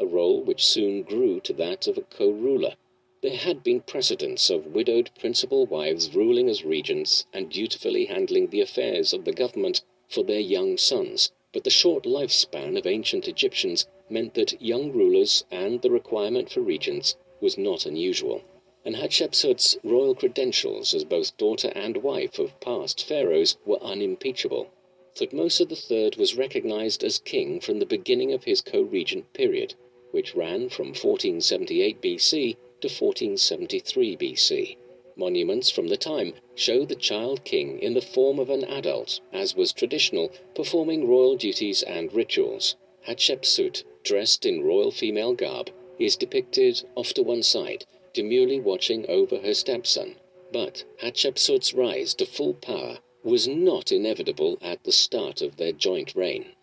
a 0.00 0.04
role 0.04 0.40
which 0.40 0.66
soon 0.66 1.02
grew 1.02 1.38
to 1.38 1.52
that 1.52 1.86
of 1.86 1.96
a 1.96 2.02
co-ruler. 2.02 2.74
There 3.22 3.36
had 3.36 3.62
been 3.62 3.80
precedents 3.80 4.50
of 4.50 4.74
widowed 4.74 5.10
principal 5.18 5.66
wives 5.66 6.14
ruling 6.14 6.48
as 6.48 6.64
regents 6.64 7.26
and 7.32 7.48
dutifully 7.48 8.06
handling 8.06 8.48
the 8.48 8.60
affairs 8.60 9.12
of 9.12 9.24
the 9.24 9.32
government 9.32 9.82
for 10.08 10.24
their 10.24 10.40
young 10.40 10.78
sons, 10.78 11.30
but 11.52 11.62
the 11.62 11.70
short 11.70 12.04
lifespan 12.04 12.76
of 12.76 12.86
ancient 12.86 13.28
Egyptians 13.28 13.86
meant 14.10 14.34
that 14.34 14.60
young 14.60 14.90
rulers 14.90 15.44
and 15.50 15.80
the 15.80 15.90
requirement 15.90 16.50
for 16.50 16.60
regents 16.60 17.14
was 17.40 17.56
not 17.56 17.86
unusual. 17.86 18.42
And 18.86 18.96
Hatshepsut's 18.96 19.78
royal 19.82 20.14
credentials 20.14 20.92
as 20.92 21.04
both 21.04 21.38
daughter 21.38 21.72
and 21.74 22.02
wife 22.02 22.38
of 22.38 22.60
past 22.60 23.02
pharaohs 23.02 23.56
were 23.64 23.82
unimpeachable. 23.82 24.66
Thutmose 25.14 25.58
III 25.58 26.10
was 26.18 26.36
recognized 26.36 27.02
as 27.02 27.18
king 27.18 27.60
from 27.60 27.78
the 27.78 27.86
beginning 27.86 28.34
of 28.34 28.44
his 28.44 28.60
co-regent 28.60 29.32
period, 29.32 29.74
which 30.10 30.34
ran 30.34 30.68
from 30.68 30.88
1478 30.88 32.02
BC 32.02 32.56
to 32.82 32.88
1473 32.88 34.16
BC. 34.18 34.76
Monuments 35.16 35.70
from 35.70 35.88
the 35.88 35.96
time 35.96 36.34
show 36.54 36.84
the 36.84 36.94
child 36.94 37.42
king 37.44 37.78
in 37.78 37.94
the 37.94 38.02
form 38.02 38.38
of 38.38 38.50
an 38.50 38.64
adult, 38.64 39.20
as 39.32 39.56
was 39.56 39.72
traditional, 39.72 40.30
performing 40.54 41.08
royal 41.08 41.36
duties 41.36 41.82
and 41.84 42.12
rituals. 42.12 42.76
Hatshepsut, 43.06 43.82
dressed 44.02 44.44
in 44.44 44.62
royal 44.62 44.90
female 44.90 45.32
garb, 45.32 45.70
is 45.98 46.16
depicted 46.16 46.82
off 46.96 47.14
to 47.14 47.22
one 47.22 47.42
side, 47.42 47.86
demurely 48.14 48.58
watching 48.60 49.04
over 49.10 49.38
her 49.40 49.52
stepson. 49.52 50.16
But 50.52 50.84
Hatshepsut's 51.02 51.74
rise 51.74 52.14
to 52.14 52.24
full 52.24 52.54
power 52.54 53.00
was 53.22 53.46
not 53.46 53.90
inevitable 53.90 54.58
at 54.62 54.84
the 54.84 54.92
start 54.92 55.42
of 55.42 55.56
their 55.56 55.72
joint 55.72 56.14
reign. 56.14 56.54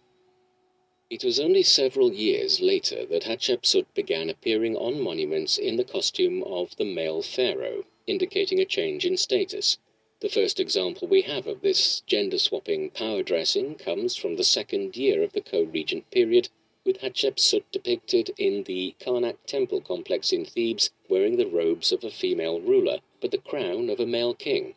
It 1.10 1.26
was 1.26 1.42
only 1.42 1.62
several 1.62 2.14
years 2.14 2.62
later 2.62 3.06
that 3.08 3.24
Hatshepsut 3.24 3.94
began 3.94 4.30
appearing 4.30 4.78
on 4.78 5.02
monuments 5.02 5.58
in 5.58 5.76
the 5.76 5.84
costume 5.84 6.42
of 6.44 6.74
the 6.78 6.86
male 6.86 7.22
pharaoh 7.22 7.86
indicating 8.08 8.60
a 8.60 8.66
change 8.66 9.06
in 9.06 9.18
status. 9.18 9.78
The 10.22 10.30
first 10.30 10.60
example 10.60 11.08
we 11.08 11.24
have 11.24 11.48
of 11.48 11.62
this 11.62 12.02
gender 12.08 12.38
swapping 12.38 12.92
power 12.92 13.24
dressing 13.24 13.76
comes 13.76 14.16
from 14.16 14.38
the 14.38 14.44
second 14.44 14.96
year 14.96 15.22
of 15.22 15.34
the 15.34 15.42
co 15.42 15.64
regent 15.64 16.10
period, 16.12 16.50
with 16.84 16.98
Hatshepsut 16.98 17.64
depicted 17.72 18.34
in 18.40 18.64
the 18.64 18.96
Karnak 19.00 19.38
temple 19.46 19.82
complex 19.82 20.34
in 20.34 20.46
Thebes 20.46 20.90
wearing 21.08 21.38
the 21.38 21.46
robes 21.46 21.92
of 21.92 22.04
a 22.04 22.10
female 22.10 22.60
ruler, 22.60 23.02
but 23.20 23.30
the 23.30 23.38
crown 23.38 23.88
of 23.88 24.00
a 24.00 24.06
male 24.08 24.34
king. 24.34 24.74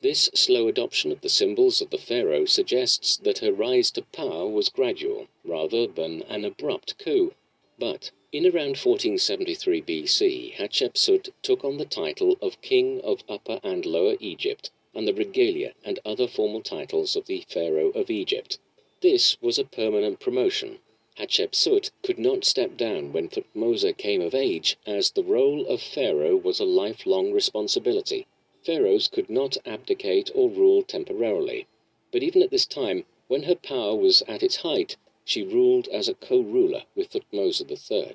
This 0.00 0.30
slow 0.34 0.68
adoption 0.68 1.10
of 1.10 1.20
the 1.20 1.28
symbols 1.28 1.80
of 1.80 1.90
the 1.90 1.98
pharaoh 1.98 2.44
suggests 2.44 3.16
that 3.16 3.38
her 3.38 3.52
rise 3.52 3.90
to 3.90 4.02
power 4.02 4.46
was 4.46 4.68
gradual, 4.68 5.26
rather 5.42 5.88
than 5.88 6.22
an 6.28 6.44
abrupt 6.44 6.96
coup. 6.96 7.34
But 7.76 8.12
in 8.30 8.46
around 8.46 8.76
1473 8.78 9.80
B.C., 9.80 10.54
Hatshepsut 10.56 11.30
took 11.42 11.64
on 11.64 11.78
the 11.78 11.84
title 11.84 12.38
of 12.40 12.62
King 12.62 13.00
of 13.00 13.24
Upper 13.28 13.58
and 13.64 13.84
Lower 13.84 14.16
Egypt 14.20 14.70
and 14.94 15.08
the 15.08 15.14
regalia 15.14 15.74
and 15.84 15.98
other 16.04 16.28
formal 16.28 16.62
titles 16.62 17.16
of 17.16 17.26
the 17.26 17.44
Pharaoh 17.48 17.90
of 17.90 18.10
Egypt. 18.10 18.60
This 19.00 19.36
was 19.40 19.58
a 19.58 19.64
permanent 19.64 20.20
promotion. 20.20 20.78
Hatshepsut 21.20 21.90
could 22.04 22.20
not 22.20 22.44
step 22.44 22.76
down 22.76 23.12
when 23.12 23.28
Thutmose 23.28 23.84
came 23.98 24.20
of 24.20 24.36
age, 24.36 24.76
as 24.86 25.10
the 25.10 25.24
role 25.24 25.66
of 25.66 25.82
Pharaoh 25.82 26.36
was 26.36 26.60
a 26.60 26.64
lifelong 26.64 27.32
responsibility. 27.32 28.28
Pharaohs 28.62 29.08
could 29.08 29.28
not 29.28 29.56
abdicate 29.66 30.30
or 30.32 30.48
rule 30.48 30.84
temporarily. 30.84 31.66
But 32.12 32.22
even 32.22 32.40
at 32.40 32.52
this 32.52 32.66
time, 32.66 33.04
when 33.26 33.42
her 33.42 33.56
power 33.56 33.96
was 33.96 34.22
at 34.28 34.44
its 34.44 34.58
height, 34.58 34.96
she 35.24 35.42
ruled 35.42 35.88
as 35.88 36.08
a 36.08 36.14
co-ruler 36.14 36.84
with 36.94 37.10
Thutmose 37.10 37.68
III. 37.68 38.14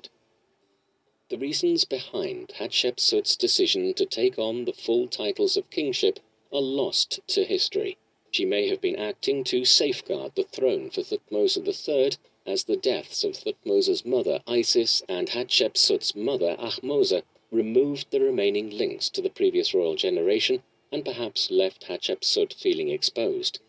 The 1.28 1.36
reasons 1.36 1.84
behind 1.84 2.54
Hatshepsut's 2.54 3.36
decision 3.36 3.92
to 3.94 4.06
take 4.06 4.38
on 4.38 4.64
the 4.64 4.72
full 4.72 5.08
titles 5.08 5.58
of 5.58 5.68
kingship 5.68 6.20
are 6.50 6.62
lost 6.62 7.20
to 7.26 7.44
history. 7.44 7.98
She 8.30 8.46
may 8.46 8.68
have 8.68 8.80
been 8.80 8.96
acting 8.96 9.44
to 9.44 9.66
safeguard 9.66 10.36
the 10.36 10.44
throne 10.44 10.88
for 10.88 11.02
Thutmose 11.02 11.58
III, 11.58 12.12
as 12.46 12.64
the 12.64 12.76
deaths 12.76 13.24
of 13.24 13.32
Thutmose's 13.32 14.04
mother 14.04 14.42
Isis 14.46 15.02
and 15.08 15.30
Hatshepsut's 15.30 16.14
mother 16.14 16.56
Ahmose 16.58 17.22
removed 17.50 18.10
the 18.10 18.20
remaining 18.20 18.68
links 18.68 19.08
to 19.08 19.22
the 19.22 19.30
previous 19.30 19.72
royal 19.72 19.94
generation 19.94 20.62
and 20.92 21.04
perhaps 21.04 21.50
left 21.50 21.84
Hatshepsut 21.84 22.52
feeling 22.52 22.90
exposed. 22.90 23.60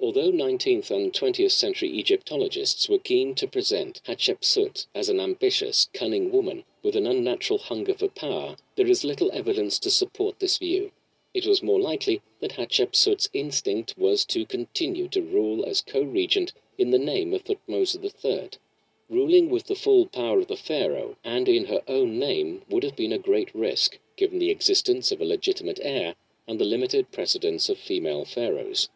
Although 0.00 0.32
19th 0.32 0.90
and 0.90 1.12
20th 1.12 1.52
century 1.52 1.88
Egyptologists 1.90 2.88
were 2.88 2.98
keen 2.98 3.36
to 3.36 3.46
present 3.46 4.02
Hatshepsut 4.08 4.86
as 4.96 5.08
an 5.08 5.20
ambitious, 5.20 5.88
cunning 5.94 6.32
woman 6.32 6.64
with 6.82 6.96
an 6.96 7.06
unnatural 7.06 7.60
hunger 7.60 7.94
for 7.94 8.08
power, 8.08 8.56
there 8.74 8.88
is 8.88 9.04
little 9.04 9.30
evidence 9.32 9.78
to 9.78 9.90
support 9.92 10.40
this 10.40 10.58
view. 10.58 10.90
It 11.32 11.46
was 11.46 11.62
more 11.62 11.80
likely 11.80 12.20
that 12.40 12.54
Hatshepsut's 12.54 13.28
instinct 13.32 13.94
was 13.96 14.24
to 14.26 14.44
continue 14.44 15.06
to 15.08 15.22
rule 15.22 15.64
as 15.64 15.80
co-regent 15.80 16.52
in 16.76 16.90
the 16.90 16.98
name 16.98 17.32
of 17.32 17.44
Thutmose 17.44 17.94
III. 17.94 18.50
Ruling 19.08 19.48
with 19.48 19.66
the 19.68 19.76
full 19.76 20.06
power 20.06 20.40
of 20.40 20.48
the 20.48 20.56
pharaoh 20.56 21.16
and 21.22 21.48
in 21.48 21.66
her 21.66 21.84
own 21.86 22.18
name 22.18 22.62
would 22.68 22.82
have 22.82 22.96
been 22.96 23.12
a 23.12 23.18
great 23.18 23.54
risk, 23.54 24.00
given 24.16 24.40
the 24.40 24.50
existence 24.50 25.12
of 25.12 25.20
a 25.20 25.24
legitimate 25.24 25.78
heir 25.82 26.16
and 26.48 26.58
the 26.58 26.64
limited 26.64 27.12
precedence 27.12 27.68
of 27.68 27.78
female 27.78 28.24
pharaohs. 28.24 28.88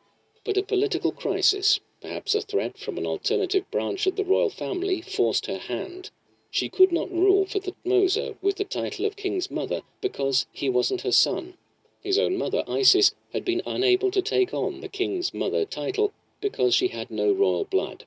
But 0.44 0.56
a 0.56 0.62
political 0.64 1.12
crisis, 1.12 1.78
perhaps 2.00 2.34
a 2.34 2.40
threat 2.40 2.76
from 2.78 2.98
an 2.98 3.06
alternative 3.06 3.70
branch 3.70 4.08
of 4.08 4.16
the 4.16 4.24
royal 4.24 4.50
family, 4.50 5.00
forced 5.00 5.46
her 5.46 5.58
hand. 5.58 6.10
She 6.50 6.68
could 6.68 6.90
not 6.90 7.12
rule 7.12 7.46
for 7.46 7.60
Thutmose 7.60 8.34
with 8.42 8.56
the 8.56 8.64
title 8.64 9.04
of 9.04 9.14
king's 9.14 9.52
mother 9.52 9.82
because 10.00 10.46
he 10.50 10.68
wasn't 10.68 11.02
her 11.02 11.12
son. 11.12 11.54
His 12.02 12.18
own 12.18 12.36
mother, 12.36 12.64
Isis, 12.66 13.14
had 13.32 13.44
been 13.44 13.62
unable 13.64 14.10
to 14.10 14.22
take 14.22 14.52
on 14.52 14.80
the 14.80 14.88
king's 14.88 15.32
mother 15.32 15.64
title 15.64 16.12
because 16.40 16.74
she 16.74 16.88
had 16.88 17.10
no 17.10 17.32
royal 17.32 17.64
blood. 17.64 18.04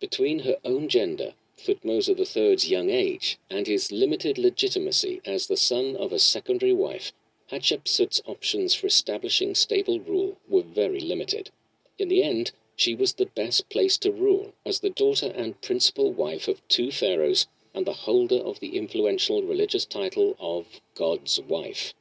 Between 0.00 0.38
her 0.38 0.58
own 0.64 0.88
gender, 0.88 1.34
Thutmose 1.58 2.08
III's 2.08 2.68
young 2.68 2.88
age, 2.88 3.38
and 3.50 3.66
his 3.66 3.92
limited 3.92 4.38
legitimacy 4.38 5.20
as 5.24 5.46
the 5.46 5.56
son 5.56 5.94
of 5.94 6.12
a 6.12 6.18
secondary 6.18 6.72
wife, 6.72 7.12
Hatshepsut's 7.50 8.22
options 8.26 8.74
for 8.74 8.86
establishing 8.86 9.54
stable 9.54 10.00
rule 10.00 10.38
were 10.48 10.62
very 10.62 10.98
limited. 10.98 11.50
In 11.98 12.08
the 12.08 12.22
end, 12.22 12.52
she 12.74 12.94
was 12.94 13.12
the 13.12 13.26
best 13.26 13.68
placed 13.68 14.02
to 14.02 14.10
rule 14.10 14.54
as 14.64 14.80
the 14.80 14.90
daughter 14.90 15.32
and 15.36 15.60
principal 15.60 16.10
wife 16.10 16.48
of 16.48 16.66
two 16.68 16.90
pharaohs 16.90 17.46
and 17.74 17.86
the 17.86 17.92
holder 17.92 18.38
of 18.38 18.60
the 18.60 18.76
influential 18.76 19.42
religious 19.42 19.84
title 19.84 20.36
of 20.40 20.80
God's 20.94 21.40
wife. 21.40 21.92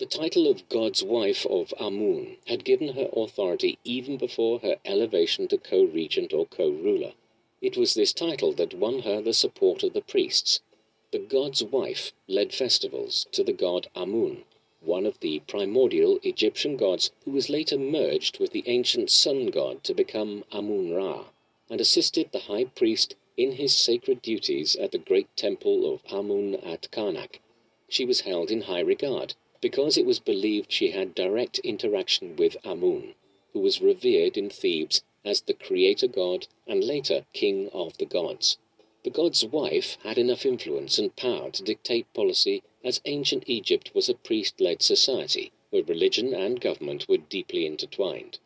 The 0.00 0.06
title 0.06 0.46
of 0.46 0.68
God's 0.68 1.02
wife 1.02 1.44
of 1.46 1.74
Amun 1.76 2.36
had 2.46 2.64
given 2.64 2.90
her 2.90 3.10
authority 3.12 3.78
even 3.82 4.16
before 4.16 4.60
her 4.60 4.78
elevation 4.84 5.48
to 5.48 5.58
co-regent 5.58 6.32
or 6.32 6.46
co-ruler. 6.46 7.14
It 7.60 7.76
was 7.76 7.94
this 7.94 8.12
title 8.12 8.52
that 8.52 8.74
won 8.74 9.00
her 9.00 9.20
the 9.20 9.34
support 9.34 9.82
of 9.82 9.94
the 9.94 10.00
priests. 10.00 10.60
The 11.10 11.18
god's 11.18 11.64
wife 11.64 12.12
led 12.28 12.52
festivals 12.54 13.26
to 13.32 13.42
the 13.42 13.52
god 13.52 13.88
Amun, 13.96 14.44
one 14.80 15.04
of 15.04 15.18
the 15.18 15.40
primordial 15.40 16.20
Egyptian 16.22 16.76
gods 16.76 17.10
who 17.24 17.32
was 17.32 17.50
later 17.50 17.76
merged 17.76 18.38
with 18.38 18.52
the 18.52 18.62
ancient 18.66 19.10
sun 19.10 19.46
god 19.46 19.82
to 19.82 19.94
become 19.94 20.44
Amun 20.52 20.92
Ra, 20.92 21.24
and 21.68 21.80
assisted 21.80 22.30
the 22.30 22.46
high 22.46 22.66
priest 22.66 23.16
in 23.36 23.50
his 23.50 23.76
sacred 23.76 24.22
duties 24.22 24.76
at 24.76 24.92
the 24.92 24.98
great 24.98 25.26
temple 25.36 25.92
of 25.92 26.02
Amun 26.08 26.54
at 26.54 26.88
Karnak. 26.92 27.40
She 27.88 28.04
was 28.04 28.20
held 28.20 28.52
in 28.52 28.60
high 28.60 28.78
regard 28.78 29.34
because 29.60 29.98
it 29.98 30.06
was 30.06 30.20
believed 30.20 30.70
she 30.70 30.92
had 30.92 31.16
direct 31.16 31.58
interaction 31.60 32.36
with 32.36 32.56
Amun, 32.64 33.14
who 33.52 33.58
was 33.58 33.80
revered 33.80 34.36
in 34.36 34.48
Thebes 34.48 35.02
as 35.24 35.40
the 35.40 35.52
creator 35.52 36.06
god 36.06 36.46
and 36.66 36.84
later 36.84 37.26
king 37.32 37.68
of 37.70 37.98
the 37.98 38.06
gods. 38.06 38.56
The 39.02 39.10
god's 39.10 39.44
wife 39.44 39.98
had 40.04 40.16
enough 40.16 40.46
influence 40.46 40.98
and 40.98 41.16
power 41.16 41.50
to 41.50 41.62
dictate 41.62 42.12
policy 42.14 42.62
as 42.84 43.00
ancient 43.04 43.44
Egypt 43.48 43.94
was 43.94 44.08
a 44.08 44.14
priest 44.14 44.60
led 44.60 44.80
society 44.80 45.50
where 45.70 45.82
religion 45.82 46.32
and 46.32 46.60
government 46.60 47.08
were 47.08 47.16
deeply 47.16 47.66
intertwined. 47.66 48.38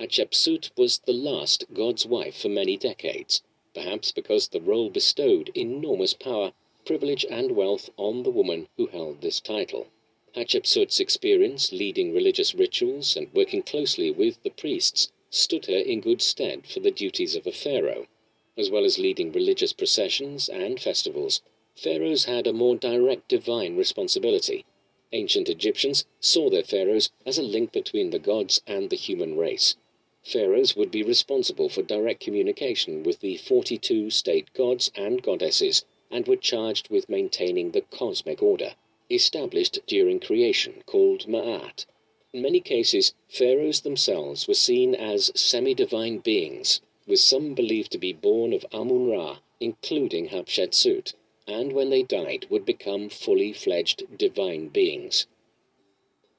Hatshepsut 0.00 0.70
was 0.76 0.98
the 0.98 1.12
last 1.12 1.64
god's 1.74 2.06
wife 2.06 2.36
for 2.36 2.48
many 2.48 2.76
decades, 2.76 3.42
perhaps 3.74 4.12
because 4.12 4.48
the 4.48 4.60
role 4.60 4.88
bestowed 4.88 5.50
enormous 5.54 6.14
power, 6.14 6.52
privilege, 6.84 7.26
and 7.28 7.52
wealth 7.52 7.90
on 7.96 8.22
the 8.22 8.30
woman 8.30 8.68
who 8.76 8.86
held 8.86 9.20
this 9.20 9.40
title. 9.40 9.88
Hatshepsut's 10.36 10.98
experience 10.98 11.70
leading 11.70 12.12
religious 12.12 12.56
rituals 12.56 13.14
and 13.16 13.32
working 13.32 13.62
closely 13.62 14.10
with 14.10 14.42
the 14.42 14.50
priests 14.50 15.12
stood 15.30 15.66
her 15.66 15.78
in 15.78 16.00
good 16.00 16.20
stead 16.20 16.66
for 16.66 16.80
the 16.80 16.90
duties 16.90 17.36
of 17.36 17.46
a 17.46 17.52
pharaoh. 17.52 18.08
As 18.56 18.68
well 18.68 18.84
as 18.84 18.98
leading 18.98 19.30
religious 19.30 19.72
processions 19.72 20.48
and 20.48 20.80
festivals, 20.80 21.40
pharaohs 21.76 22.24
had 22.24 22.48
a 22.48 22.52
more 22.52 22.74
direct 22.74 23.28
divine 23.28 23.76
responsibility. 23.76 24.64
Ancient 25.12 25.48
Egyptians 25.48 26.04
saw 26.18 26.50
their 26.50 26.64
pharaohs 26.64 27.10
as 27.24 27.38
a 27.38 27.42
link 27.44 27.70
between 27.70 28.10
the 28.10 28.18
gods 28.18 28.60
and 28.66 28.90
the 28.90 28.96
human 28.96 29.36
race. 29.36 29.76
Pharaohs 30.24 30.74
would 30.74 30.90
be 30.90 31.04
responsible 31.04 31.68
for 31.68 31.82
direct 31.82 32.18
communication 32.18 33.04
with 33.04 33.20
the 33.20 33.36
42 33.36 34.10
state 34.10 34.52
gods 34.52 34.90
and 34.96 35.22
goddesses 35.22 35.84
and 36.10 36.26
were 36.26 36.34
charged 36.34 36.88
with 36.88 37.08
maintaining 37.08 37.70
the 37.70 37.82
cosmic 37.82 38.42
order 38.42 38.74
established 39.14 39.78
during 39.86 40.18
creation 40.18 40.82
called 40.86 41.28
Ma'at. 41.28 41.86
In 42.32 42.42
many 42.42 42.58
cases, 42.58 43.14
pharaohs 43.28 43.82
themselves 43.82 44.48
were 44.48 44.54
seen 44.54 44.92
as 44.92 45.30
semi 45.36 45.72
divine 45.72 46.18
beings, 46.18 46.80
with 47.06 47.20
some 47.20 47.54
believed 47.54 47.92
to 47.92 47.98
be 47.98 48.12
born 48.12 48.52
of 48.52 48.66
Amun 48.72 49.06
Ra, 49.06 49.38
including 49.60 50.30
Hatshepsut, 50.30 51.12
and 51.46 51.72
when 51.72 51.90
they 51.90 52.02
died 52.02 52.46
would 52.50 52.64
become 52.64 53.08
fully 53.08 53.52
fledged 53.52 54.02
divine 54.18 54.66
beings. 54.66 55.28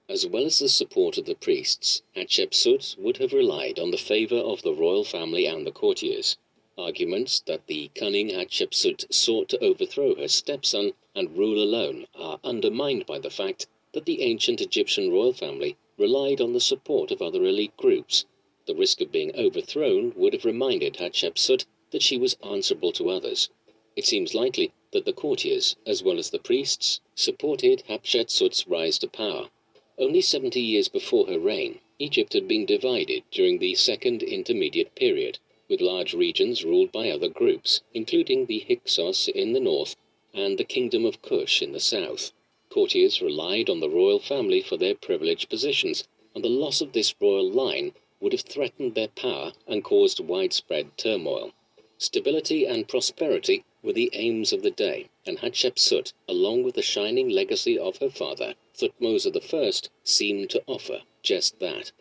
As 0.09 0.27
well 0.27 0.45
as 0.45 0.59
the 0.59 0.67
support 0.67 1.17
of 1.17 1.25
the 1.25 1.35
priests, 1.35 2.01
Hatshepsut 2.13 2.97
would 2.97 3.17
have 3.17 3.31
relied 3.31 3.79
on 3.79 3.91
the 3.91 3.97
favor 3.97 4.35
of 4.35 4.63
the 4.63 4.73
royal 4.73 5.05
family 5.05 5.45
and 5.45 5.65
the 5.65 5.71
courtiers. 5.71 6.35
Arguments 6.77 7.39
that 7.45 7.67
the 7.67 7.89
cunning 7.95 8.31
Hatshepsut 8.31 9.05
sought 9.13 9.47
to 9.47 9.63
overthrow 9.63 10.15
her 10.15 10.27
stepson 10.27 10.93
and 11.17 11.37
rule 11.37 11.63
alone 11.63 12.05
are 12.13 12.41
undermined 12.43 13.05
by 13.05 13.17
the 13.17 13.29
fact 13.29 13.67
that 13.93 14.05
the 14.05 14.21
ancient 14.21 14.59
Egyptian 14.59 15.09
royal 15.09 15.31
family 15.31 15.77
relied 15.97 16.41
on 16.41 16.51
the 16.51 16.59
support 16.59 17.09
of 17.09 17.21
other 17.21 17.45
elite 17.45 17.77
groups. 17.77 18.25
The 18.65 18.75
risk 18.75 18.99
of 18.99 19.13
being 19.13 19.33
overthrown 19.33 20.11
would 20.17 20.33
have 20.33 20.43
reminded 20.43 20.95
Hatshepsut 20.95 21.63
that 21.91 22.01
she 22.01 22.17
was 22.17 22.35
answerable 22.43 22.91
to 22.91 23.09
others. 23.09 23.47
It 23.95 24.03
seems 24.03 24.33
likely 24.33 24.73
that 24.91 25.05
the 25.05 25.13
courtiers, 25.13 25.77
as 25.85 26.03
well 26.03 26.19
as 26.19 26.31
the 26.31 26.37
priests, 26.37 26.99
supported 27.15 27.83
Hatshepsut's 27.87 28.67
rise 28.67 28.99
to 28.99 29.07
power. 29.07 29.49
Only 29.97 30.19
70 30.19 30.59
years 30.59 30.89
before 30.89 31.27
her 31.27 31.39
reign, 31.39 31.79
Egypt 31.97 32.33
had 32.33 32.45
been 32.45 32.65
divided 32.65 33.23
during 33.31 33.59
the 33.59 33.75
Second 33.75 34.21
Intermediate 34.21 34.93
Period, 34.95 35.39
with 35.69 35.79
large 35.79 36.13
regions 36.13 36.65
ruled 36.65 36.91
by 36.91 37.09
other 37.09 37.29
groups, 37.29 37.79
including 37.93 38.47
the 38.47 38.59
Hyksos 38.59 39.29
in 39.29 39.53
the 39.53 39.61
north 39.61 39.95
and 40.37 40.57
the 40.57 40.65
Kingdom 40.65 41.05
of 41.05 41.21
Kush 41.21 41.61
in 41.61 41.71
the 41.71 41.79
south. 41.79 42.33
Courtiers 42.69 43.21
relied 43.21 43.69
on 43.69 43.79
the 43.79 43.89
royal 43.89 44.19
family 44.19 44.61
for 44.61 44.75
their 44.75 44.93
privileged 44.93 45.49
positions, 45.49 46.03
and 46.33 46.43
the 46.43 46.49
loss 46.49 46.81
of 46.81 46.91
this 46.91 47.15
royal 47.21 47.49
line 47.49 47.93
would 48.19 48.33
have 48.33 48.41
threatened 48.41 48.95
their 48.95 49.07
power 49.07 49.53
and 49.65 49.83
caused 49.83 50.19
widespread 50.19 50.97
turmoil. 50.97 51.53
Stability 51.97 52.65
and 52.65 52.89
prosperity 52.89 53.63
were 53.81 53.93
the 53.93 54.09
aims 54.11 54.51
of 54.51 54.61
the 54.61 54.71
day, 54.71 55.07
and 55.25 55.39
Hatshepsut, 55.39 56.11
along 56.27 56.63
with 56.63 56.75
the 56.75 56.81
shining 56.81 57.29
legacy 57.29 57.77
of 57.77 57.99
her 57.99 58.09
father, 58.09 58.55
Thutmose 58.77 59.25
I, 59.25 59.89
seemed 60.03 60.49
to 60.49 60.63
offer 60.67 61.03
just 61.23 61.59
that. 61.59 61.93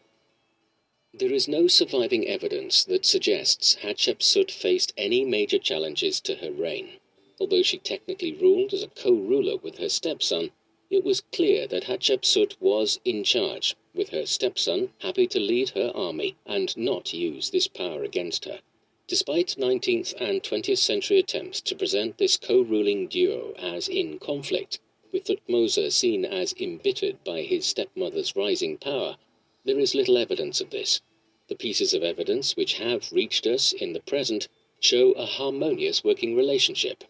There 1.13 1.33
is 1.33 1.47
no 1.47 1.69
surviving 1.69 2.27
evidence 2.27 2.83
that 2.83 3.07
suggests 3.07 3.77
Hatshepsut 3.77 4.51
faced 4.51 4.93
any 4.97 5.25
major 5.25 5.61
challenges 5.61 6.21
to 6.23 6.35
her 6.37 6.51
reign. 6.51 6.99
Although 7.41 7.65
she 7.65 7.79
technically 7.79 8.33
ruled 8.33 8.73
as 8.73 8.85
a 8.85 8.89
co-ruler 8.89 9.57
with 9.57 9.79
her 9.79 9.89
stepson, 9.89 10.53
it 10.89 11.03
was 11.03 11.21
clear 11.21 11.67
that 11.67 11.85
Hatshepsut 11.85 12.55
was 12.61 13.01
in 13.05 13.25
charge, 13.25 13.75
with 13.93 14.11
her 14.11 14.25
stepson 14.25 14.93
happy 14.99 15.27
to 15.27 15.41
lead 15.41 15.71
her 15.71 15.91
army 15.97 16.37
and 16.47 16.75
not 16.77 17.13
use 17.13 17.51
this 17.51 17.67
power 17.67 18.05
against 18.05 18.45
her. 18.45 18.61
Despite 19.09 19.57
19th 19.59 20.15
and 20.21 20.45
20th 20.45 20.79
century 20.79 21.19
attempts 21.19 21.61
to 21.63 21.75
present 21.75 22.19
this 22.19 22.37
co-ruling 22.37 23.09
duo 23.09 23.53
as 23.59 23.89
in 23.89 24.21
conflict, 24.21 24.79
with 25.11 25.25
Thutmose 25.25 25.93
seen 25.93 26.25
as 26.25 26.55
embittered 26.55 27.25
by 27.25 27.43
his 27.43 27.67
stepmother's 27.67 28.37
rising 28.37 28.79
power, 28.79 29.17
there 29.65 29.81
is 29.81 29.97
little 29.97 30.17
evidence 30.17 30.61
of 30.61 30.71
this. 30.71 31.01
The 31.49 31.57
pieces 31.57 31.93
of 31.95 32.05
evidence 32.05 32.55
which 32.57 32.75
have 32.75 33.13
reached 33.13 33.45
us 33.45 33.73
in 33.73 33.93
the 33.93 34.01
present 34.01 34.47
show 34.79 35.13
a 35.13 35.27
harmonious 35.27 36.05
working 36.05 36.37
relationship. 36.37 37.03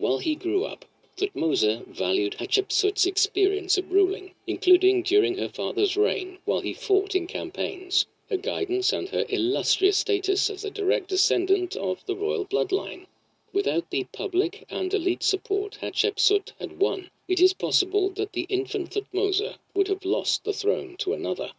While 0.00 0.18
he 0.18 0.36
grew 0.36 0.64
up, 0.64 0.84
Thutmose 1.16 1.84
valued 1.88 2.34
Hatshepsut's 2.34 3.04
experience 3.04 3.76
of 3.76 3.90
ruling, 3.90 4.32
including 4.46 5.02
during 5.02 5.38
her 5.38 5.48
father's 5.48 5.96
reign 5.96 6.38
while 6.44 6.60
he 6.60 6.72
fought 6.72 7.16
in 7.16 7.26
campaigns, 7.26 8.06
her 8.30 8.36
guidance 8.36 8.92
and 8.92 9.08
her 9.08 9.26
illustrious 9.28 9.98
status 9.98 10.50
as 10.50 10.64
a 10.64 10.70
direct 10.70 11.08
descendant 11.08 11.74
of 11.74 12.06
the 12.06 12.14
royal 12.14 12.44
bloodline. 12.44 13.08
Without 13.52 13.90
the 13.90 14.04
public 14.12 14.64
and 14.70 14.94
elite 14.94 15.24
support 15.24 15.78
Hatshepsut 15.80 16.52
had 16.60 16.78
won, 16.78 17.10
it 17.26 17.40
is 17.40 17.52
possible 17.52 18.08
that 18.10 18.34
the 18.34 18.46
infant 18.48 18.92
Thutmose 18.92 19.56
would 19.74 19.88
have 19.88 20.04
lost 20.04 20.44
the 20.44 20.52
throne 20.52 20.96
to 20.98 21.12
another. 21.12 21.50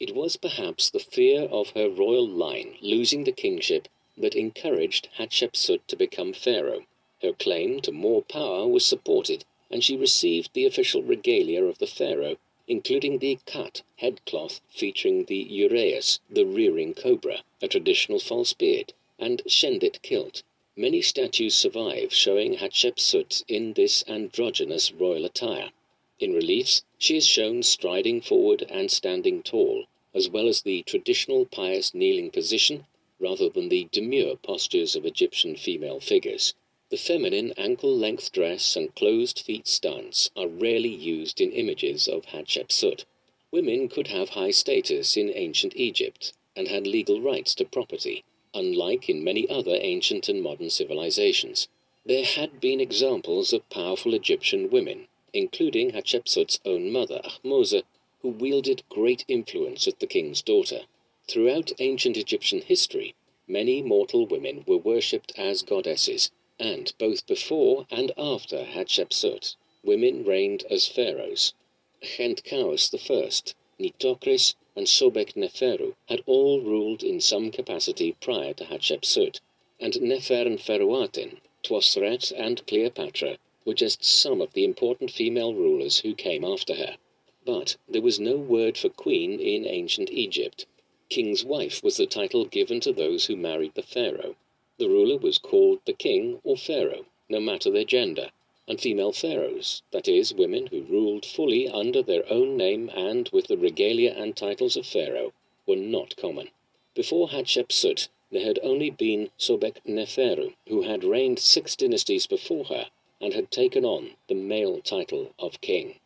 It 0.00 0.12
was 0.12 0.36
perhaps 0.36 0.90
the 0.90 0.98
fear 0.98 1.42
of 1.42 1.70
her 1.70 1.88
royal 1.88 2.26
line 2.26 2.78
losing 2.80 3.22
the 3.22 3.30
kingship 3.30 3.86
that 4.16 4.34
encouraged 4.34 5.08
Hatshepsut 5.18 5.86
to 5.86 5.94
become 5.94 6.32
pharaoh. 6.32 6.84
Her 7.24 7.32
claim 7.32 7.80
to 7.82 7.92
more 7.92 8.22
power 8.22 8.66
was 8.66 8.84
supported, 8.84 9.44
and 9.70 9.84
she 9.84 9.96
received 9.96 10.52
the 10.54 10.64
official 10.64 11.04
regalia 11.04 11.62
of 11.62 11.78
the 11.78 11.86
pharaoh, 11.86 12.36
including 12.66 13.20
the 13.20 13.38
khat 13.46 13.82
headcloth 13.98 14.60
featuring 14.70 15.26
the 15.26 15.46
uraeus, 15.48 16.18
the 16.28 16.44
rearing 16.44 16.94
cobra, 16.94 17.44
a 17.60 17.68
traditional 17.68 18.18
false 18.18 18.54
beard, 18.54 18.92
and 19.20 19.40
shendit 19.46 20.02
kilt. 20.02 20.42
Many 20.74 21.00
statues 21.00 21.54
survive 21.54 22.12
showing 22.12 22.54
Hatshepsut 22.54 23.44
in 23.46 23.74
this 23.74 24.02
androgynous 24.08 24.90
royal 24.90 25.24
attire. 25.24 25.70
In 26.18 26.32
reliefs, 26.32 26.82
she 26.98 27.16
is 27.16 27.26
shown 27.28 27.62
striding 27.62 28.20
forward 28.20 28.66
and 28.68 28.90
standing 28.90 29.44
tall, 29.44 29.84
as 30.12 30.28
well 30.28 30.48
as 30.48 30.62
the 30.62 30.82
traditional 30.82 31.46
pious 31.46 31.94
kneeling 31.94 32.32
position 32.32 32.84
rather 33.20 33.48
than 33.48 33.68
the 33.68 33.86
demure 33.92 34.34
postures 34.34 34.96
of 34.96 35.06
Egyptian 35.06 35.54
female 35.54 36.00
figures. 36.00 36.54
The 36.92 36.98
feminine 36.98 37.54
ankle 37.56 37.96
length 37.96 38.32
dress 38.32 38.76
and 38.76 38.94
closed 38.94 39.38
feet 39.38 39.66
stance 39.66 40.28
are 40.36 40.46
rarely 40.46 40.94
used 40.94 41.40
in 41.40 41.50
images 41.50 42.06
of 42.06 42.26
Hatshepsut. 42.26 43.06
Women 43.50 43.88
could 43.88 44.08
have 44.08 44.28
high 44.28 44.50
status 44.50 45.16
in 45.16 45.32
ancient 45.34 45.74
Egypt 45.74 46.34
and 46.54 46.68
had 46.68 46.86
legal 46.86 47.22
rights 47.22 47.54
to 47.54 47.64
property, 47.64 48.24
unlike 48.52 49.08
in 49.08 49.24
many 49.24 49.48
other 49.48 49.78
ancient 49.80 50.28
and 50.28 50.42
modern 50.42 50.68
civilizations. 50.68 51.66
There 52.04 52.26
had 52.26 52.60
been 52.60 52.78
examples 52.78 53.54
of 53.54 53.70
powerful 53.70 54.12
Egyptian 54.12 54.68
women, 54.68 55.08
including 55.32 55.92
Hatshepsut's 55.92 56.60
own 56.66 56.92
mother, 56.92 57.22
Ahmose, 57.24 57.84
who 58.20 58.28
wielded 58.28 58.82
great 58.90 59.24
influence 59.28 59.88
as 59.88 59.94
the 59.94 60.06
king's 60.06 60.42
daughter. 60.42 60.82
Throughout 61.26 61.72
ancient 61.78 62.18
Egyptian 62.18 62.60
history, 62.60 63.14
many 63.48 63.80
mortal 63.80 64.26
women 64.26 64.62
were 64.66 64.76
worshipped 64.76 65.32
as 65.38 65.62
goddesses, 65.62 66.30
and 66.64 66.92
both 66.96 67.26
before 67.26 67.88
and 67.90 68.12
after 68.16 68.62
Hatshepsut, 68.62 69.56
women 69.82 70.22
reigned 70.24 70.62
as 70.70 70.86
pharaohs. 70.86 71.54
Khentkaus 72.00 72.94
I, 72.94 73.82
Nitocris, 73.82 74.54
and 74.76 74.86
Sobek 74.86 75.34
Neferu 75.34 75.96
had 76.08 76.22
all 76.24 76.60
ruled 76.60 77.02
in 77.02 77.20
some 77.20 77.50
capacity 77.50 78.12
prior 78.20 78.54
to 78.54 78.64
Hatshepsut, 78.64 79.40
and 79.80 80.00
Nefer 80.00 80.46
and 80.46 80.60
Twosret, 80.60 82.32
and 82.36 82.64
Cleopatra 82.68 83.38
were 83.64 83.74
just 83.74 84.04
some 84.04 84.40
of 84.40 84.52
the 84.52 84.62
important 84.62 85.10
female 85.10 85.54
rulers 85.54 85.98
who 85.98 86.14
came 86.14 86.44
after 86.44 86.74
her. 86.76 86.96
But 87.44 87.76
there 87.88 88.02
was 88.02 88.20
no 88.20 88.36
word 88.36 88.78
for 88.78 88.88
queen 88.88 89.40
in 89.40 89.66
ancient 89.66 90.12
Egypt. 90.12 90.66
King's 91.08 91.44
wife 91.44 91.82
was 91.82 91.96
the 91.96 92.06
title 92.06 92.44
given 92.44 92.78
to 92.82 92.92
those 92.92 93.26
who 93.26 93.34
married 93.34 93.74
the 93.74 93.82
pharaoh. 93.82 94.36
The 94.82 94.88
ruler 94.88 95.16
was 95.16 95.38
called 95.38 95.78
the 95.84 95.92
king 95.92 96.40
or 96.42 96.56
pharaoh, 96.56 97.06
no 97.28 97.38
matter 97.38 97.70
their 97.70 97.84
gender, 97.84 98.32
and 98.66 98.80
female 98.80 99.12
pharaohs, 99.12 99.80
that 99.92 100.08
is, 100.08 100.34
women 100.34 100.66
who 100.66 100.82
ruled 100.82 101.24
fully 101.24 101.68
under 101.68 102.02
their 102.02 102.28
own 102.28 102.56
name 102.56 102.90
and 102.92 103.28
with 103.28 103.46
the 103.46 103.56
regalia 103.56 104.10
and 104.12 104.36
titles 104.36 104.76
of 104.76 104.84
pharaoh, 104.84 105.34
were 105.66 105.76
not 105.76 106.16
common. 106.16 106.50
Before 106.96 107.28
Hatshepsut, 107.28 108.08
there 108.32 108.44
had 108.44 108.58
only 108.60 108.90
been 108.90 109.30
Sobek 109.38 109.76
Neferu, 109.86 110.54
who 110.66 110.82
had 110.82 111.04
reigned 111.04 111.38
six 111.38 111.76
dynasties 111.76 112.26
before 112.26 112.64
her 112.64 112.90
and 113.20 113.34
had 113.34 113.52
taken 113.52 113.84
on 113.84 114.16
the 114.26 114.34
male 114.34 114.80
title 114.80 115.32
of 115.38 115.60
king. 115.60 116.00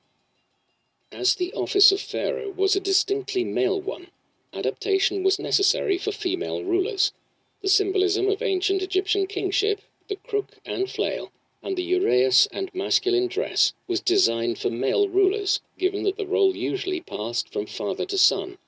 As 1.10 1.34
the 1.36 1.50
office 1.54 1.92
of 1.92 2.00
pharaoh 2.02 2.50
was 2.50 2.76
a 2.76 2.80
distinctly 2.80 3.42
male 3.42 3.80
one, 3.80 4.08
adaptation 4.52 5.24
was 5.24 5.38
necessary 5.38 5.96
for 5.96 6.12
female 6.12 6.62
rulers. 6.62 7.12
The 7.62 7.70
symbolism 7.70 8.28
of 8.28 8.42
ancient 8.42 8.82
Egyptian 8.82 9.26
kingship, 9.26 9.80
the 10.08 10.16
crook 10.16 10.58
and 10.66 10.90
flail, 10.90 11.32
and 11.62 11.74
the 11.74 11.82
uraeus 11.82 12.46
and 12.52 12.70
masculine 12.74 13.28
dress 13.28 13.72
was 13.88 13.98
designed 13.98 14.58
for 14.58 14.68
male 14.68 15.08
rulers, 15.08 15.62
given 15.78 16.02
that 16.02 16.18
the 16.18 16.26
role 16.26 16.54
usually 16.54 17.00
passed 17.00 17.48
from 17.48 17.64
father 17.64 18.04
to 18.04 18.18
son. 18.18 18.58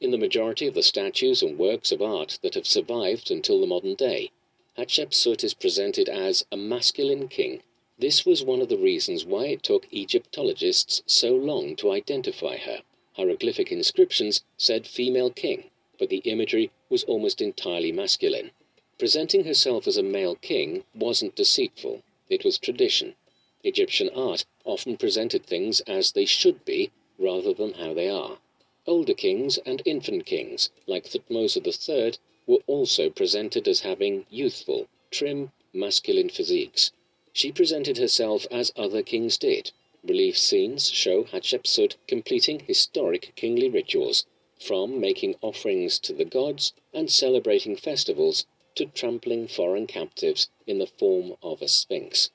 In 0.00 0.12
the 0.12 0.16
majority 0.16 0.66
of 0.66 0.72
the 0.72 0.82
statues 0.82 1.42
and 1.42 1.58
works 1.58 1.92
of 1.92 2.00
art 2.00 2.38
that 2.40 2.54
have 2.54 2.66
survived 2.66 3.30
until 3.30 3.60
the 3.60 3.66
modern 3.66 3.94
day, 3.94 4.30
Hatshepsut 4.78 5.44
is 5.44 5.52
presented 5.52 6.08
as 6.08 6.46
a 6.50 6.56
masculine 6.56 7.28
king. 7.28 7.62
This 7.98 8.24
was 8.24 8.42
one 8.42 8.62
of 8.62 8.70
the 8.70 8.78
reasons 8.78 9.26
why 9.26 9.48
it 9.48 9.62
took 9.62 9.86
Egyptologists 9.92 11.02
so 11.04 11.34
long 11.34 11.76
to 11.76 11.90
identify 11.90 12.56
her. 12.56 12.82
Hieroglyphic 13.12 13.70
inscriptions 13.70 14.42
said 14.56 14.86
female 14.86 15.28
king, 15.28 15.68
but 15.98 16.08
the 16.08 16.18
imagery 16.18 16.70
was 16.88 17.02
almost 17.04 17.40
entirely 17.40 17.90
masculine. 17.90 18.52
Presenting 18.98 19.44
herself 19.44 19.86
as 19.86 19.96
a 19.96 20.02
male 20.02 20.36
king 20.36 20.84
wasn't 20.94 21.34
deceitful, 21.34 22.02
it 22.28 22.44
was 22.44 22.56
tradition. 22.56 23.16
Egyptian 23.64 24.08
art 24.10 24.44
often 24.64 24.96
presented 24.96 25.44
things 25.44 25.80
as 25.80 26.12
they 26.12 26.24
should 26.24 26.64
be 26.64 26.90
rather 27.18 27.52
than 27.52 27.72
how 27.72 27.92
they 27.92 28.08
are. 28.08 28.38
Older 28.86 29.14
kings 29.14 29.58
and 29.66 29.82
infant 29.84 30.24
kings, 30.24 30.70
like 30.86 31.04
Thutmose 31.04 31.56
III, 31.56 32.14
were 32.46 32.62
also 32.66 33.10
presented 33.10 33.66
as 33.66 33.80
having 33.80 34.24
youthful, 34.30 34.88
trim, 35.10 35.50
masculine 35.72 36.28
physiques. 36.28 36.92
She 37.32 37.52
presented 37.52 37.98
herself 37.98 38.46
as 38.50 38.72
other 38.76 39.02
kings 39.02 39.36
did. 39.36 39.72
Relief 40.04 40.38
scenes 40.38 40.90
show 40.90 41.24
Hatshepsut 41.24 41.96
completing 42.06 42.60
historic 42.60 43.32
kingly 43.34 43.68
rituals, 43.68 44.24
from 44.58 45.00
making 45.00 45.36
offerings 45.40 45.98
to 45.98 46.12
the 46.12 46.24
gods 46.24 46.72
and 46.92 47.10
celebrating 47.10 47.76
festivals 47.76 48.46
to 48.74 48.86
trampling 48.86 49.46
foreign 49.48 49.86
captives 49.86 50.48
in 50.66 50.78
the 50.78 50.86
form 50.86 51.36
of 51.42 51.62
a 51.62 51.68
sphinx. 51.68 52.30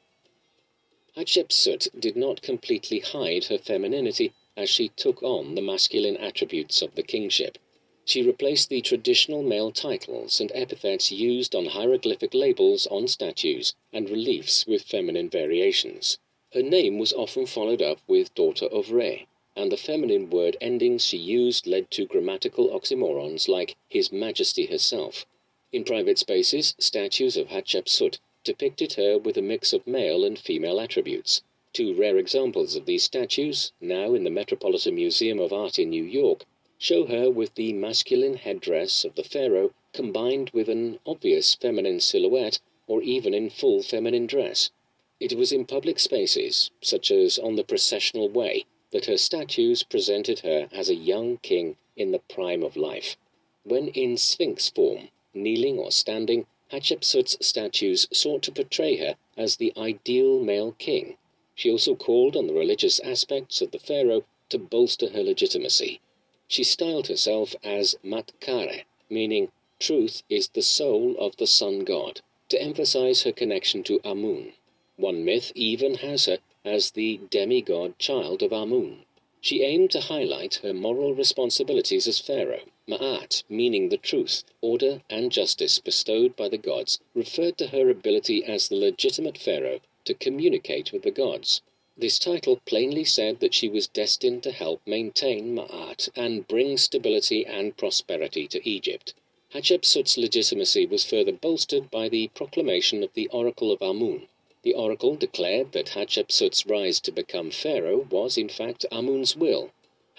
Hatshepsut 1.15 1.89
did 1.99 2.15
not 2.15 2.41
completely 2.41 2.99
hide 2.99 3.45
her 3.45 3.57
femininity 3.57 4.33
as 4.57 4.69
she 4.69 4.89
took 4.89 5.21
on 5.21 5.55
the 5.55 5.61
masculine 5.61 6.17
attributes 6.17 6.81
of 6.81 6.95
the 6.95 7.03
kingship. 7.03 7.57
She 8.05 8.21
replaced 8.21 8.69
the 8.69 8.81
traditional 8.81 9.43
male 9.43 9.71
titles 9.71 10.41
and 10.41 10.51
epithets 10.53 11.11
used 11.11 11.55
on 11.55 11.67
hieroglyphic 11.67 12.33
labels 12.33 12.87
on 12.87 13.07
statues 13.07 13.75
and 13.91 14.09
reliefs 14.09 14.65
with 14.65 14.83
feminine 14.83 15.29
variations. 15.29 16.17
Her 16.53 16.63
name 16.63 16.99
was 16.99 17.13
often 17.13 17.45
followed 17.45 17.81
up 17.81 17.99
with 18.07 18.35
daughter 18.35 18.65
of 18.65 18.91
Re, 18.91 19.27
and 19.55 19.71
the 19.71 19.77
feminine 19.77 20.29
word 20.31 20.57
endings 20.59 21.05
she 21.05 21.17
used 21.17 21.67
led 21.67 21.91
to 21.91 22.07
grammatical 22.07 22.69
oxymorons 22.71 23.47
like 23.47 23.75
His 23.87 24.11
Majesty 24.11 24.65
herself. 24.65 25.27
In 25.71 25.83
private 25.83 26.17
spaces, 26.17 26.73
statues 26.79 27.37
of 27.37 27.49
Hatshepsut 27.49 28.17
depicted 28.43 28.93
her 28.93 29.17
with 29.17 29.37
a 29.37 29.41
mix 29.41 29.71
of 29.71 29.85
male 29.85 30.25
and 30.25 30.39
female 30.39 30.79
attributes. 30.79 31.43
Two 31.71 31.93
rare 31.93 32.17
examples 32.17 32.75
of 32.75 32.85
these 32.85 33.03
statues, 33.03 33.71
now 33.79 34.15
in 34.15 34.23
the 34.23 34.29
Metropolitan 34.29 34.95
Museum 34.95 35.39
of 35.39 35.53
Art 35.53 35.77
in 35.77 35.89
New 35.89 36.03
York, 36.03 36.45
show 36.77 37.05
her 37.05 37.29
with 37.29 37.55
the 37.55 37.73
masculine 37.73 38.35
headdress 38.35 39.05
of 39.05 39.15
the 39.15 39.23
pharaoh 39.23 39.73
combined 39.93 40.49
with 40.49 40.67
an 40.67 40.99
obvious 41.05 41.55
feminine 41.55 41.99
silhouette 41.99 42.59
or 42.87 43.01
even 43.03 43.33
in 43.33 43.49
full 43.49 43.81
feminine 43.81 44.25
dress. 44.25 44.71
It 45.19 45.33
was 45.33 45.51
in 45.51 45.65
public 45.65 45.99
spaces, 45.99 46.71
such 46.81 47.11
as 47.11 47.39
on 47.39 47.55
the 47.55 47.63
processional 47.63 48.27
way, 48.27 48.65
that 48.93 49.05
her 49.05 49.17
statues 49.17 49.83
presented 49.83 50.39
her 50.39 50.69
as 50.71 50.87
a 50.87 50.95
young 50.95 51.37
king 51.37 51.75
in 51.97 52.11
the 52.11 52.19
prime 52.19 52.63
of 52.63 52.77
life. 52.77 53.17
When 53.63 53.87
in 53.89 54.17
sphinx 54.17 54.69
form, 54.69 55.09
kneeling 55.33 55.79
or 55.79 55.91
standing, 55.91 56.45
Hatshepsut's 56.71 57.37
statues 57.45 58.07
sought 58.13 58.43
to 58.43 58.51
portray 58.51 58.97
her 58.97 59.17
as 59.35 59.57
the 59.57 59.73
ideal 59.75 60.39
male 60.39 60.73
king, 60.73 61.17
she 61.55 61.69
also 61.69 61.95
called 61.95 62.35
on 62.35 62.47
the 62.47 62.53
religious 62.53 62.99
aspects 62.99 63.61
of 63.61 63.71
the 63.71 63.79
pharaoh 63.79 64.25
to 64.49 64.57
bolster 64.57 65.09
her 65.09 65.23
legitimacy. 65.23 65.99
She 66.47 66.63
styled 66.63 67.07
herself 67.07 67.55
as 67.63 67.95
Maatkare, 68.03 68.85
meaning 69.09 69.51
truth 69.79 70.23
is 70.29 70.49
the 70.49 70.61
soul 70.61 71.15
of 71.17 71.37
the 71.37 71.47
sun 71.47 71.79
god, 71.79 72.21
to 72.49 72.61
emphasize 72.61 73.23
her 73.23 73.31
connection 73.31 73.83
to 73.83 73.99
Amun. 74.03 74.53
One 74.97 75.25
myth 75.25 75.51
even 75.55 75.95
has 75.95 76.25
her 76.25 76.37
as 76.65 76.91
the 76.91 77.19
demigod 77.29 77.99
child 77.99 78.41
of 78.41 78.53
Amun. 78.53 79.03
She 79.41 79.63
aimed 79.63 79.91
to 79.91 79.99
highlight 79.99 80.55
her 80.63 80.73
moral 80.73 81.13
responsibilities 81.13 82.07
as 82.07 82.19
pharaoh. 82.19 82.63
Ma'at, 82.87 83.43
meaning 83.49 83.89
the 83.89 83.97
truth, 83.97 84.45
order, 84.61 85.01
and 85.09 85.31
justice 85.31 85.79
bestowed 85.79 86.37
by 86.37 86.47
the 86.47 86.57
gods, 86.57 86.99
referred 87.13 87.57
to 87.57 87.67
her 87.67 87.89
ability 87.89 88.45
as 88.45 88.69
the 88.69 88.77
legitimate 88.77 89.37
pharaoh 89.37 89.81
to 90.05 90.13
communicate 90.13 90.93
with 90.93 91.01
the 91.01 91.11
gods. 91.11 91.61
This 91.97 92.17
title 92.17 92.61
plainly 92.65 93.03
said 93.03 93.41
that 93.41 93.53
she 93.53 93.67
was 93.67 93.87
destined 93.87 94.43
to 94.43 94.51
help 94.51 94.81
maintain 94.87 95.53
Ma'at 95.53 96.09
and 96.15 96.47
bring 96.47 96.77
stability 96.77 97.45
and 97.45 97.75
prosperity 97.75 98.47
to 98.47 98.67
Egypt. 98.67 99.13
Hatshepsut's 99.53 100.17
legitimacy 100.17 100.85
was 100.85 101.05
further 101.05 101.33
bolstered 101.33 101.91
by 101.91 102.09
the 102.09 102.29
proclamation 102.29 103.03
of 103.03 103.13
the 103.13 103.27
Oracle 103.27 103.71
of 103.71 103.81
Amun. 103.81 104.27
The 104.63 104.75
oracle 104.75 105.17
declared 105.17 105.73
that 105.73 105.87
Hatshepsut's 105.87 106.65
rise 106.65 107.01
to 107.01 107.11
become 107.11 107.51
pharaoh 107.51 108.07
was 108.09 108.37
in 108.37 108.47
fact 108.47 108.85
Amun's 108.93 109.35
will. 109.35 109.71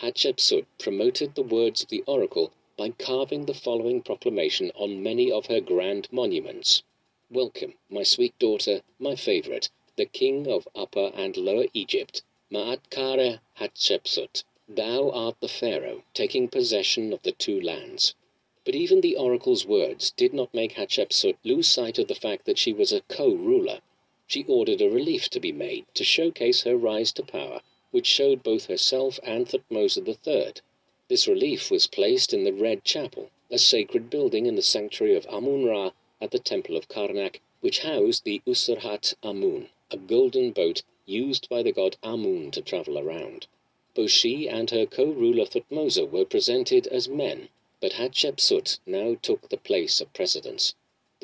Hatshepsut 0.02 0.66
promoted 0.78 1.34
the 1.34 1.42
words 1.42 1.82
of 1.82 1.88
the 1.88 2.04
oracle 2.06 2.52
by 2.76 2.90
carving 2.90 3.46
the 3.46 3.54
following 3.54 4.02
proclamation 4.02 4.70
on 4.74 5.02
many 5.02 5.32
of 5.32 5.46
her 5.46 5.60
grand 5.60 6.08
monuments. 6.12 6.82
Welcome, 7.30 7.72
my 7.88 8.02
sweet 8.02 8.38
daughter, 8.38 8.82
my 8.98 9.16
favorite, 9.16 9.70
the 9.96 10.04
king 10.04 10.46
of 10.46 10.68
Upper 10.74 11.10
and 11.14 11.38
Lower 11.38 11.64
Egypt, 11.72 12.20
Maatkare 12.52 13.40
Hatshepsut. 13.58 14.44
Thou 14.68 15.10
art 15.10 15.40
the 15.40 15.48
pharaoh, 15.48 16.04
taking 16.12 16.48
possession 16.48 17.14
of 17.14 17.22
the 17.22 17.32
two 17.32 17.58
lands. 17.58 18.14
But 18.66 18.74
even 18.74 19.00
the 19.00 19.16
oracle's 19.16 19.64
words 19.64 20.10
did 20.10 20.34
not 20.34 20.52
make 20.52 20.74
Hatshepsut 20.74 21.36
lose 21.44 21.66
sight 21.66 21.98
of 21.98 22.08
the 22.08 22.14
fact 22.14 22.44
that 22.44 22.58
she 22.58 22.74
was 22.74 22.92
a 22.92 23.00
co-ruler. 23.08 23.80
She 24.26 24.46
ordered 24.48 24.80
a 24.80 24.88
relief 24.88 25.28
to 25.28 25.38
be 25.38 25.52
made 25.52 25.84
to 25.92 26.02
showcase 26.02 26.62
her 26.62 26.78
rise 26.78 27.12
to 27.12 27.22
power, 27.22 27.60
which 27.90 28.06
showed 28.06 28.42
both 28.42 28.68
herself 28.68 29.20
and 29.22 29.46
Thutmose 29.46 29.98
III. 29.98 30.54
This 31.08 31.28
relief 31.28 31.70
was 31.70 31.86
placed 31.86 32.32
in 32.32 32.44
the 32.44 32.54
Red 32.54 32.84
Chapel, 32.84 33.28
a 33.50 33.58
sacred 33.58 34.08
building 34.08 34.46
in 34.46 34.54
the 34.54 34.62
sanctuary 34.62 35.14
of 35.14 35.26
Amun-Ra 35.26 35.90
at 36.22 36.30
the 36.30 36.38
Temple 36.38 36.74
of 36.78 36.88
Karnak, 36.88 37.40
which 37.60 37.80
housed 37.80 38.24
the 38.24 38.40
Userhat 38.46 39.12
Amun, 39.22 39.68
a 39.90 39.98
golden 39.98 40.52
boat 40.52 40.82
used 41.04 41.46
by 41.50 41.62
the 41.62 41.72
god 41.72 41.98
Amun 42.02 42.50
to 42.52 42.62
travel 42.62 42.98
around. 42.98 43.46
Both 43.94 44.12
she 44.12 44.48
and 44.48 44.70
her 44.70 44.86
co-ruler 44.86 45.44
Thutmose 45.44 45.98
were 46.10 46.24
presented 46.24 46.86
as 46.86 47.10
men, 47.10 47.50
but 47.78 47.92
Hatshepsut 47.92 48.78
now 48.86 49.18
took 49.20 49.50
the 49.50 49.58
place 49.58 50.00
of 50.00 50.14
precedence. 50.14 50.74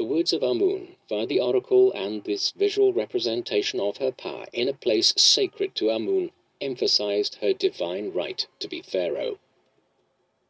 The 0.01 0.07
words 0.07 0.33
of 0.33 0.43
Amun, 0.43 0.97
via 1.11 1.27
the 1.27 1.41
oracle 1.41 1.93
and 1.93 2.25
this 2.25 2.53
visual 2.53 2.91
representation 2.91 3.81
of 3.81 3.99
her 3.99 4.11
power 4.11 4.47
in 4.51 4.67
a 4.67 4.73
place 4.73 5.13
sacred 5.19 5.75
to 5.75 5.91
Amun, 5.91 6.31
emphasized 6.59 7.35
her 7.35 7.53
divine 7.53 8.11
right 8.11 8.47
to 8.61 8.67
be 8.67 8.81
pharaoh. 8.81 9.39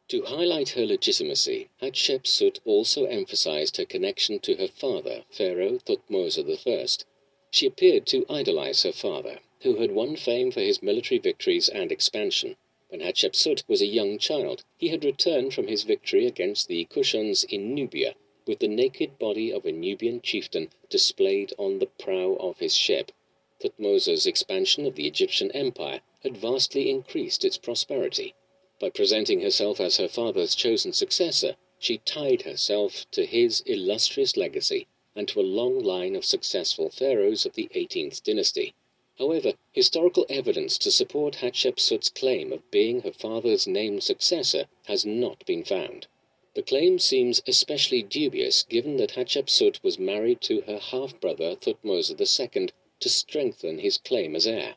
To 0.07 0.21
highlight 0.21 0.69
her 0.69 0.85
legitimacy, 0.85 1.67
Hatshepsut 1.81 2.61
also 2.63 3.03
emphasized 3.03 3.75
her 3.75 3.83
connection 3.83 4.39
to 4.39 4.55
her 4.55 4.69
father, 4.69 5.25
Pharaoh 5.29 5.79
Thutmose 5.79 6.39
I. 6.39 7.03
She 7.51 7.65
appeared 7.65 8.07
to 8.07 8.25
idolize 8.29 8.83
her 8.83 8.93
father, 8.93 9.41
who 9.63 9.75
had 9.75 9.91
won 9.91 10.15
fame 10.15 10.51
for 10.51 10.61
his 10.61 10.81
military 10.81 11.19
victories 11.19 11.67
and 11.67 11.91
expansion. 11.91 12.55
When 12.87 13.01
Hatshepsut 13.01 13.67
was 13.67 13.81
a 13.81 13.85
young 13.85 14.17
child, 14.17 14.63
he 14.77 14.87
had 14.87 15.03
returned 15.03 15.53
from 15.53 15.67
his 15.67 15.83
victory 15.83 16.25
against 16.25 16.69
the 16.69 16.85
Kushans 16.85 17.43
in 17.43 17.75
Nubia, 17.75 18.15
with 18.51 18.59
the 18.59 18.67
naked 18.67 19.17
body 19.17 19.49
of 19.49 19.65
a 19.65 19.71
Nubian 19.71 20.21
chieftain 20.21 20.69
displayed 20.89 21.53
on 21.57 21.79
the 21.79 21.85
prow 21.85 22.33
of 22.33 22.59
his 22.59 22.75
ship. 22.75 23.13
Thutmose's 23.61 24.27
expansion 24.27 24.85
of 24.85 24.95
the 24.95 25.07
Egyptian 25.07 25.49
empire 25.51 26.01
had 26.21 26.35
vastly 26.35 26.89
increased 26.89 27.45
its 27.45 27.57
prosperity. 27.57 28.35
By 28.77 28.89
presenting 28.89 29.39
herself 29.39 29.79
as 29.79 29.95
her 29.95 30.09
father's 30.09 30.53
chosen 30.53 30.91
successor, 30.91 31.55
she 31.79 31.99
tied 31.99 32.41
herself 32.41 33.09
to 33.11 33.25
his 33.25 33.61
illustrious 33.61 34.35
legacy 34.35 34.85
and 35.15 35.29
to 35.29 35.39
a 35.39 35.53
long 35.59 35.79
line 35.81 36.17
of 36.17 36.25
successful 36.25 36.89
pharaohs 36.89 37.45
of 37.45 37.53
the 37.53 37.69
18th 37.73 38.21
dynasty. 38.21 38.73
However, 39.17 39.53
historical 39.71 40.25
evidence 40.27 40.77
to 40.79 40.91
support 40.91 41.35
Hatshepsut's 41.35 42.09
claim 42.09 42.51
of 42.51 42.69
being 42.69 42.99
her 43.03 43.13
father's 43.13 43.65
named 43.65 44.03
successor 44.03 44.65
has 44.87 45.05
not 45.05 45.45
been 45.45 45.63
found. 45.63 46.07
The 46.53 46.61
claim 46.61 46.99
seems 46.99 47.41
especially 47.47 48.03
dubious 48.03 48.63
given 48.63 48.97
that 48.97 49.11
Hatshepsut 49.11 49.81
was 49.81 49.97
married 49.97 50.41
to 50.41 50.59
her 50.63 50.79
half 50.79 51.17
brother 51.21 51.55
Thutmose 51.55 52.11
II 52.11 52.67
to 52.99 53.07
strengthen 53.07 53.79
his 53.79 53.97
claim 53.97 54.35
as 54.35 54.45
heir. 54.45 54.75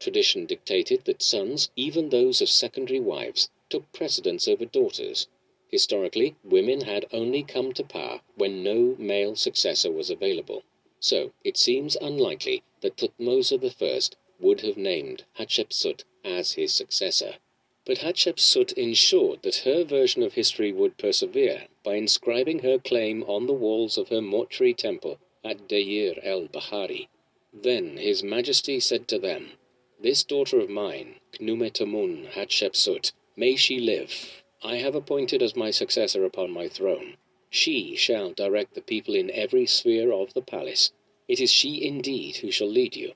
Tradition 0.00 0.46
dictated 0.46 1.04
that 1.04 1.22
sons, 1.22 1.70
even 1.76 2.08
those 2.08 2.40
of 2.40 2.48
secondary 2.48 2.98
wives, 2.98 3.50
took 3.70 3.92
precedence 3.92 4.48
over 4.48 4.64
daughters. 4.64 5.28
Historically, 5.70 6.34
women 6.42 6.80
had 6.80 7.06
only 7.12 7.44
come 7.44 7.72
to 7.74 7.84
power 7.84 8.20
when 8.34 8.64
no 8.64 8.96
male 8.98 9.36
successor 9.36 9.92
was 9.92 10.10
available. 10.10 10.64
So 10.98 11.32
it 11.44 11.56
seems 11.56 11.94
unlikely 11.94 12.64
that 12.80 12.96
Thutmose 12.96 13.52
I 13.52 14.16
would 14.40 14.62
have 14.62 14.76
named 14.76 15.22
Hatshepsut 15.38 16.02
as 16.24 16.54
his 16.54 16.74
successor. 16.74 17.36
But 17.84 17.98
Hatshepsut 17.98 18.72
ensured 18.74 19.42
that 19.42 19.66
her 19.66 19.82
version 19.82 20.22
of 20.22 20.34
history 20.34 20.70
would 20.70 20.98
persevere 20.98 21.66
by 21.82 21.96
inscribing 21.96 22.60
her 22.60 22.78
claim 22.78 23.24
on 23.24 23.48
the 23.48 23.52
walls 23.52 23.98
of 23.98 24.08
her 24.08 24.22
mortuary 24.22 24.72
temple 24.72 25.18
at 25.42 25.66
Deir 25.66 26.14
el 26.22 26.46
Bahari. 26.46 27.08
Then 27.52 27.96
his 27.96 28.22
majesty 28.22 28.78
said 28.78 29.08
to 29.08 29.18
them, 29.18 29.54
This 29.98 30.22
daughter 30.22 30.60
of 30.60 30.70
mine, 30.70 31.16
Khnumetamun 31.32 32.30
Hatshepsut, 32.30 33.10
may 33.34 33.56
she 33.56 33.80
live, 33.80 34.44
I 34.62 34.76
have 34.76 34.94
appointed 34.94 35.42
as 35.42 35.56
my 35.56 35.72
successor 35.72 36.24
upon 36.24 36.52
my 36.52 36.68
throne. 36.68 37.16
She 37.50 37.96
shall 37.96 38.30
direct 38.30 38.74
the 38.74 38.80
people 38.80 39.16
in 39.16 39.28
every 39.32 39.66
sphere 39.66 40.12
of 40.12 40.34
the 40.34 40.40
palace. 40.40 40.92
It 41.26 41.40
is 41.40 41.50
she 41.50 41.84
indeed 41.84 42.36
who 42.36 42.52
shall 42.52 42.68
lead 42.68 42.94
you. 42.94 43.14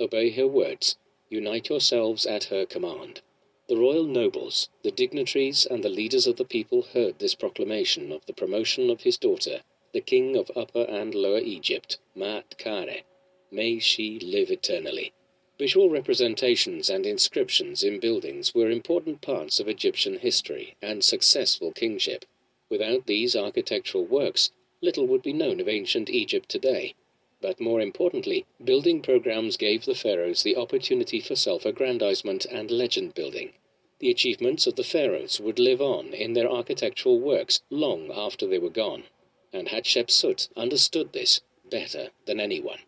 Obey 0.00 0.30
her 0.30 0.48
words. 0.48 0.96
Unite 1.30 1.68
yourselves 1.68 2.26
at 2.26 2.44
her 2.44 2.66
command. 2.66 3.20
The 3.68 3.76
royal 3.76 4.04
nobles, 4.04 4.70
the 4.82 4.90
dignitaries, 4.90 5.66
and 5.66 5.84
the 5.84 5.90
leaders 5.90 6.26
of 6.26 6.36
the 6.36 6.46
people 6.46 6.80
heard 6.80 7.18
this 7.18 7.34
proclamation 7.34 8.12
of 8.12 8.24
the 8.24 8.32
promotion 8.32 8.88
of 8.88 9.02
his 9.02 9.18
daughter, 9.18 9.60
the 9.92 10.00
king 10.00 10.36
of 10.36 10.50
Upper 10.56 10.84
and 10.84 11.14
Lower 11.14 11.40
Egypt, 11.40 11.98
Maatkare. 12.16 13.02
May 13.50 13.78
she 13.78 14.18
live 14.20 14.50
eternally. 14.50 15.12
Visual 15.58 15.90
representations 15.90 16.88
and 16.88 17.04
inscriptions 17.04 17.82
in 17.82 18.00
buildings 18.00 18.54
were 18.54 18.70
important 18.70 19.20
parts 19.20 19.60
of 19.60 19.68
Egyptian 19.68 20.20
history 20.20 20.74
and 20.80 21.04
successful 21.04 21.70
kingship. 21.70 22.24
Without 22.70 23.06
these 23.06 23.36
architectural 23.36 24.06
works, 24.06 24.50
little 24.80 25.06
would 25.06 25.22
be 25.22 25.34
known 25.34 25.60
of 25.60 25.68
ancient 25.68 26.08
Egypt 26.08 26.48
today. 26.48 26.94
But 27.40 27.60
more 27.60 27.80
importantly, 27.80 28.46
building 28.64 29.00
programs 29.00 29.56
gave 29.56 29.84
the 29.84 29.94
pharaohs 29.94 30.42
the 30.42 30.56
opportunity 30.56 31.20
for 31.20 31.36
self 31.36 31.64
aggrandizement 31.64 32.44
and 32.46 32.68
legend 32.68 33.14
building. 33.14 33.52
The 34.00 34.10
achievements 34.10 34.66
of 34.66 34.74
the 34.74 34.82
pharaohs 34.82 35.38
would 35.38 35.60
live 35.60 35.80
on 35.80 36.12
in 36.12 36.32
their 36.32 36.50
architectural 36.50 37.20
works 37.20 37.62
long 37.70 38.10
after 38.10 38.44
they 38.44 38.58
were 38.58 38.70
gone, 38.70 39.04
and 39.52 39.68
Hatshepsut 39.68 40.48
understood 40.56 41.12
this 41.12 41.40
better 41.64 42.10
than 42.24 42.40
anyone. 42.40 42.80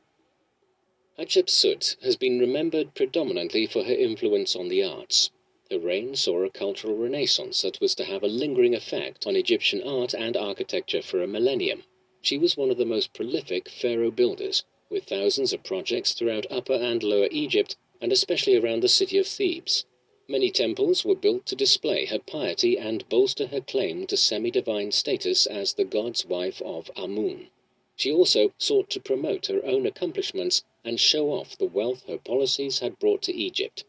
Hatshepsut 1.17 1.97
has 2.03 2.17
been 2.17 2.41
remembered 2.41 2.95
predominantly 2.95 3.67
for 3.67 3.85
her 3.85 3.95
influence 3.95 4.57
on 4.57 4.69
the 4.69 4.83
arts. 4.83 5.31
Her 5.71 5.79
reign 5.79 6.17
saw 6.17 6.43
a 6.43 6.51
cultural 6.51 6.97
renaissance 6.97 7.63
that 7.63 7.81
was 7.81 7.95
to 7.95 8.05
have 8.05 8.25
a 8.25 8.29
lingering 8.29 8.75
effect 8.75 9.29
on 9.29 9.37
Egyptian 9.37 9.81
art 9.83 10.13
and 10.13 10.37
architecture 10.37 11.03
for 11.03 11.23
a 11.23 11.29
millennium. 11.29 11.85
She 12.23 12.37
was 12.37 12.55
one 12.55 12.71
of 12.71 12.77
the 12.77 12.85
most 12.85 13.15
prolific 13.15 13.71
pharaoh 13.71 14.11
builders, 14.11 14.63
with 14.91 15.05
thousands 15.05 15.55
of 15.55 15.65
projects 15.65 16.13
throughout 16.13 16.45
Upper 16.51 16.75
and 16.75 17.03
Lower 17.03 17.29
Egypt, 17.31 17.77
and 17.99 18.13
especially 18.13 18.57
around 18.57 18.83
the 18.83 18.91
city 18.91 19.17
of 19.17 19.27
Thebes. 19.27 19.87
Many 20.29 20.51
temples 20.51 21.03
were 21.03 21.15
built 21.15 21.47
to 21.47 21.57
display 21.57 22.05
her 22.05 22.19
piety 22.19 22.77
and 22.77 23.09
bolster 23.09 23.47
her 23.47 23.63
claim 23.63 24.07
to 24.07 24.19
semi 24.19 24.51
divine 24.51 24.93
status 24.93 25.47
as 25.47 25.73
the 25.73 25.85
god's 25.87 26.27
wife 26.27 26.61
of 26.61 26.91
Amun. 26.95 27.49
She 27.97 28.13
also 28.13 28.53
sought 28.59 28.91
to 28.91 29.01
promote 29.01 29.47
her 29.47 29.65
own 29.65 29.87
accomplishments 29.87 30.63
and 30.85 31.01
show 31.01 31.31
off 31.31 31.57
the 31.57 31.65
wealth 31.65 32.05
her 32.07 32.19
policies 32.19 32.81
had 32.81 32.99
brought 32.99 33.23
to 33.23 33.35
Egypt. 33.35 33.85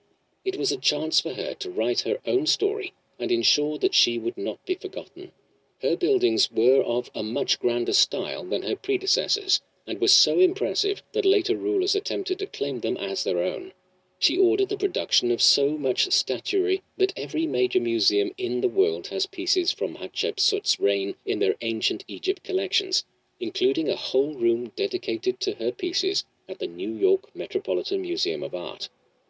It 0.45 0.55
was 0.55 0.71
a 0.71 0.77
chance 0.77 1.19
for 1.19 1.34
her 1.34 1.53
to 1.55 1.69
write 1.69 2.01
her 2.07 2.19
own 2.25 2.47
story 2.47 2.93
and 3.19 3.29
ensure 3.29 3.77
that 3.79 3.93
she 3.93 4.17
would 4.17 4.38
not 4.38 4.65
be 4.65 4.75
forgotten. 4.75 5.34
Her 5.82 5.95
buildings 5.95 6.51
were 6.51 6.84
of 6.84 7.09
a 7.15 7.23
much 7.23 7.57
grander 7.57 7.93
style 7.93 8.43
than 8.43 8.61
her 8.61 8.75
predecessors, 8.75 9.61
and 9.88 9.99
were 9.99 10.07
so 10.07 10.38
impressive 10.38 11.01
that 11.13 11.25
later 11.25 11.57
rulers 11.57 11.95
attempted 11.95 12.38
to 12.38 12.45
claim 12.45 12.82
them 12.82 12.97
as 12.97 13.23
their 13.23 13.41
own. 13.41 13.73
She 14.19 14.38
ordered 14.38 14.69
the 14.69 14.77
production 14.77 15.32
of 15.32 15.41
so 15.41 15.79
much 15.79 16.11
statuary 16.11 16.84
that 16.97 17.13
every 17.17 17.47
major 17.47 17.79
museum 17.79 18.32
in 18.38 18.61
the 18.61 18.67
world 18.67 19.07
has 19.07 19.25
pieces 19.25 19.71
from 19.71 19.95
Hatshepsut's 19.95 20.79
reign 20.79 21.15
in 21.25 21.39
their 21.39 21.55
ancient 21.61 22.03
Egypt 22.07 22.43
collections, 22.43 23.03
including 23.39 23.89
a 23.89 23.95
whole 23.95 24.36
room 24.36 24.71
dedicated 24.75 25.39
to 25.39 25.53
her 25.53 25.71
pieces 25.71 26.25
at 26.47 26.59
the 26.59 26.67
New 26.67 26.93
York 26.93 27.36
Metropolitan 27.36 28.01
Museum 28.01 28.43
of 28.43 28.53
Art. 28.53 28.88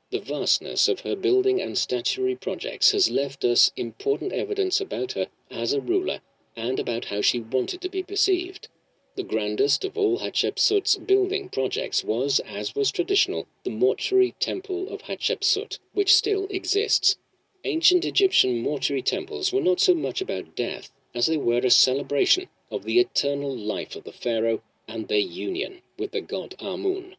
The 0.10 0.20
vastness 0.20 0.90
of 0.90 1.00
her 1.00 1.16
building 1.16 1.62
and 1.62 1.78
statuary 1.78 2.36
projects 2.36 2.92
has 2.92 3.10
left 3.10 3.46
us 3.46 3.72
important 3.78 4.34
evidence 4.34 4.82
about 4.82 5.14
her 5.14 5.28
as 5.50 5.72
a 5.72 5.80
ruler 5.80 6.20
and 6.56 6.80
about 6.80 7.06
how 7.06 7.22
she 7.22 7.40
wanted 7.40 7.82
to 7.82 7.90
be 7.90 8.04
perceived. 8.04 8.68
The 9.16 9.24
grandest 9.24 9.86
of 9.86 9.98
all 9.98 10.20
Hatshepsut's 10.20 10.98
building 10.98 11.50
projects 11.50 12.04
was, 12.04 12.40
as 12.42 12.76
was 12.76 12.92
traditional, 12.92 13.48
the 13.64 13.70
mortuary 13.70 14.36
temple 14.40 14.90
of 14.90 15.04
Hatshepsut, 15.04 15.80
which 15.94 16.16
still 16.16 16.48
exists. 16.50 17.18
Ancient 17.64 18.06
Egyptian 18.06 18.62
mortuary 18.62 19.02
temples 19.02 19.54
were 19.54 19.62
not 19.62 19.80
so 19.80 19.94
much 19.94 20.22
about 20.22 20.56
death 20.56 20.92
as 21.14 21.28
they 21.28 21.38
were 21.38 21.60
a 21.60 21.70
celebration 21.70 22.48
of 22.72 22.86
the 22.86 23.00
eternal 23.00 23.56
life 23.56 23.96
of 23.96 24.04
the 24.04 24.12
pharaoh 24.12 24.62
and 24.88 25.08
their 25.08 25.20
union 25.20 25.82
with 25.98 26.12
the 26.12 26.22
god 26.22 26.56
Amun. 26.60 27.16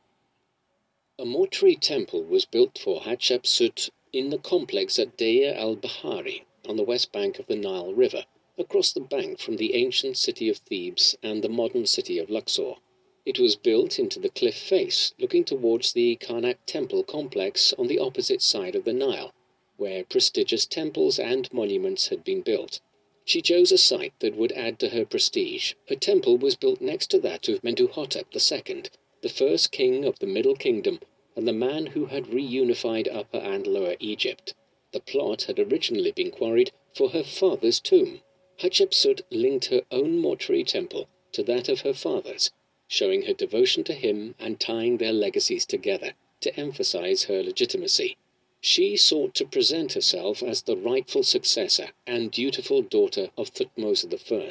A 1.19 1.25
mortuary 1.25 1.77
temple 1.77 2.23
was 2.23 2.45
built 2.45 2.79
for 2.79 3.03
Hatshepsut 3.03 3.91
in 4.13 4.31
the 4.31 4.39
complex 4.39 4.99
at 4.99 5.17
Deir 5.17 5.55
al 5.55 5.77
Bahari 5.77 6.45
on 6.67 6.77
the 6.77 6.83
west 6.83 7.13
bank 7.13 7.39
of 7.39 7.47
the 7.47 7.57
Nile 7.57 7.93
River, 7.95 8.25
across 8.63 8.93
the 8.93 9.01
bank 9.01 9.41
from 9.41 9.57
the 9.57 9.75
ancient 9.75 10.17
city 10.17 10.49
of 10.49 10.59
Thebes 10.59 11.17
and 11.21 11.43
the 11.43 11.49
modern 11.49 11.85
city 11.85 12.17
of 12.19 12.31
Luxor. 12.31 12.77
It 13.27 13.39
was 13.39 13.57
built 13.57 13.99
into 13.99 14.21
the 14.21 14.29
cliff 14.29 14.57
face, 14.57 15.13
looking 15.19 15.45
towards 15.45 15.93
the 15.93 16.17
Karnak 16.17 16.59
temple 16.65 17.03
complex 17.03 17.73
on 17.75 17.89
the 17.89 17.99
opposite 17.99 18.41
side 18.41 18.77
of 18.77 18.85
the 18.85 18.93
Nile, 18.93 19.35
where 19.77 20.05
prestigious 20.05 20.65
temples 20.65 21.19
and 21.19 21.53
monuments 21.53 22.07
had 22.09 22.23
been 22.23 22.41
built. 22.41 22.81
She 23.25 23.43
chose 23.43 23.73
a 23.73 23.79
site 23.79 24.13
that 24.21 24.37
would 24.37 24.53
add 24.53 24.79
to 24.79 24.91
her 24.91 25.05
prestige. 25.05 25.75
Her 25.89 25.97
temple 25.97 26.39
was 26.39 26.57
built 26.57 26.81
next 26.81 27.11
to 27.11 27.19
that 27.19 27.49
of 27.49 27.63
Mentuhotep 27.63 28.27
II, 28.33 28.83
the 29.23 29.29
first 29.29 29.73
king 29.73 30.05
of 30.05 30.19
the 30.21 30.27
Middle 30.27 30.57
Kingdom 30.57 31.01
and 31.35 31.49
the 31.49 31.53
man 31.53 31.87
who 31.87 32.07
had 32.07 32.27
reunified 32.27 33.13
Upper 33.13 33.39
and 33.39 33.67
Lower 33.67 33.97
Egypt. 33.99 34.55
The 34.93 35.01
plot 35.01 35.43
had 35.45 35.59
originally 35.59 36.13
been 36.13 36.31
quarried 36.31 36.71
for 36.95 37.11
her 37.11 37.25
father's 37.25 37.81
tomb. 37.81 38.21
Hatshepsut 38.59 39.23
linked 39.31 39.65
her 39.69 39.83
own 39.91 40.19
mortuary 40.19 40.63
temple 40.63 41.09
to 41.33 41.43
that 41.43 41.71
of 41.71 41.81
her 41.81 41.95
father's, 41.95 42.51
showing 42.87 43.23
her 43.23 43.33
devotion 43.33 43.83
to 43.85 43.95
him 43.95 44.35
and 44.39 44.61
tying 44.61 44.99
their 44.99 45.15
legacies 45.15 45.65
together 45.65 46.13
to 46.43 46.55
emphasize 46.61 47.23
her 47.25 47.43
legitimacy. 47.43 48.19
She 48.61 48.95
sought 48.99 49.35
to 49.37 49.47
present 49.47 49.95
herself 49.95 50.43
as 50.43 50.61
the 50.61 50.77
rightful 50.77 51.23
successor 51.23 51.93
and 52.07 52.31
dutiful 52.31 52.83
daughter 52.83 53.31
of 53.39 53.49
Thutmose 53.55 54.05
I. 54.05 54.51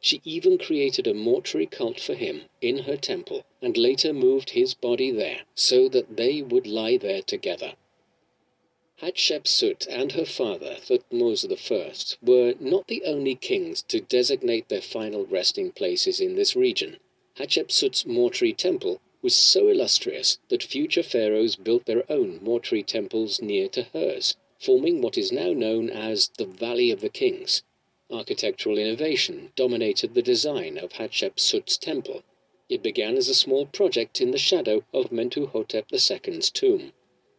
She 0.00 0.22
even 0.24 0.56
created 0.56 1.06
a 1.06 1.12
mortuary 1.12 1.66
cult 1.66 2.00
for 2.00 2.14
him 2.14 2.44
in 2.62 2.78
her 2.78 2.96
temple 2.96 3.44
and 3.60 3.76
later 3.76 4.14
moved 4.14 4.48
his 4.48 4.72
body 4.72 5.10
there 5.10 5.42
so 5.54 5.90
that 5.90 6.16
they 6.16 6.40
would 6.40 6.66
lie 6.66 6.96
there 6.96 7.20
together. 7.20 7.74
Hatshepsut 9.04 9.88
and 9.90 10.12
her 10.12 10.24
father, 10.24 10.76
Thutmose 10.80 11.44
I, 11.44 12.24
were 12.24 12.54
not 12.60 12.86
the 12.86 13.02
only 13.02 13.34
kings 13.34 13.82
to 13.88 14.00
designate 14.00 14.68
their 14.68 14.80
final 14.80 15.26
resting 15.26 15.72
places 15.72 16.20
in 16.20 16.36
this 16.36 16.54
region. 16.54 16.98
Hatshepsut's 17.36 18.06
mortuary 18.06 18.52
temple 18.52 19.00
was 19.20 19.34
so 19.34 19.66
illustrious 19.66 20.38
that 20.50 20.62
future 20.62 21.02
pharaohs 21.02 21.56
built 21.56 21.84
their 21.86 22.04
own 22.08 22.38
mortuary 22.44 22.84
temples 22.84 23.42
near 23.42 23.66
to 23.70 23.82
hers, 23.92 24.36
forming 24.60 25.02
what 25.02 25.18
is 25.18 25.32
now 25.32 25.52
known 25.52 25.90
as 25.90 26.30
the 26.38 26.46
Valley 26.46 26.92
of 26.92 27.00
the 27.00 27.08
Kings. 27.08 27.64
Architectural 28.08 28.78
innovation 28.78 29.50
dominated 29.56 30.14
the 30.14 30.22
design 30.22 30.78
of 30.78 30.92
Hatshepsut's 30.92 31.76
temple. 31.76 32.22
It 32.68 32.84
began 32.84 33.16
as 33.16 33.28
a 33.28 33.34
small 33.34 33.66
project 33.66 34.20
in 34.20 34.30
the 34.30 34.38
shadow 34.38 34.84
of 34.94 35.10
Mentuhotep 35.10 35.86
II's 35.92 36.50
tomb. 36.50 36.92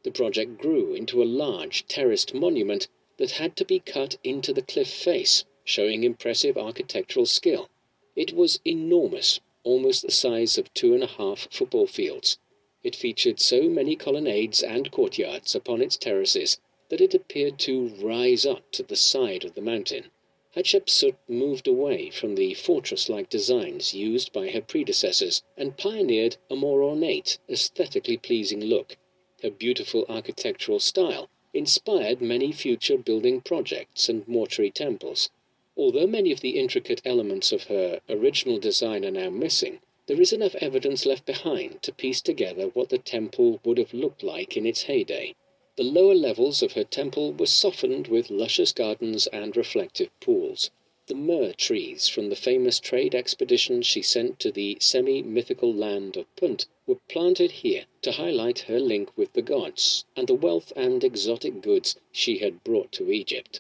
The 0.04 0.12
project 0.12 0.58
grew 0.58 0.93
into 0.93 1.24
a 1.24 1.34
large 1.43 1.88
terraced 1.88 2.34
monument 2.34 2.89
that 3.16 3.32
had 3.32 3.56
to 3.56 3.64
be 3.64 3.80
cut 3.80 4.18
into 4.22 4.51
the 4.51 4.62
cliff 4.62 4.89
face, 4.89 5.45
showing 5.64 6.04
impressive 6.04 6.58
architectural 6.58 7.26
skill. 7.26 7.70
It 8.14 8.34
was 8.34 8.60
enormous, 8.66 9.39
almost 9.64 10.01
the 10.01 10.12
size 10.12 10.58
of 10.58 10.74
two 10.74 10.93
and 10.93 11.04
a 11.04 11.08
half 11.08 11.47
football 11.49 11.88
fields. 11.88 12.38
It 12.84 12.97
featured 12.97 13.39
so 13.39 13.70
many 13.70 13.95
colonnades 13.95 14.62
and 14.62 14.91
courtyards 14.91 15.56
upon 15.56 15.82
its 15.82 15.95
terraces 15.95 16.60
that 16.89 16.99
it 16.99 17.14
appeared 17.14 17.58
to 17.60 17.88
rise 17.88 18.45
up 18.45 18.70
to 18.74 18.84
the 18.84 18.97
side 18.97 19.45
of 19.45 19.56
the 19.56 19.62
mountain. 19.62 20.12
Hatshepsut 20.54 21.16
moved 21.30 21.66
away 21.66 22.10
from 22.10 22.36
the 22.36 22.54
fortress 22.56 23.08
like 23.08 23.30
designs 23.30 23.93
used 23.93 24.34
by 24.34 24.49
her 24.49 24.62
predecessors 24.62 25.43
and 25.56 25.78
pioneered 25.78 26.36
a 26.49 26.58
more 26.58 26.84
ornate, 26.84 27.39
aesthetically 27.49 28.18
pleasing 28.18 28.60
look. 28.66 28.97
Her 29.43 29.49
beautiful 29.49 30.05
architectural 30.07 30.79
style 30.79 31.29
inspired 31.53 32.21
many 32.21 32.53
future 32.53 32.97
building 32.97 33.41
projects 33.41 34.07
and 34.07 34.25
mortuary 34.25 34.71
temples. 34.71 35.31
Although 35.75 36.07
many 36.07 36.31
of 36.31 36.39
the 36.39 36.57
intricate 36.57 37.01
elements 37.03 37.51
of 37.51 37.65
her 37.65 37.99
original 38.07 38.57
design 38.57 39.03
are 39.03 39.11
now 39.11 39.29
missing, 39.29 39.81
there 40.05 40.21
is 40.21 40.31
enough 40.31 40.55
evidence 40.61 41.05
left 41.05 41.25
behind 41.25 41.81
to 41.81 41.91
piece 41.91 42.21
together 42.21 42.67
what 42.69 42.87
the 42.87 42.97
temple 42.97 43.59
would 43.65 43.77
have 43.79 43.93
looked 43.93 44.23
like 44.23 44.55
in 44.55 44.65
its 44.65 44.83
heyday. 44.83 45.35
The 45.75 45.83
lower 45.83 46.15
levels 46.15 46.63
of 46.63 46.71
her 46.71 46.85
temple 46.85 47.33
were 47.33 47.45
softened 47.45 48.07
with 48.07 48.29
luscious 48.29 48.71
gardens 48.71 49.27
and 49.27 49.57
reflective 49.57 50.17
pools. 50.21 50.71
The 51.06 51.16
myrrh 51.16 51.51
trees 51.51 52.08
from 52.08 52.30
the 52.30 52.36
famous 52.38 52.80
trade 52.80 53.14
expedition 53.14 53.82
she 53.82 54.01
sent 54.01 54.39
to 54.39 54.54
the 54.54 54.78
semi 54.80 55.22
mythical 55.22 55.74
land 55.74 56.16
of 56.16 56.34
Punt 56.38 56.66
were 56.88 56.95
planted 57.10 57.51
here 57.51 57.88
to 58.04 58.14
highlight 58.14 58.60
her 58.60 58.80
link 58.80 59.10
with 59.18 59.34
the 59.34 59.41
gods 59.41 60.06
and 60.16 60.30
the 60.30 60.34
wealth 60.34 60.72
and 60.78 61.04
exotic 61.04 61.60
goods 61.60 61.97
she 62.14 62.38
had 62.38 62.64
brought 62.64 62.93
to 62.93 63.12
Egypt. 63.12 63.60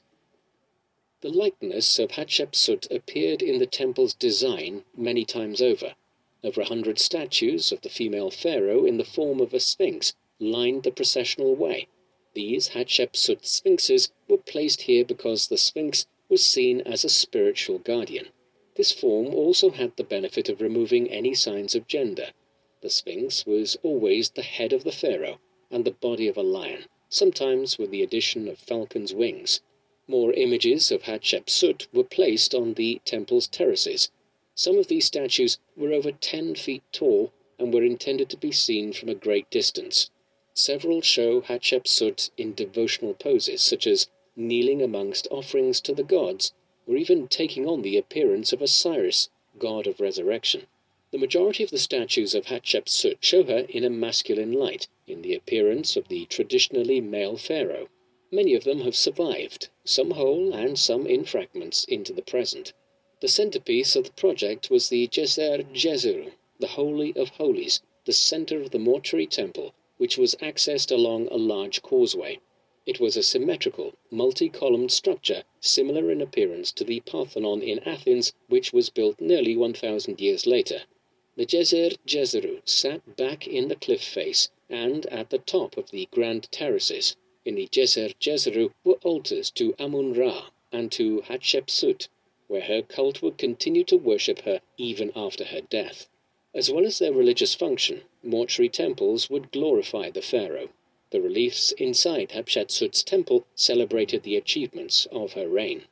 The 1.19 1.31
likeness 1.31 1.99
of 1.99 2.11
Hatshepsut 2.11 2.89
appeared 2.89 3.41
in 3.41 3.59
the 3.59 3.67
temple's 3.67 4.13
design 4.13 4.85
many 4.95 5.25
times 5.25 5.61
over. 5.61 5.95
Over 6.45 6.61
a 6.61 6.65
hundred 6.67 6.97
statues 6.97 7.73
of 7.73 7.81
the 7.81 7.89
female 7.89 8.31
pharaoh 8.31 8.85
in 8.85 8.95
the 8.95 9.03
form 9.03 9.41
of 9.41 9.53
a 9.53 9.59
sphinx 9.59 10.13
lined 10.39 10.83
the 10.83 10.91
processional 10.91 11.55
way. 11.55 11.89
These 12.35 12.69
Hatshepsut 12.69 13.45
sphinxes 13.45 14.13
were 14.29 14.37
placed 14.37 14.83
here 14.83 15.03
because 15.03 15.49
the 15.49 15.57
sphinx 15.57 16.07
was 16.33 16.43
seen 16.43 16.81
as 16.81 17.05
a 17.05 17.09
spiritual 17.09 17.77
guardian. 17.77 18.29
This 18.73 18.91
form 18.91 19.27
also 19.35 19.69
had 19.69 19.95
the 19.95 20.03
benefit 20.03 20.49
of 20.49 20.61
removing 20.61 21.07
any 21.11 21.35
signs 21.35 21.75
of 21.75 21.87
gender. 21.87 22.31
The 22.81 22.89
sphinx 22.89 23.45
was 23.45 23.77
always 23.83 24.31
the 24.31 24.41
head 24.41 24.73
of 24.73 24.83
the 24.83 24.91
pharaoh 24.91 25.39
and 25.69 25.85
the 25.85 25.91
body 25.91 26.27
of 26.27 26.35
a 26.35 26.41
lion, 26.41 26.85
sometimes 27.07 27.77
with 27.77 27.91
the 27.91 28.01
addition 28.01 28.47
of 28.47 28.57
falcon's 28.57 29.13
wings. 29.13 29.61
More 30.07 30.33
images 30.33 30.91
of 30.91 31.03
Hatshepsut 31.03 31.85
were 31.93 32.03
placed 32.03 32.55
on 32.55 32.73
the 32.73 32.99
temple's 33.05 33.45
terraces. 33.45 34.09
Some 34.55 34.79
of 34.79 34.87
these 34.87 35.05
statues 35.05 35.59
were 35.77 35.93
over 35.93 36.11
ten 36.11 36.55
feet 36.55 36.81
tall 36.91 37.31
and 37.59 37.71
were 37.71 37.83
intended 37.83 38.31
to 38.31 38.37
be 38.37 38.51
seen 38.51 38.91
from 38.91 39.09
a 39.09 39.13
great 39.13 39.51
distance. 39.51 40.09
Several 40.55 41.01
show 41.01 41.41
Hatshepsut 41.41 42.31
in 42.37 42.55
devotional 42.55 43.13
poses, 43.13 43.61
such 43.61 43.85
as 43.85 44.07
kneeling 44.35 44.81
amongst 44.81 45.27
offerings 45.29 45.79
to 45.79 45.93
the 45.93 46.03
gods, 46.03 46.53
or 46.87 46.95
even 46.97 47.27
taking 47.27 47.67
on 47.67 47.83
the 47.83 47.97
appearance 47.97 48.51
of 48.51 48.63
Osiris, 48.63 49.29
god 49.59 49.85
of 49.85 49.99
resurrection. 49.99 50.65
The 51.11 51.19
majority 51.19 51.63
of 51.63 51.69
the 51.69 51.77
statues 51.77 52.33
of 52.33 52.47
Hatshepsut 52.47 53.17
show 53.23 53.43
her 53.43 53.67
in 53.69 53.83
a 53.83 53.91
masculine 53.91 54.51
light, 54.51 54.87
in 55.05 55.21
the 55.21 55.35
appearance 55.35 55.95
of 55.95 56.07
the 56.07 56.25
traditionally 56.25 56.99
male 56.99 57.37
pharaoh. 57.37 57.89
Many 58.31 58.55
of 58.55 58.63
them 58.63 58.81
have 58.81 58.95
survived, 58.95 59.69
some 59.85 60.09
whole 60.09 60.51
and 60.51 60.79
some 60.79 61.05
in 61.05 61.25
fragments, 61.25 61.85
into 61.85 62.11
the 62.11 62.23
present. 62.23 62.73
The 63.19 63.27
centerpiece 63.27 63.95
of 63.95 64.05
the 64.05 64.13
project 64.13 64.71
was 64.71 64.89
the 64.89 65.07
Djeser 65.07 65.71
Djeseru, 65.71 66.31
the 66.59 66.67
Holy 66.69 67.13
of 67.15 67.29
Holies, 67.29 67.83
the 68.05 68.13
center 68.13 68.59
of 68.59 68.71
the 68.71 68.79
mortuary 68.79 69.27
temple, 69.27 69.75
which 69.97 70.17
was 70.17 70.33
accessed 70.41 70.91
along 70.91 71.27
a 71.27 71.37
large 71.37 71.83
causeway. 71.83 72.39
It 72.85 72.99
was 72.99 73.15
a 73.15 73.23
symmetrical, 73.23 73.93
multi 74.11 74.49
columned 74.49 74.91
structure 74.91 75.45
similar 75.61 76.11
in 76.11 76.19
appearance 76.19 76.69
to 76.73 76.83
the 76.83 76.99
Parthenon 76.99 77.61
in 77.61 77.79
Athens, 77.87 78.33
which 78.49 78.73
was 78.73 78.89
built 78.89 79.21
nearly 79.21 79.55
1,000 79.55 80.19
years 80.19 80.45
later. 80.45 80.81
The 81.37 81.45
Djeser 81.45 81.95
Djeseru 82.05 82.61
sat 82.65 83.15
back 83.15 83.47
in 83.47 83.69
the 83.69 83.77
cliff 83.77 84.03
face 84.03 84.51
and 84.69 85.05
at 85.05 85.29
the 85.29 85.37
top 85.37 85.77
of 85.77 85.91
the 85.91 86.09
grand 86.11 86.51
terraces. 86.51 87.15
In 87.45 87.55
the 87.55 87.69
Djeser 87.69 88.13
Djeseru 88.19 88.73
were 88.83 88.99
altars 89.01 89.49
to 89.51 89.73
Amun 89.79 90.11
Ra 90.13 90.49
and 90.73 90.91
to 90.91 91.21
Hatshepsut, 91.21 92.09
where 92.49 92.63
her 92.63 92.81
cult 92.81 93.21
would 93.21 93.37
continue 93.37 93.85
to 93.85 93.95
worship 93.95 94.39
her 94.39 94.59
even 94.77 95.13
after 95.15 95.45
her 95.45 95.61
death. 95.61 96.09
As 96.53 96.69
well 96.69 96.85
as 96.85 96.99
their 96.99 97.13
religious 97.13 97.55
function, 97.55 98.01
mortuary 98.21 98.67
temples 98.67 99.29
would 99.29 99.53
glorify 99.53 100.09
the 100.09 100.21
pharaoh. 100.21 100.67
The 101.13 101.21
reliefs 101.21 101.71
inside 101.73 102.31
Hatshepsut's 102.31 103.03
temple 103.03 103.45
celebrated 103.53 104.23
the 104.23 104.35
achievements 104.35 105.05
of 105.11 105.33
her 105.33 105.47
reign. 105.47 105.83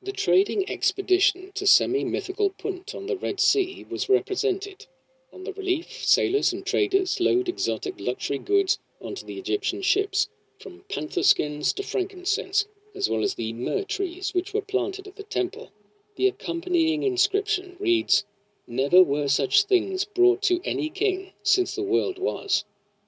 The 0.00 0.12
trading 0.12 0.70
expedition 0.70 1.50
to 1.56 1.66
semi 1.66 2.04
mythical 2.04 2.50
Punt 2.50 2.94
on 2.94 3.06
the 3.06 3.16
Red 3.16 3.40
Sea 3.40 3.84
was 3.90 4.08
represented. 4.08 4.86
On 5.32 5.42
the 5.42 5.52
relief, 5.52 6.04
sailors 6.04 6.52
and 6.52 6.64
traders 6.64 7.18
load 7.18 7.48
exotic 7.48 7.98
luxury 7.98 8.38
goods 8.38 8.78
onto 9.00 9.26
the 9.26 9.40
Egyptian 9.40 9.82
ships, 9.82 10.28
from 10.60 10.84
panther 10.88 11.24
skins 11.24 11.72
to 11.72 11.82
frankincense, 11.82 12.68
as 12.94 13.10
well 13.10 13.24
as 13.24 13.34
the 13.34 13.52
myrrh 13.54 13.82
trees 13.82 14.32
which 14.34 14.54
were 14.54 14.62
planted 14.62 15.08
at 15.08 15.16
the 15.16 15.24
temple. 15.24 15.72
The 16.14 16.28
accompanying 16.28 17.02
inscription 17.02 17.74
reads, 17.80 18.24
Never 18.68 19.02
were 19.02 19.26
such 19.26 19.64
things 19.64 20.04
brought 20.04 20.42
to 20.42 20.60
any 20.64 20.90
king 20.90 21.32
since 21.42 21.74
the 21.74 21.82
world 21.82 22.20
was. 22.20 22.64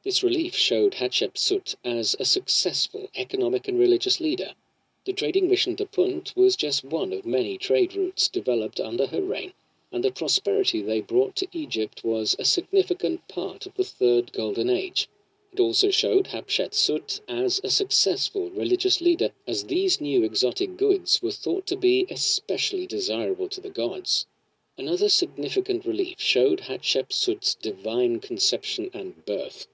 This 0.08 0.22
relief 0.22 0.56
showed 0.56 0.94
Hatshepsut 0.94 1.74
as 1.84 2.16
a 2.18 2.24
successful 2.24 3.10
economic 3.14 3.68
and 3.68 3.78
religious 3.78 4.20
leader. 4.20 4.54
The 5.04 5.12
trading 5.12 5.50
mission 5.50 5.76
to 5.76 5.84
Punt 5.84 6.32
was 6.34 6.56
just 6.56 6.82
one 6.82 7.12
of 7.12 7.26
many 7.26 7.58
trade 7.58 7.94
routes 7.94 8.26
developed 8.26 8.80
under 8.80 9.08
her 9.08 9.20
reign, 9.20 9.52
and 9.92 10.02
the 10.02 10.10
prosperity 10.10 10.80
they 10.80 11.02
brought 11.02 11.36
to 11.36 11.48
Egypt 11.52 12.04
was 12.04 12.34
a 12.38 12.46
significant 12.46 13.28
part 13.28 13.66
of 13.66 13.74
the 13.74 13.84
Third 13.84 14.32
Golden 14.32 14.70
Age. 14.70 15.10
It 15.52 15.60
also 15.60 15.90
showed 15.90 16.28
Hatshepsut 16.28 17.20
as 17.28 17.60
a 17.62 17.68
successful 17.68 18.48
religious 18.48 19.02
leader, 19.02 19.32
as 19.46 19.64
these 19.64 20.00
new 20.00 20.24
exotic 20.24 20.78
goods 20.78 21.20
were 21.20 21.32
thought 21.32 21.66
to 21.66 21.76
be 21.76 22.06
especially 22.08 22.86
desirable 22.86 23.50
to 23.50 23.60
the 23.60 23.68
gods. 23.68 24.24
Another 24.78 25.10
significant 25.10 25.84
relief 25.84 26.18
showed 26.18 26.60
Hatshepsut's 26.60 27.56
divine 27.56 28.20
conception 28.20 28.88
and 28.94 29.26
birth. 29.26 29.66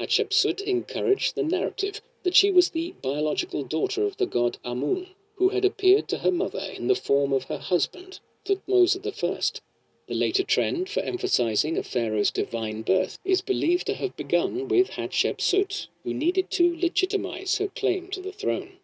Hatshepsut 0.00 0.62
encouraged 0.62 1.34
the 1.34 1.42
narrative 1.42 2.00
that 2.22 2.34
she 2.34 2.50
was 2.50 2.70
the 2.70 2.94
biological 3.02 3.64
daughter 3.64 4.02
of 4.02 4.16
the 4.16 4.24
god 4.24 4.56
Amun, 4.64 5.08
who 5.34 5.50
had 5.50 5.62
appeared 5.62 6.08
to 6.08 6.16
her 6.16 6.32
mother 6.32 6.72
in 6.74 6.86
the 6.86 6.94
form 6.94 7.34
of 7.34 7.44
her 7.44 7.58
husband, 7.58 8.18
Thutmose 8.46 8.96
I. 8.96 9.60
The 10.06 10.14
later 10.14 10.42
trend 10.42 10.88
for 10.88 11.00
emphasizing 11.00 11.76
a 11.76 11.82
pharaoh's 11.82 12.30
divine 12.30 12.80
birth 12.80 13.18
is 13.26 13.42
believed 13.42 13.86
to 13.88 13.94
have 13.94 14.16
begun 14.16 14.68
with 14.68 14.92
Hatshepsut, 14.92 15.88
who 16.02 16.14
needed 16.14 16.50
to 16.52 16.74
legitimize 16.74 17.58
her 17.58 17.68
claim 17.68 18.08
to 18.12 18.22
the 18.22 18.32
throne. 18.32 18.78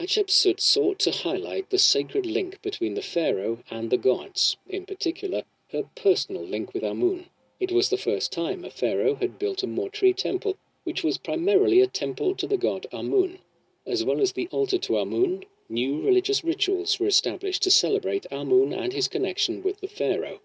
Hatshepsut 0.00 0.58
sought 0.58 0.98
to 0.98 1.12
highlight 1.12 1.70
the 1.70 1.78
sacred 1.78 2.26
link 2.26 2.60
between 2.62 2.94
the 2.94 3.00
pharaoh 3.00 3.62
and 3.70 3.90
the 3.90 3.96
gods, 3.96 4.56
in 4.68 4.86
particular, 4.86 5.44
her 5.68 5.84
personal 5.94 6.42
link 6.42 6.74
with 6.74 6.82
Amun. 6.82 7.26
It 7.60 7.70
was 7.70 7.88
the 7.88 7.96
first 7.96 8.32
time 8.32 8.64
a 8.64 8.68
pharaoh 8.70 9.14
had 9.14 9.38
built 9.38 9.62
a 9.62 9.68
mortuary 9.68 10.12
temple, 10.12 10.56
which 10.82 11.04
was 11.04 11.18
primarily 11.18 11.80
a 11.80 11.86
temple 11.86 12.34
to 12.34 12.48
the 12.48 12.56
god 12.56 12.88
Amun. 12.92 13.38
As 13.86 14.02
well 14.02 14.20
as 14.20 14.32
the 14.32 14.48
altar 14.48 14.76
to 14.78 14.98
Amun, 14.98 15.44
new 15.68 16.00
religious 16.00 16.42
rituals 16.42 16.98
were 16.98 17.06
established 17.06 17.62
to 17.62 17.70
celebrate 17.70 18.26
Amun 18.32 18.72
and 18.72 18.92
his 18.92 19.06
connection 19.06 19.62
with 19.62 19.78
the 19.78 19.86
pharaoh. 19.86 20.40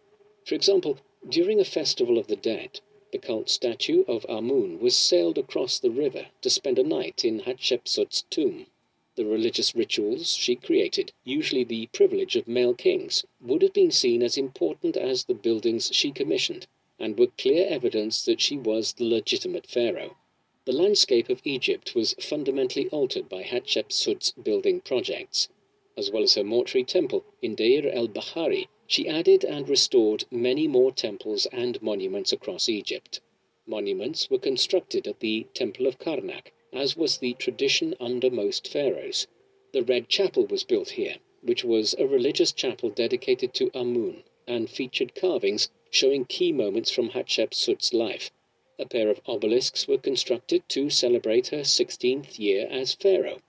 For 0.46 0.54
example, 0.54 1.00
during 1.28 1.60
a 1.60 1.66
festival 1.66 2.20
of 2.20 2.28
the 2.28 2.36
dead, 2.36 2.80
the 3.12 3.18
cult 3.18 3.50
statue 3.50 4.04
of 4.08 4.24
Amun 4.30 4.80
was 4.80 4.96
sailed 4.96 5.40
across 5.40 5.80
the 5.80 5.90
river 5.90 6.28
to 6.44 6.50
spend 6.52 6.78
a 6.78 6.84
night 6.84 7.26
in 7.26 7.40
Hatshepsut's 7.40 8.26
tomb. 8.30 8.68
The 9.16 9.26
religious 9.26 9.74
rituals 9.74 10.36
she 10.36 10.56
created, 10.56 11.12
usually 11.24 11.64
the 11.64 11.88
privilege 11.88 12.36
of 12.36 12.48
male 12.48 12.76
kings, 12.76 13.26
would 13.42 13.64
have 13.64 13.74
been 13.74 13.90
seen 13.90 14.22
as 14.22 14.38
important 14.38 14.96
as 14.96 15.26
the 15.26 15.34
buildings 15.34 15.90
she 15.92 16.12
commissioned, 16.12 16.68
and 17.00 17.18
were 17.18 17.28
clear 17.38 17.66
evidence 17.70 18.26
that 18.26 18.42
she 18.42 18.58
was 18.58 18.94
the 18.94 19.06
legitimate 19.06 19.66
pharaoh. 19.66 20.18
The 20.66 20.74
landscape 20.74 21.30
of 21.30 21.42
Egypt 21.46 21.96
was 21.96 22.14
fundamentally 22.20 22.90
altered 22.90 23.30
by 23.30 23.42
Hatshepsut's 23.44 24.32
building 24.32 24.82
projects. 24.82 25.48
as 25.96 26.12
well 26.12 26.24
as 26.24 26.36
her 26.36 26.44
mortuary 26.44 26.84
temple 26.84 27.24
in 27.42 27.56
Deir 27.56 27.90
el 27.90 28.08
Bahari, 28.08 28.68
she 28.86 29.08
added 29.08 29.44
and 29.44 29.70
restored 29.70 30.26
many 30.30 30.68
more 30.68 30.92
temples 30.92 31.46
and 31.54 31.82
monuments 31.82 32.34
across 32.34 32.68
Egypt. 32.68 33.22
Monuments 33.66 34.30
were 34.30 34.40
constructed 34.40 35.08
at 35.08 35.20
the 35.20 35.46
Temple 35.54 35.88
of 35.88 36.00
Karnak, 36.00 36.52
as 36.74 36.98
was 36.98 37.18
the 37.18 37.34
tradition 37.34 37.96
under 38.00 38.30
most 38.30 38.68
pharaohs. 38.68 39.28
The 39.74 39.84
Red 39.84 40.10
Chapel 40.10 40.48
was 40.48 40.64
built 40.64 40.90
here, 40.92 41.18
which 41.42 41.64
was 41.64 41.96
a 41.98 42.08
religious 42.08 42.52
chapel 42.52 42.90
dedicated 42.90 43.54
to 43.54 43.72
Amun, 43.74 44.24
and 44.48 44.70
featured 44.70 45.16
carvings 45.16 45.70
showing 45.92 46.26
key 46.26 46.52
moments 46.52 46.92
from 46.92 47.10
Hatshepsut's 47.10 47.94
life. 47.94 48.32
A 48.78 48.86
pair 48.86 49.10
of 49.10 49.22
obelisks 49.26 49.88
were 49.88 49.98
constructed 49.98 50.64
to 50.70 50.90
celebrate 50.90 51.48
her 51.48 51.62
16th 51.62 52.38
year 52.38 52.68
as 52.70 52.94
pharaoh. 52.94 53.42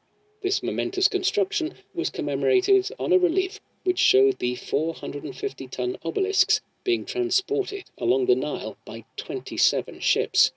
This 0.43 0.63
momentous 0.63 1.07
construction 1.07 1.75
was 1.95 2.09
commemorated 2.09 2.91
on 2.99 3.13
a 3.13 3.19
relief 3.19 3.61
which 3.85 3.99
showed 3.99 4.39
the 4.39 4.55
450 4.55 5.69
ton 5.69 5.99
obelisks 6.03 6.61
being 6.83 7.05
transported 7.05 7.91
along 7.99 8.27
the 8.27 8.35
Nile 8.35 8.77
by 8.85 9.05
27 9.17 10.01
ships. 10.01 10.53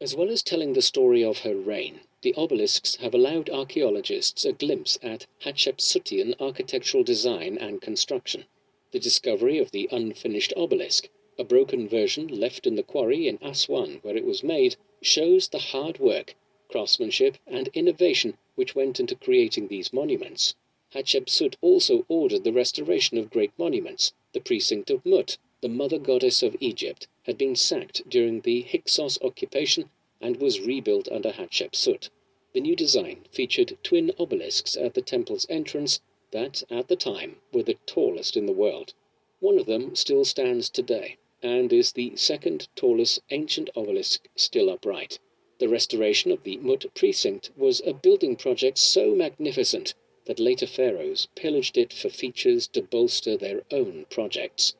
As 0.00 0.14
well 0.14 0.28
as 0.28 0.42
telling 0.42 0.74
the 0.74 0.82
story 0.82 1.24
of 1.24 1.38
her 1.38 1.56
reign, 1.56 2.00
the 2.20 2.34
obelisks 2.34 2.96
have 2.96 3.14
allowed 3.14 3.48
archaeologists 3.48 4.44
a 4.44 4.52
glimpse 4.52 4.98
at 5.02 5.26
Hatshepsutian 5.44 6.34
architectural 6.38 7.04
design 7.04 7.56
and 7.56 7.80
construction. 7.80 8.44
The 8.90 8.98
discovery 8.98 9.58
of 9.58 9.70
the 9.70 9.86
unfinished 9.92 10.54
obelisk, 10.56 11.10
a 11.38 11.44
broken 11.44 11.86
version 11.86 12.26
left 12.26 12.66
in 12.66 12.74
the 12.74 12.82
quarry 12.82 13.28
in 13.28 13.38
Aswan 13.42 13.98
where 14.00 14.16
it 14.16 14.24
was 14.24 14.42
made, 14.42 14.76
shows 15.02 15.46
the 15.46 15.58
hard 15.58 15.98
work, 15.98 16.34
craftsmanship, 16.70 17.36
and 17.46 17.68
innovation 17.74 18.38
which 18.54 18.74
went 18.74 18.98
into 18.98 19.14
creating 19.14 19.68
these 19.68 19.92
monuments. 19.92 20.54
Hatshepsut 20.94 21.56
also 21.60 22.06
ordered 22.08 22.44
the 22.44 22.52
restoration 22.54 23.18
of 23.18 23.28
great 23.28 23.50
monuments. 23.58 24.14
The 24.32 24.40
precinct 24.40 24.88
of 24.88 25.04
Mut, 25.04 25.36
the 25.60 25.68
mother 25.68 25.98
goddess 25.98 26.42
of 26.42 26.56
Egypt, 26.58 27.06
had 27.24 27.36
been 27.36 27.56
sacked 27.56 28.08
during 28.08 28.40
the 28.40 28.62
Hyksos 28.62 29.18
occupation 29.20 29.90
and 30.18 30.38
was 30.38 30.60
rebuilt 30.62 31.12
under 31.12 31.32
Hatshepsut. 31.32 32.08
The 32.54 32.62
new 32.62 32.74
design 32.74 33.26
featured 33.30 33.76
twin 33.82 34.12
obelisks 34.18 34.78
at 34.78 34.94
the 34.94 35.02
temple's 35.02 35.46
entrance 35.50 36.00
that, 36.30 36.62
at 36.70 36.88
the 36.88 36.96
time, 36.96 37.40
were 37.52 37.62
the 37.62 37.78
tallest 37.86 38.36
in 38.36 38.46
the 38.46 38.52
world. 38.52 38.94
One 39.40 39.58
of 39.58 39.66
them 39.66 39.94
still 39.94 40.24
stands 40.24 40.68
today, 40.68 41.16
and 41.42 41.72
is 41.72 41.92
the 41.92 42.16
second 42.16 42.68
tallest 42.74 43.20
ancient 43.30 43.70
obelisk 43.76 44.28
still 44.36 44.68
upright. 44.68 45.18
The 45.58 45.68
restoration 45.68 46.30
of 46.30 46.42
the 46.42 46.56
Mut 46.58 46.84
precinct 46.94 47.50
was 47.56 47.80
a 47.86 47.92
building 47.92 48.36
project 48.36 48.78
so 48.78 49.14
magnificent 49.14 49.94
that 50.26 50.38
later 50.38 50.66
pharaohs 50.66 51.28
pillaged 51.34 51.78
it 51.78 51.92
for 51.92 52.10
features 52.10 52.68
to 52.68 52.82
bolster 52.82 53.36
their 53.36 53.62
own 53.70 54.06
projects. 54.10 54.74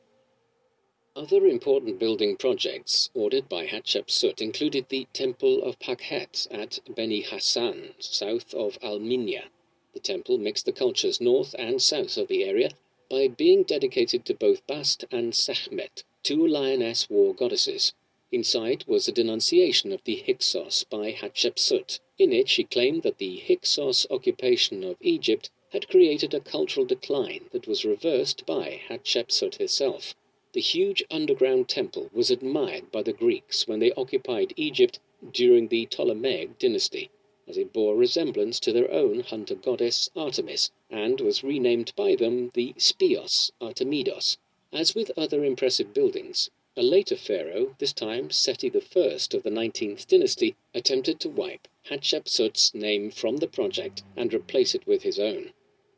Other 1.15 1.47
important 1.47 1.99
building 1.99 2.37
projects 2.37 3.09
ordered 3.13 3.49
by 3.49 3.65
Hatshepsut 3.65 4.41
included 4.41 4.89
the 4.89 5.07
Temple 5.11 5.63
of 5.63 5.79
Pakhet 5.79 6.47
at 6.51 6.79
Beni 6.95 7.21
Hassan, 7.21 7.95
south 7.99 8.53
of 8.53 8.77
Al-Minya. 8.81 9.45
The 9.91 9.99
temple 9.99 10.37
mixed 10.37 10.67
the 10.67 10.71
cultures 10.71 11.19
north 11.19 11.55
and 11.57 11.81
south 11.81 12.15
of 12.15 12.27
the 12.27 12.43
area 12.43 12.69
by 13.09 13.27
being 13.27 13.63
dedicated 13.63 14.23
to 14.25 14.35
both 14.35 14.67
Bast 14.67 15.03
and 15.09 15.33
Sekhmet, 15.33 16.03
two 16.21 16.45
lioness 16.45 17.09
war 17.09 17.33
goddesses. 17.33 17.93
Inside 18.31 18.83
was 18.85 19.07
a 19.07 19.11
denunciation 19.11 19.91
of 19.91 20.03
the 20.03 20.17
Hyksos 20.17 20.83
by 20.83 21.11
Hatshepsut. 21.11 21.99
In 22.19 22.31
it 22.31 22.49
she 22.49 22.65
claimed 22.65 23.01
that 23.01 23.17
the 23.17 23.37
Hyksos 23.37 24.05
occupation 24.11 24.83
of 24.83 24.97
Egypt 25.01 25.49
had 25.69 25.87
created 25.87 26.35
a 26.35 26.39
cultural 26.39 26.85
decline 26.85 27.49
that 27.51 27.65
was 27.65 27.83
reversed 27.83 28.45
by 28.45 28.81
Hatshepsut 28.89 29.55
herself. 29.55 30.13
The 30.53 30.61
huge 30.61 31.03
underground 31.09 31.67
temple 31.67 32.11
was 32.13 32.29
admired 32.29 32.91
by 32.91 33.01
the 33.01 33.11
Greeks 33.11 33.67
when 33.67 33.79
they 33.79 33.91
occupied 33.93 34.53
Egypt 34.55 34.99
during 35.33 35.69
the 35.69 35.87
Ptolemaic 35.87 36.59
dynasty, 36.59 37.09
as 37.49 37.57
it 37.57 37.73
bore 37.73 37.95
resemblance 37.95 38.59
to 38.59 38.71
their 38.71 38.91
own 38.91 39.21
hunter 39.21 39.55
goddess 39.55 40.11
Artemis, 40.15 40.69
and 40.91 41.19
was 41.19 41.43
renamed 41.43 41.91
by 41.95 42.13
them 42.13 42.51
the 42.53 42.75
Speos 42.77 43.49
Artemidos. 43.59 44.37
As 44.71 44.93
with 44.93 45.09
other 45.17 45.43
impressive 45.43 45.91
buildings, 45.91 46.51
a 46.77 46.83
later 46.83 47.15
pharaoh, 47.15 47.75
this 47.79 47.91
time 47.91 48.29
Seti 48.29 48.67
I 48.67 48.77
of 48.77 49.41
the 49.41 49.49
19th 49.49 50.05
dynasty, 50.05 50.55
attempted 50.75 51.19
to 51.21 51.29
wipe 51.29 51.67
Hatshepsut's 51.89 52.75
name 52.75 53.09
from 53.09 53.37
the 53.37 53.47
project 53.47 54.03
and 54.15 54.31
replace 54.31 54.75
it 54.75 54.85
with 54.85 55.01
his 55.01 55.17
own. 55.17 55.51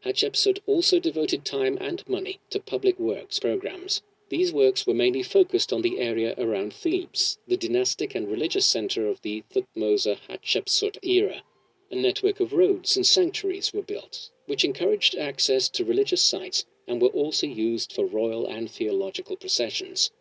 Hatshepsut 0.05 0.59
also 0.65 0.99
devoted 0.99 1.43
time 1.43 1.77
and 1.81 2.07
money 2.07 2.39
to 2.49 2.61
public 2.61 2.97
works 2.97 3.39
programs. 3.39 4.01
These 4.32 4.53
works 4.53 4.88
were 4.88 4.93
mainly 4.93 5.23
focused 5.23 5.73
on 5.73 5.82
the 5.82 5.99
area 5.99 6.34
around 6.38 6.71
Thebes, 6.73 7.38
the 7.49 7.57
dynastic 7.57 8.15
and 8.15 8.29
religious 8.32 8.65
center 8.65 9.05
of 9.09 9.21
the 9.23 9.43
Thutmose 9.51 10.05
Hatshepsut 10.29 10.99
era. 11.03 11.43
A 11.89 11.97
network 11.97 12.39
of 12.39 12.53
roads 12.53 12.95
and 12.95 13.05
sanctuaries 13.05 13.73
were 13.73 13.82
built, 13.82 14.29
which 14.45 14.63
encouraged 14.63 15.15
access 15.15 15.67
to 15.71 15.84
religious 15.84 16.23
sites 16.23 16.65
and 16.88 17.01
were 17.01 17.09
also 17.09 17.45
used 17.45 17.91
for 17.91 18.05
royal 18.05 18.47
and 18.47 18.71
theological 18.71 19.36
processions. 19.36 20.11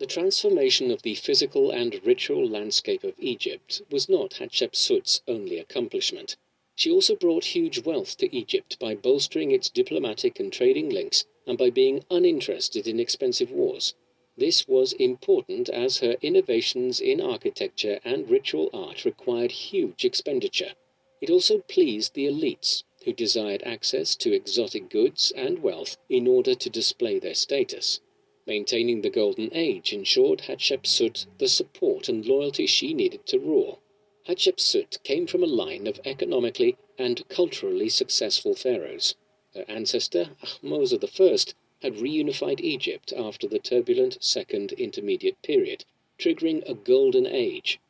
The 0.00 0.06
transformation 0.06 0.90
of 0.90 1.02
the 1.02 1.14
physical 1.14 1.70
and 1.70 2.04
ritual 2.04 2.48
landscape 2.48 3.04
of 3.04 3.14
Egypt 3.20 3.80
was 3.92 4.08
not 4.08 4.40
Hatshepsut's 4.40 5.22
only 5.28 5.58
accomplishment. 5.60 6.36
She 6.74 6.90
also 6.90 7.14
brought 7.14 7.44
huge 7.44 7.78
wealth 7.78 8.16
to 8.16 8.36
Egypt 8.36 8.76
by 8.80 8.96
bolstering 8.96 9.52
its 9.52 9.70
diplomatic 9.70 10.40
and 10.40 10.52
trading 10.52 10.88
links 10.90 11.26
and 11.48 11.56
by 11.56 11.70
being 11.70 12.04
uninterested 12.10 12.86
in 12.86 13.00
expensive 13.00 13.50
wars. 13.50 13.94
This 14.36 14.68
was 14.68 14.92
important 14.92 15.68
as 15.70 15.98
her 15.98 16.16
innovations 16.22 17.00
in 17.00 17.20
architecture 17.20 17.98
and 18.04 18.30
ritual 18.30 18.70
art 18.72 19.04
required 19.04 19.50
huge 19.50 20.04
expenditure. 20.04 20.74
It 21.20 21.30
also 21.30 21.58
pleased 21.60 22.14
the 22.14 22.26
elites, 22.26 22.84
who 23.04 23.12
desired 23.12 23.62
access 23.64 24.14
to 24.16 24.32
exotic 24.32 24.90
goods 24.90 25.32
and 25.34 25.62
wealth 25.62 25.96
in 26.08 26.28
order 26.28 26.54
to 26.54 26.70
display 26.70 27.18
their 27.18 27.34
status. 27.34 28.00
Maintaining 28.46 29.00
the 29.00 29.10
Golden 29.10 29.48
Age 29.52 29.92
ensured 29.92 30.42
Hatshepsut 30.42 31.26
the 31.38 31.48
support 31.48 32.08
and 32.08 32.26
loyalty 32.26 32.66
she 32.66 32.94
needed 32.94 33.26
to 33.26 33.38
rule. 33.38 33.80
Hatshepsut 34.28 35.02
came 35.02 35.26
from 35.26 35.42
a 35.42 35.46
line 35.46 35.86
of 35.86 35.98
economically 36.04 36.76
and 36.98 37.26
culturally 37.28 37.88
successful 37.88 38.54
pharaohs. 38.54 39.16
Her 39.54 39.64
ancestor, 39.66 40.36
Ahmose 40.42 40.92
I, 40.92 41.54
had 41.80 41.94
reunified 41.94 42.60
Egypt 42.60 43.14
after 43.14 43.46
the 43.46 43.58
turbulent 43.58 44.22
Second 44.22 44.72
Intermediate 44.72 45.40
Period, 45.40 45.86
triggering 46.18 46.62
a 46.68 46.74
golden 46.74 47.26
age, 47.26 47.80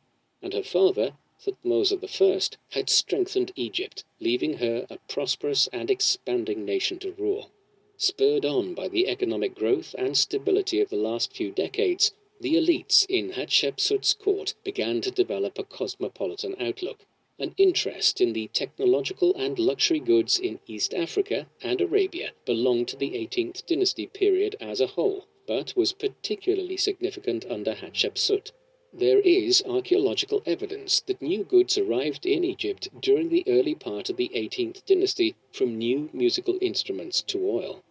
and 0.41 0.53
her 0.53 0.63
father, 0.63 1.17
Thutmose 1.41 1.91
I, 1.91 2.57
had 2.69 2.89
strengthened 2.89 3.51
Egypt, 3.57 4.05
leaving 4.21 4.59
her 4.59 4.87
a 4.89 4.99
prosperous 5.09 5.67
and 5.73 5.91
expanding 5.91 6.63
nation 6.63 6.97
to 6.99 7.11
rule. 7.11 7.51
Spurred 7.97 8.45
on 8.45 8.73
by 8.73 8.87
the 8.87 9.09
economic 9.09 9.53
growth 9.53 9.93
and 9.97 10.17
stability 10.17 10.79
of 10.79 10.87
the 10.87 10.95
last 10.95 11.35
few 11.35 11.51
decades, 11.51 12.13
the 12.39 12.55
elites 12.55 13.05
in 13.09 13.31
Hatshepsut's 13.31 14.13
court 14.13 14.55
began 14.63 15.01
to 15.01 15.11
develop 15.11 15.59
a 15.59 15.65
cosmopolitan 15.65 16.55
outlook. 16.57 17.05
An 17.41 17.55
interest 17.57 18.19
in 18.19 18.33
the 18.33 18.49
technological 18.49 19.33
and 19.35 19.57
luxury 19.57 20.01
goods 20.01 20.37
in 20.37 20.59
East 20.67 20.93
Africa 20.93 21.47
and 21.61 21.79
Arabia 21.79 22.33
belonged 22.43 22.89
to 22.89 22.97
the 22.97 23.11
18th 23.11 23.65
dynasty 23.65 24.07
period 24.07 24.57
as 24.59 24.81
a 24.81 24.87
whole, 24.87 25.25
but 25.47 25.73
was 25.73 25.93
particularly 25.93 26.75
significant 26.75 27.45
under 27.49 27.75
Hatshepsut. 27.75 28.51
There 28.91 29.21
is 29.21 29.63
archaeological 29.65 30.43
evidence 30.45 30.99
that 30.99 31.21
new 31.21 31.45
goods 31.45 31.77
arrived 31.77 32.25
in 32.25 32.43
Egypt 32.43 32.89
during 32.99 33.29
the 33.29 33.45
early 33.47 33.73
part 33.73 34.09
of 34.09 34.17
the 34.17 34.31
18th 34.35 34.83
dynasty, 34.85 35.35
from 35.53 35.77
new 35.77 36.09
musical 36.11 36.57
instruments 36.59 37.21
to 37.21 37.49
oil. 37.49 37.81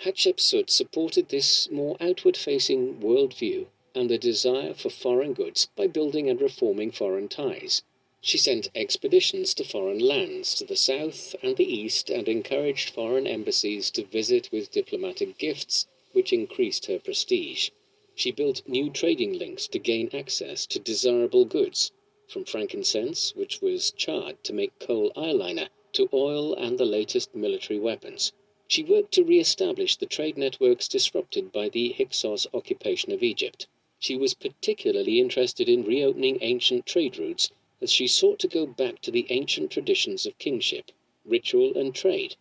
Hatshepsut 0.00 0.70
supported 0.70 1.28
this 1.28 1.70
more 1.70 1.96
outward 2.00 2.36
facing 2.36 2.98
world 2.98 3.32
view 3.32 3.68
and 3.94 4.10
the 4.10 4.18
desire 4.18 4.74
for 4.74 4.90
foreign 4.90 5.34
goods 5.34 5.68
by 5.76 5.86
building 5.86 6.28
and 6.28 6.40
reforming 6.40 6.90
foreign 6.90 7.28
ties. 7.28 7.84
She 8.26 8.38
sent 8.38 8.70
expeditions 8.74 9.52
to 9.52 9.64
foreign 9.64 9.98
lands, 9.98 10.54
to 10.54 10.64
the 10.64 10.76
south 10.76 11.36
and 11.42 11.58
the 11.58 11.70
east, 11.70 12.08
and 12.08 12.26
encouraged 12.26 12.88
foreign 12.88 13.26
embassies 13.26 13.90
to 13.90 14.02
visit 14.02 14.50
with 14.50 14.70
diplomatic 14.70 15.36
gifts, 15.36 15.86
which 16.12 16.32
increased 16.32 16.86
her 16.86 16.98
prestige. 16.98 17.68
She 18.14 18.30
built 18.30 18.66
new 18.66 18.88
trading 18.88 19.34
links 19.34 19.68
to 19.68 19.78
gain 19.78 20.08
access 20.14 20.64
to 20.68 20.78
desirable 20.78 21.44
goods, 21.44 21.92
from 22.26 22.46
frankincense, 22.46 23.36
which 23.36 23.60
was 23.60 23.90
charred 23.90 24.42
to 24.44 24.54
make 24.54 24.78
kohl 24.78 25.12
eyeliner, 25.14 25.68
to 25.92 26.08
oil 26.14 26.54
and 26.54 26.78
the 26.78 26.86
latest 26.86 27.34
military 27.34 27.78
weapons. 27.78 28.32
She 28.66 28.82
worked 28.82 29.12
to 29.12 29.22
re-establish 29.22 29.96
the 29.96 30.06
trade 30.06 30.38
networks 30.38 30.88
disrupted 30.88 31.52
by 31.52 31.68
the 31.68 31.90
Hyksos 31.90 32.46
occupation 32.54 33.12
of 33.12 33.22
Egypt. 33.22 33.66
She 33.98 34.16
was 34.16 34.32
particularly 34.32 35.20
interested 35.20 35.68
in 35.68 35.84
reopening 35.84 36.38
ancient 36.40 36.86
trade 36.86 37.18
routes 37.18 37.50
as 37.84 37.92
she 37.92 38.06
sought 38.06 38.38
to 38.38 38.48
go 38.48 38.64
back 38.64 39.02
to 39.02 39.10
the 39.10 39.26
ancient 39.28 39.70
traditions 39.70 40.24
of 40.24 40.38
kingship. 40.38 40.90
ritual, 41.22 41.76
and 41.76 41.94
trade. 41.94 42.34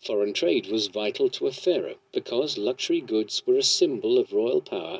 Foreign 0.00 0.32
trade 0.32 0.68
was 0.68 0.86
vital 0.86 1.28
to 1.28 1.46
a 1.46 1.52
pharaoh 1.52 1.98
because 2.12 2.56
luxury 2.56 3.02
goods 3.02 3.46
were 3.46 3.58
a 3.58 3.62
symbol 3.62 4.16
of 4.16 4.32
royal 4.32 4.62
power 4.62 4.94